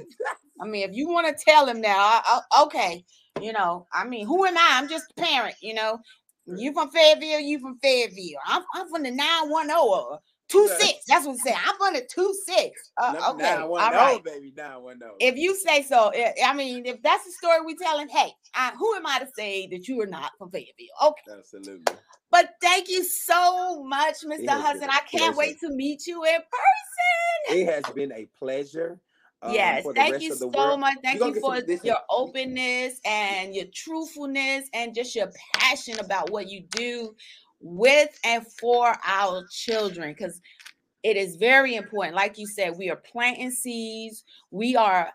I 0.60 0.66
mean, 0.66 0.90
if 0.90 0.96
you 0.96 1.08
want 1.08 1.28
to 1.28 1.46
tell 1.46 1.68
them 1.68 1.82
now, 1.82 1.98
I, 1.98 2.40
I, 2.52 2.64
okay. 2.64 3.06
You 3.40 3.54
know, 3.54 3.86
I 3.94 4.06
mean, 4.06 4.26
who 4.26 4.46
am 4.46 4.58
I? 4.58 4.72
I'm 4.72 4.90
just 4.90 5.12
a 5.16 5.22
parent. 5.22 5.56
You 5.62 5.76
know, 5.76 6.00
you 6.48 6.74
from 6.74 6.90
Fayetteville, 6.90 7.42
you 7.42 7.60
from 7.60 7.78
Fayetteville. 7.78 8.40
I'm, 8.48 8.64
I'm 8.74 8.90
from 8.90 9.04
the 9.04 9.12
910 9.12 9.78
or 9.78 10.20
two 10.50 10.68
six. 10.80 11.06
That's 11.08 11.26
what 11.26 11.36
it 11.36 11.42
said. 11.42 11.56
I'm 11.66 11.94
the 11.94 12.08
two 12.10 12.34
six. 12.46 12.92
Uh, 12.98 13.34
okay, 13.34 13.56
all 13.56 13.76
right, 13.76 14.24
baby, 14.24 14.54
nine 14.56 14.82
one 14.82 15.00
zero. 15.00 15.16
If 15.20 15.36
you 15.36 15.56
say 15.56 15.84
so, 15.84 16.12
I 16.46 16.54
mean, 16.54 16.86
if 16.86 17.02
that's 17.02 17.26
the 17.26 17.32
story 17.32 17.60
we're 17.64 17.76
telling, 17.82 18.10
hey, 18.10 18.32
I, 18.54 18.72
who 18.78 18.96
am 18.96 19.06
I 19.06 19.20
to 19.20 19.28
say 19.36 19.68
that 19.68 19.88
you 19.88 20.02
are 20.02 20.08
not 20.08 20.32
from 20.38 20.52
Fayetteville? 20.52 20.88
Okay, 21.04 21.38
absolutely. 21.38 21.96
But 22.30 22.56
thank 22.62 22.90
you 22.90 23.04
so 23.04 23.84
much, 23.84 24.18
Mr. 24.26 24.50
Hudson. 24.50 24.90
I 24.90 25.00
can't 25.10 25.34
pleasure. 25.34 25.38
wait 25.38 25.60
to 25.62 25.70
meet 25.70 26.06
you 26.08 26.24
in 26.24 26.36
person. 26.36 27.58
It 27.58 27.66
has 27.66 27.94
been 27.94 28.12
a 28.12 28.28
pleasure. 28.38 29.00
Um, 29.42 29.54
yes, 29.54 29.86
thank 29.96 30.22
you 30.22 30.34
so 30.34 30.48
world. 30.48 30.80
much. 30.80 30.98
Thank 31.04 31.20
you 31.20 31.40
for 31.40 31.58
your 31.84 32.00
openness 32.10 33.00
and 33.06 33.56
your 33.56 33.66
truthfulness 33.74 34.68
and 34.74 34.96
just 34.96 35.16
your 35.16 35.30
passion 35.56 36.00
about 36.00 36.32
what 36.32 36.50
you 36.50 36.64
do 36.72 37.16
with 37.60 38.18
and 38.24 38.46
for 38.60 38.96
our 39.06 39.46
children 39.52 40.14
because 40.14 40.42
it 41.04 41.16
is 41.18 41.36
very 41.36 41.76
important. 41.76 42.16
Like 42.16 42.38
you 42.38 42.48
said, 42.48 42.78
we 42.78 42.90
are 42.90 42.98
planting 42.98 43.52
seeds, 43.52 44.24
we 44.52 44.76
are 44.76 45.10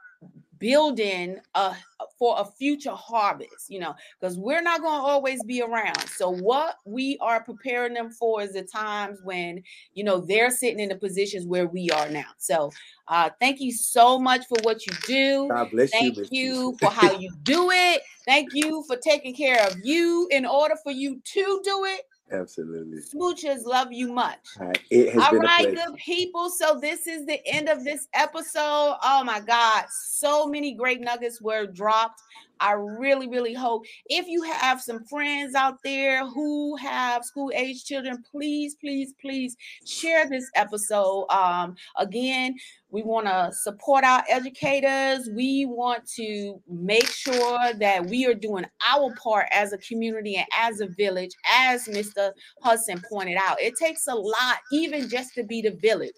building 0.59 1.37
a 1.57 1.75
for 2.19 2.37
a 2.39 2.45
future 2.45 2.93
harvest, 2.93 3.69
you 3.69 3.81
know, 3.81 3.95
because 4.21 4.39
we're 4.39 4.63
not 4.63 4.81
going 4.81 5.01
to 5.01 5.05
always 5.05 5.43
be 5.43 5.61
around. 5.61 5.99
So 6.09 6.31
what 6.31 6.77
we 6.85 7.19
are 7.21 7.43
preparing 7.43 7.95
them 7.95 8.11
for 8.11 8.43
is 8.43 8.53
the 8.53 8.63
times 8.63 9.19
when, 9.25 9.63
you 9.95 10.05
know, 10.05 10.21
they're 10.21 10.53
sitting 10.53 10.79
in 10.79 10.89
the 10.89 10.95
positions 10.95 11.47
where 11.47 11.67
we 11.67 11.91
are 11.91 12.09
now. 12.09 12.31
So 12.39 12.71
uh 13.09 13.31
thank 13.41 13.61
you 13.61 13.73
so 13.73 14.19
much 14.19 14.47
for 14.47 14.57
what 14.63 14.87
you 14.87 14.93
do. 15.05 15.49
God 15.49 15.71
bless 15.73 15.91
thank 15.91 16.17
you. 16.17 16.29
you 16.31 16.77
for 16.79 16.91
how 16.91 17.11
you 17.11 17.31
do 17.43 17.71
it. 17.73 18.03
Thank 18.25 18.55
you 18.55 18.85
for 18.87 18.97
taking 18.97 19.35
care 19.35 19.67
of 19.67 19.77
you 19.83 20.29
in 20.31 20.47
order 20.47 20.77
for 20.83 20.93
you 20.93 21.21
to 21.23 21.61
do 21.65 21.85
it. 21.87 22.03
Absolutely. 22.33 22.99
Smooches 22.99 23.65
love 23.65 23.93
you 23.93 24.13
much. 24.13 24.39
All 24.59 24.67
right, 24.67 24.81
it 24.91 25.13
has 25.13 25.23
All 25.23 25.31
been 25.33 25.41
right 25.41 25.69
a 25.69 25.73
good 25.73 25.97
people. 25.97 26.49
So 26.49 26.79
this 26.81 27.07
is 27.07 27.27
the 27.27 27.41
end 27.47 27.69
of 27.69 27.85
this 27.85 28.09
episode. 28.15 28.97
Oh 29.03 29.23
my 29.25 29.41
God, 29.41 29.85
so 29.91 30.47
many 30.47 30.75
great 30.75 31.01
nuggets 31.01 31.41
were 31.43 31.67
dropped. 31.67 32.23
I 32.63 32.73
really, 32.73 33.29
really 33.29 33.55
hope 33.55 33.85
if 34.07 34.29
you 34.29 34.43
have 34.45 34.81
some 34.81 35.05
friends 35.05 35.55
out 35.57 35.79
there 35.83 36.25
who 36.27 36.77
have 36.77 37.25
school 37.25 37.51
age 37.55 37.85
children, 37.85 38.23
please, 38.31 38.77
please, 38.77 39.15
please 39.21 39.57
share 39.85 40.29
this 40.29 40.49
episode. 40.55 41.27
Um, 41.29 41.75
again, 41.99 42.55
we 42.93 43.03
want 43.03 43.27
to 43.27 43.51
support 43.53 44.05
our 44.05 44.23
educators. 44.29 45.29
We 45.35 45.65
want 45.65 46.07
to 46.17 46.61
make 46.69 47.09
sure 47.09 47.73
that 47.73 48.07
we 48.07 48.27
are 48.27 48.35
doing 48.35 48.67
our 48.87 49.15
part 49.15 49.47
as 49.51 49.73
a 49.73 49.79
community 49.79 50.37
and 50.37 50.47
as 50.57 50.81
a 50.81 50.89
village, 50.89 51.31
as 51.51 51.89
Mr. 51.89 52.33
Hudson 52.63 53.03
pointed 53.11 53.39
out. 53.41 53.61
It 53.63 53.77
takes 53.77 54.07
a 54.09 54.15
lot, 54.15 54.59
even 54.73 55.09
just 55.09 55.35
to 55.37 55.43
be 55.43 55.63
the 55.63 55.71
village. 55.71 56.13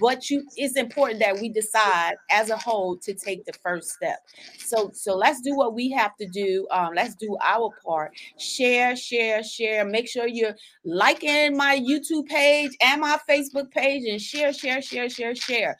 But 0.00 0.28
you 0.28 0.44
it's 0.56 0.76
important 0.76 1.20
that 1.20 1.38
we 1.40 1.48
decide 1.48 2.16
as 2.30 2.50
a 2.50 2.56
whole 2.56 2.96
to 2.98 3.14
take 3.14 3.44
the 3.44 3.52
first 3.62 3.90
step. 3.90 4.18
So, 4.58 4.90
so 4.92 5.14
let's 5.14 5.40
do 5.42 5.54
what 5.54 5.74
we 5.74 5.90
have 5.92 6.16
to 6.16 6.26
do. 6.26 6.66
Um, 6.72 6.90
let's 6.96 7.14
do 7.14 7.36
our 7.40 7.70
part. 7.84 8.12
Share, 8.36 8.96
share, 8.96 9.44
share. 9.44 9.84
Make 9.84 10.08
sure 10.08 10.26
you're 10.26 10.56
liking 10.84 11.56
my 11.56 11.78
YouTube 11.78 12.26
page 12.26 12.72
and 12.82 13.00
my 13.00 13.18
Facebook 13.30 13.70
page 13.70 14.04
and 14.08 14.20
share, 14.20 14.52
share, 14.52 14.82
share, 14.82 15.08
share, 15.08 15.36
share. 15.36 15.76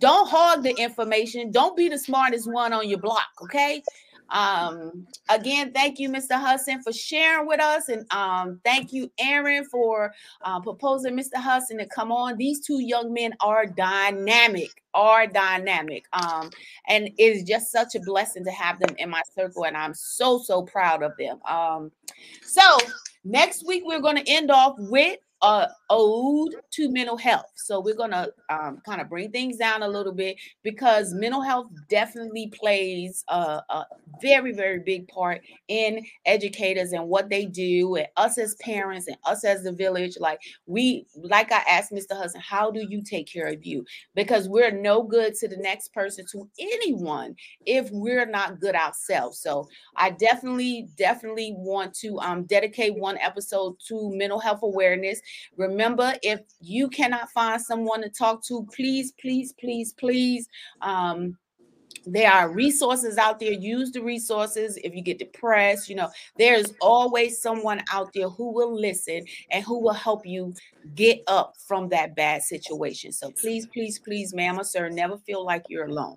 Don't 0.00 0.28
hog 0.28 0.62
the 0.62 0.74
information. 0.76 1.50
Don't 1.50 1.76
be 1.76 1.88
the 1.88 1.98
smartest 1.98 2.50
one 2.50 2.72
on 2.72 2.88
your 2.88 2.98
block, 2.98 3.28
okay? 3.42 3.82
Um, 4.30 5.06
again, 5.28 5.72
thank 5.72 5.98
you, 5.98 6.08
Mr. 6.08 6.32
Hudson, 6.32 6.82
for 6.82 6.92
sharing 6.92 7.46
with 7.46 7.60
us. 7.60 7.88
And 7.88 8.10
um, 8.12 8.60
thank 8.64 8.92
you, 8.92 9.10
Aaron, 9.18 9.64
for 9.64 10.12
uh, 10.42 10.60
proposing 10.60 11.16
Mr. 11.16 11.36
Hudson 11.36 11.78
to 11.78 11.86
come 11.86 12.12
on. 12.12 12.36
These 12.36 12.64
two 12.64 12.80
young 12.80 13.12
men 13.12 13.34
are 13.40 13.66
dynamic, 13.66 14.70
are 14.94 15.26
dynamic. 15.26 16.06
Um, 16.12 16.50
and 16.88 17.08
it 17.08 17.14
is 17.18 17.42
just 17.42 17.70
such 17.70 17.94
a 17.94 18.00
blessing 18.00 18.44
to 18.44 18.52
have 18.52 18.78
them 18.80 18.94
in 18.98 19.10
my 19.10 19.22
circle. 19.34 19.64
And 19.64 19.76
I'm 19.76 19.94
so, 19.94 20.38
so 20.38 20.62
proud 20.62 21.02
of 21.02 21.12
them. 21.18 21.40
Um, 21.44 21.92
so 22.42 22.62
next 23.24 23.66
week, 23.66 23.82
we're 23.84 24.00
going 24.00 24.16
to 24.16 24.30
end 24.30 24.50
off 24.50 24.76
with 24.78 25.18
uh, 25.42 25.66
ode 25.88 26.54
to 26.70 26.90
mental 26.90 27.16
health. 27.16 27.50
So 27.54 27.80
we're 27.80 27.94
gonna 27.94 28.28
um, 28.48 28.80
kind 28.84 29.00
of 29.00 29.08
bring 29.08 29.30
things 29.30 29.56
down 29.56 29.82
a 29.82 29.88
little 29.88 30.12
bit 30.12 30.36
because 30.62 31.14
mental 31.14 31.40
health 31.40 31.68
definitely 31.88 32.48
plays 32.48 33.24
a, 33.28 33.62
a, 33.68 33.86
very, 34.20 34.52
very 34.52 34.80
big 34.80 35.08
part 35.08 35.40
in 35.68 36.04
educators 36.26 36.92
and 36.92 37.08
what 37.08 37.30
they 37.30 37.46
do, 37.46 37.96
and 37.96 38.06
us 38.16 38.38
as 38.38 38.54
parents 38.56 39.06
and 39.06 39.16
us 39.24 39.44
as 39.44 39.62
the 39.62 39.72
village. 39.72 40.16
Like 40.20 40.40
we, 40.66 41.06
like 41.16 41.52
I 41.52 41.62
asked 41.68 41.92
Mr. 41.92 42.12
Hudson, 42.12 42.40
how 42.40 42.70
do 42.70 42.86
you 42.88 43.02
take 43.02 43.26
care 43.26 43.46
of 43.46 43.64
you? 43.64 43.84
Because 44.14 44.48
we're 44.48 44.70
no 44.70 45.02
good 45.02 45.34
to 45.36 45.48
the 45.48 45.56
next 45.56 45.94
person, 45.94 46.26
to 46.32 46.48
anyone, 46.58 47.34
if 47.64 47.88
we're 47.90 48.26
not 48.26 48.60
good 48.60 48.74
ourselves. 48.74 49.38
So 49.38 49.68
I 49.96 50.10
definitely, 50.10 50.88
definitely 50.96 51.54
want 51.56 51.94
to 51.94 52.18
um, 52.20 52.44
dedicate 52.44 52.98
one 52.98 53.16
episode 53.18 53.76
to 53.88 54.10
mental 54.14 54.38
health 54.38 54.60
awareness. 54.62 55.20
Remember, 55.56 56.14
if 56.22 56.40
you 56.60 56.88
cannot 56.88 57.30
find 57.30 57.60
someone 57.60 58.02
to 58.02 58.10
talk 58.10 58.44
to, 58.46 58.66
please, 58.74 59.12
please, 59.20 59.52
please, 59.52 59.92
please. 59.92 60.48
Um, 60.80 61.36
there 62.06 62.30
are 62.30 62.50
resources 62.50 63.18
out 63.18 63.40
there. 63.40 63.52
Use 63.52 63.92
the 63.92 64.02
resources. 64.02 64.78
If 64.82 64.94
you 64.94 65.02
get 65.02 65.18
depressed 65.18 65.88
you 65.88 65.96
know 65.96 66.08
there's 66.38 66.72
always 66.80 67.40
someone 67.40 67.82
out 67.92 68.10
there 68.14 68.28
who 68.28 68.52
will 68.52 68.74
listen 68.74 69.24
and 69.50 69.64
who 69.64 69.80
will 69.80 69.92
help 69.92 70.24
you 70.24 70.54
get 70.94 71.22
up 71.26 71.54
from 71.66 71.88
that 71.90 72.14
bad 72.16 72.42
situation. 72.42 73.12
So 73.12 73.30
please 73.32 73.66
please 73.66 73.98
please 73.98 74.34
ma'am 74.34 74.58
or 74.58 74.64
sir 74.64 74.88
never 74.88 75.18
feel 75.18 75.44
like 75.44 75.64
you're 75.68 75.86
alone. 75.86 76.16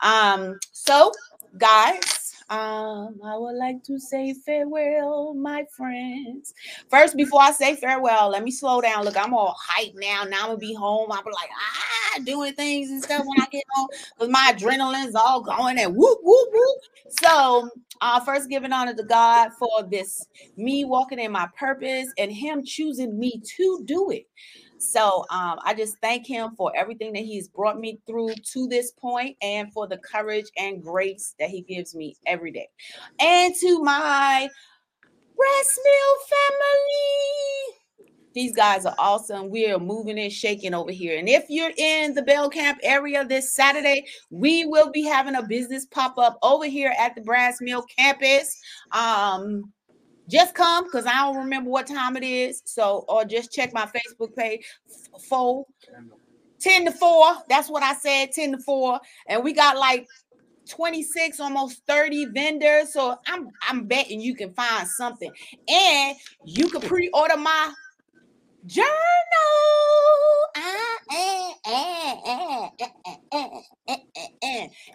Um 0.00 0.58
so 0.72 1.12
guys 1.58 2.23
um, 2.50 3.20
I 3.24 3.36
would 3.36 3.56
like 3.56 3.82
to 3.84 3.98
say 3.98 4.34
farewell, 4.44 5.34
my 5.34 5.64
friends. 5.76 6.52
First, 6.90 7.16
before 7.16 7.40
I 7.40 7.52
say 7.52 7.74
farewell, 7.76 8.28
let 8.30 8.44
me 8.44 8.50
slow 8.50 8.80
down. 8.80 9.04
Look, 9.04 9.16
I'm 9.16 9.32
all 9.32 9.56
hyped 9.70 9.94
now. 9.94 10.24
Now 10.24 10.42
I'm 10.42 10.46
gonna 10.48 10.58
be 10.58 10.74
home. 10.74 11.10
I'm 11.10 11.24
like, 11.24 11.50
ah, 11.50 12.20
doing 12.24 12.52
things 12.52 12.90
and 12.90 13.02
stuff 13.02 13.24
when 13.26 13.40
I 13.40 13.46
get 13.50 13.64
home 13.72 13.88
because 14.14 14.30
my 14.30 14.52
adrenaline's 14.54 15.14
all 15.14 15.42
going 15.42 15.78
and 15.78 15.96
whoop, 15.96 16.18
whoop, 16.22 16.48
whoop. 16.52 16.78
So, 17.22 17.70
uh, 18.00 18.20
first 18.20 18.50
giving 18.50 18.72
honor 18.72 18.94
to 18.94 19.04
God 19.04 19.50
for 19.58 19.82
this, 19.90 20.26
me 20.56 20.84
walking 20.84 21.18
in 21.18 21.32
my 21.32 21.48
purpose 21.58 22.08
and 22.18 22.30
Him 22.30 22.62
choosing 22.64 23.18
me 23.18 23.40
to 23.56 23.82
do 23.86 24.10
it. 24.10 24.26
So 24.84 25.24
um, 25.30 25.58
I 25.64 25.74
just 25.74 25.96
thank 26.00 26.26
him 26.26 26.54
for 26.56 26.72
everything 26.76 27.12
that 27.14 27.24
he's 27.24 27.48
brought 27.48 27.78
me 27.78 28.00
through 28.06 28.34
to 28.52 28.68
this 28.68 28.92
point 28.92 29.36
and 29.42 29.72
for 29.72 29.86
the 29.86 29.98
courage 29.98 30.46
and 30.56 30.82
grace 30.82 31.34
that 31.38 31.50
he 31.50 31.62
gives 31.62 31.94
me 31.94 32.16
every 32.26 32.52
day. 32.52 32.68
And 33.20 33.54
to 33.60 33.80
my 33.80 34.48
breast 35.36 35.80
family. 36.28 37.78
These 38.34 38.56
guys 38.56 38.84
are 38.84 38.96
awesome. 38.98 39.48
We 39.48 39.70
are 39.70 39.78
moving 39.78 40.18
and 40.18 40.32
shaking 40.32 40.74
over 40.74 40.90
here. 40.90 41.16
And 41.18 41.28
if 41.28 41.44
you're 41.48 41.70
in 41.76 42.14
the 42.14 42.22
Belcamp 42.22 42.78
area 42.82 43.24
this 43.24 43.54
Saturday, 43.54 44.06
we 44.30 44.66
will 44.66 44.90
be 44.90 45.04
having 45.04 45.36
a 45.36 45.42
business 45.42 45.86
pop 45.86 46.18
up 46.18 46.38
over 46.42 46.66
here 46.66 46.92
at 46.98 47.14
the 47.14 47.20
Brass 47.20 47.58
Mill 47.60 47.84
campus. 47.96 48.58
Um, 48.90 49.72
just 50.28 50.54
come 50.54 50.84
because 50.84 51.06
I 51.06 51.14
don't 51.22 51.36
remember 51.36 51.70
what 51.70 51.86
time 51.86 52.16
it 52.16 52.24
is. 52.24 52.62
So, 52.64 53.04
or 53.08 53.24
just 53.24 53.52
check 53.52 53.72
my 53.72 53.86
Facebook 53.86 54.34
page. 54.34 54.64
Four, 55.28 55.66
10 56.60 56.86
to 56.86 56.92
4. 56.92 57.26
That's 57.48 57.68
what 57.68 57.82
I 57.82 57.94
said, 57.94 58.32
10 58.32 58.52
to 58.52 58.58
4. 58.58 59.00
And 59.28 59.44
we 59.44 59.52
got 59.52 59.76
like 59.76 60.06
26, 60.68 61.40
almost 61.40 61.82
30 61.86 62.26
vendors. 62.26 62.92
So 62.92 63.16
I'm 63.26 63.48
I'm 63.68 63.86
betting 63.86 64.20
you 64.20 64.34
can 64.34 64.52
find 64.54 64.88
something. 64.88 65.30
And 65.68 66.16
you 66.44 66.68
can 66.68 66.80
pre-order 66.80 67.36
my 67.36 67.72
journal. 68.66 68.88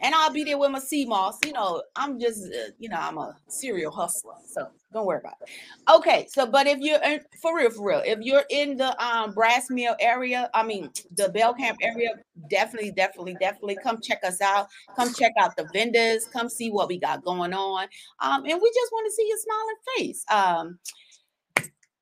And 0.01 0.15
I'll 0.15 0.31
be 0.31 0.43
there 0.43 0.57
with 0.57 0.71
my 0.71 0.79
sea 0.79 1.05
moss. 1.05 1.37
You 1.45 1.53
know, 1.53 1.83
I'm 1.95 2.19
just, 2.19 2.45
uh, 2.45 2.71
you 2.79 2.89
know, 2.89 2.97
I'm 2.97 3.17
a 3.17 3.35
serial 3.47 3.91
hustler. 3.91 4.35
So 4.45 4.67
don't 4.93 5.05
worry 5.05 5.19
about 5.19 5.35
it. 5.41 5.49
Okay. 5.91 6.27
So, 6.29 6.45
but 6.47 6.67
if 6.67 6.79
you're 6.79 7.01
in, 7.03 7.19
for 7.41 7.55
real, 7.57 7.69
for 7.69 7.87
real, 7.87 8.01
if 8.05 8.19
you're 8.21 8.45
in 8.49 8.77
the 8.77 8.99
um, 9.03 9.33
Brass 9.33 9.69
Mill 9.69 9.95
area, 9.99 10.49
I 10.53 10.63
mean, 10.63 10.89
the 11.15 11.29
Belcamp 11.29 11.75
area, 11.81 12.11
definitely, 12.49 12.91
definitely, 12.91 13.35
definitely 13.39 13.77
come 13.83 13.99
check 14.01 14.23
us 14.23 14.41
out. 14.41 14.67
Come 14.95 15.13
check 15.13 15.33
out 15.39 15.55
the 15.55 15.67
vendors. 15.73 16.25
Come 16.25 16.49
see 16.49 16.71
what 16.71 16.87
we 16.87 16.97
got 16.97 17.23
going 17.23 17.53
on. 17.53 17.87
Um, 18.19 18.45
and 18.45 18.59
we 18.61 18.71
just 18.73 18.91
want 18.91 19.05
to 19.05 19.11
see 19.11 19.27
your 19.27 19.37
smiling 19.37 19.75
face. 19.97 20.25
Um, 20.31 20.79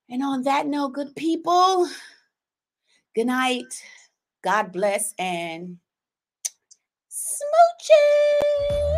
and 0.09 0.23
on 0.23 0.43
that 0.43 0.67
note, 0.67 0.93
good 0.93 1.15
people, 1.15 1.87
good 3.15 3.27
night. 3.27 3.65
God 4.43 4.71
bless 4.71 5.13
and 5.19 5.77
smooches. 7.09 8.96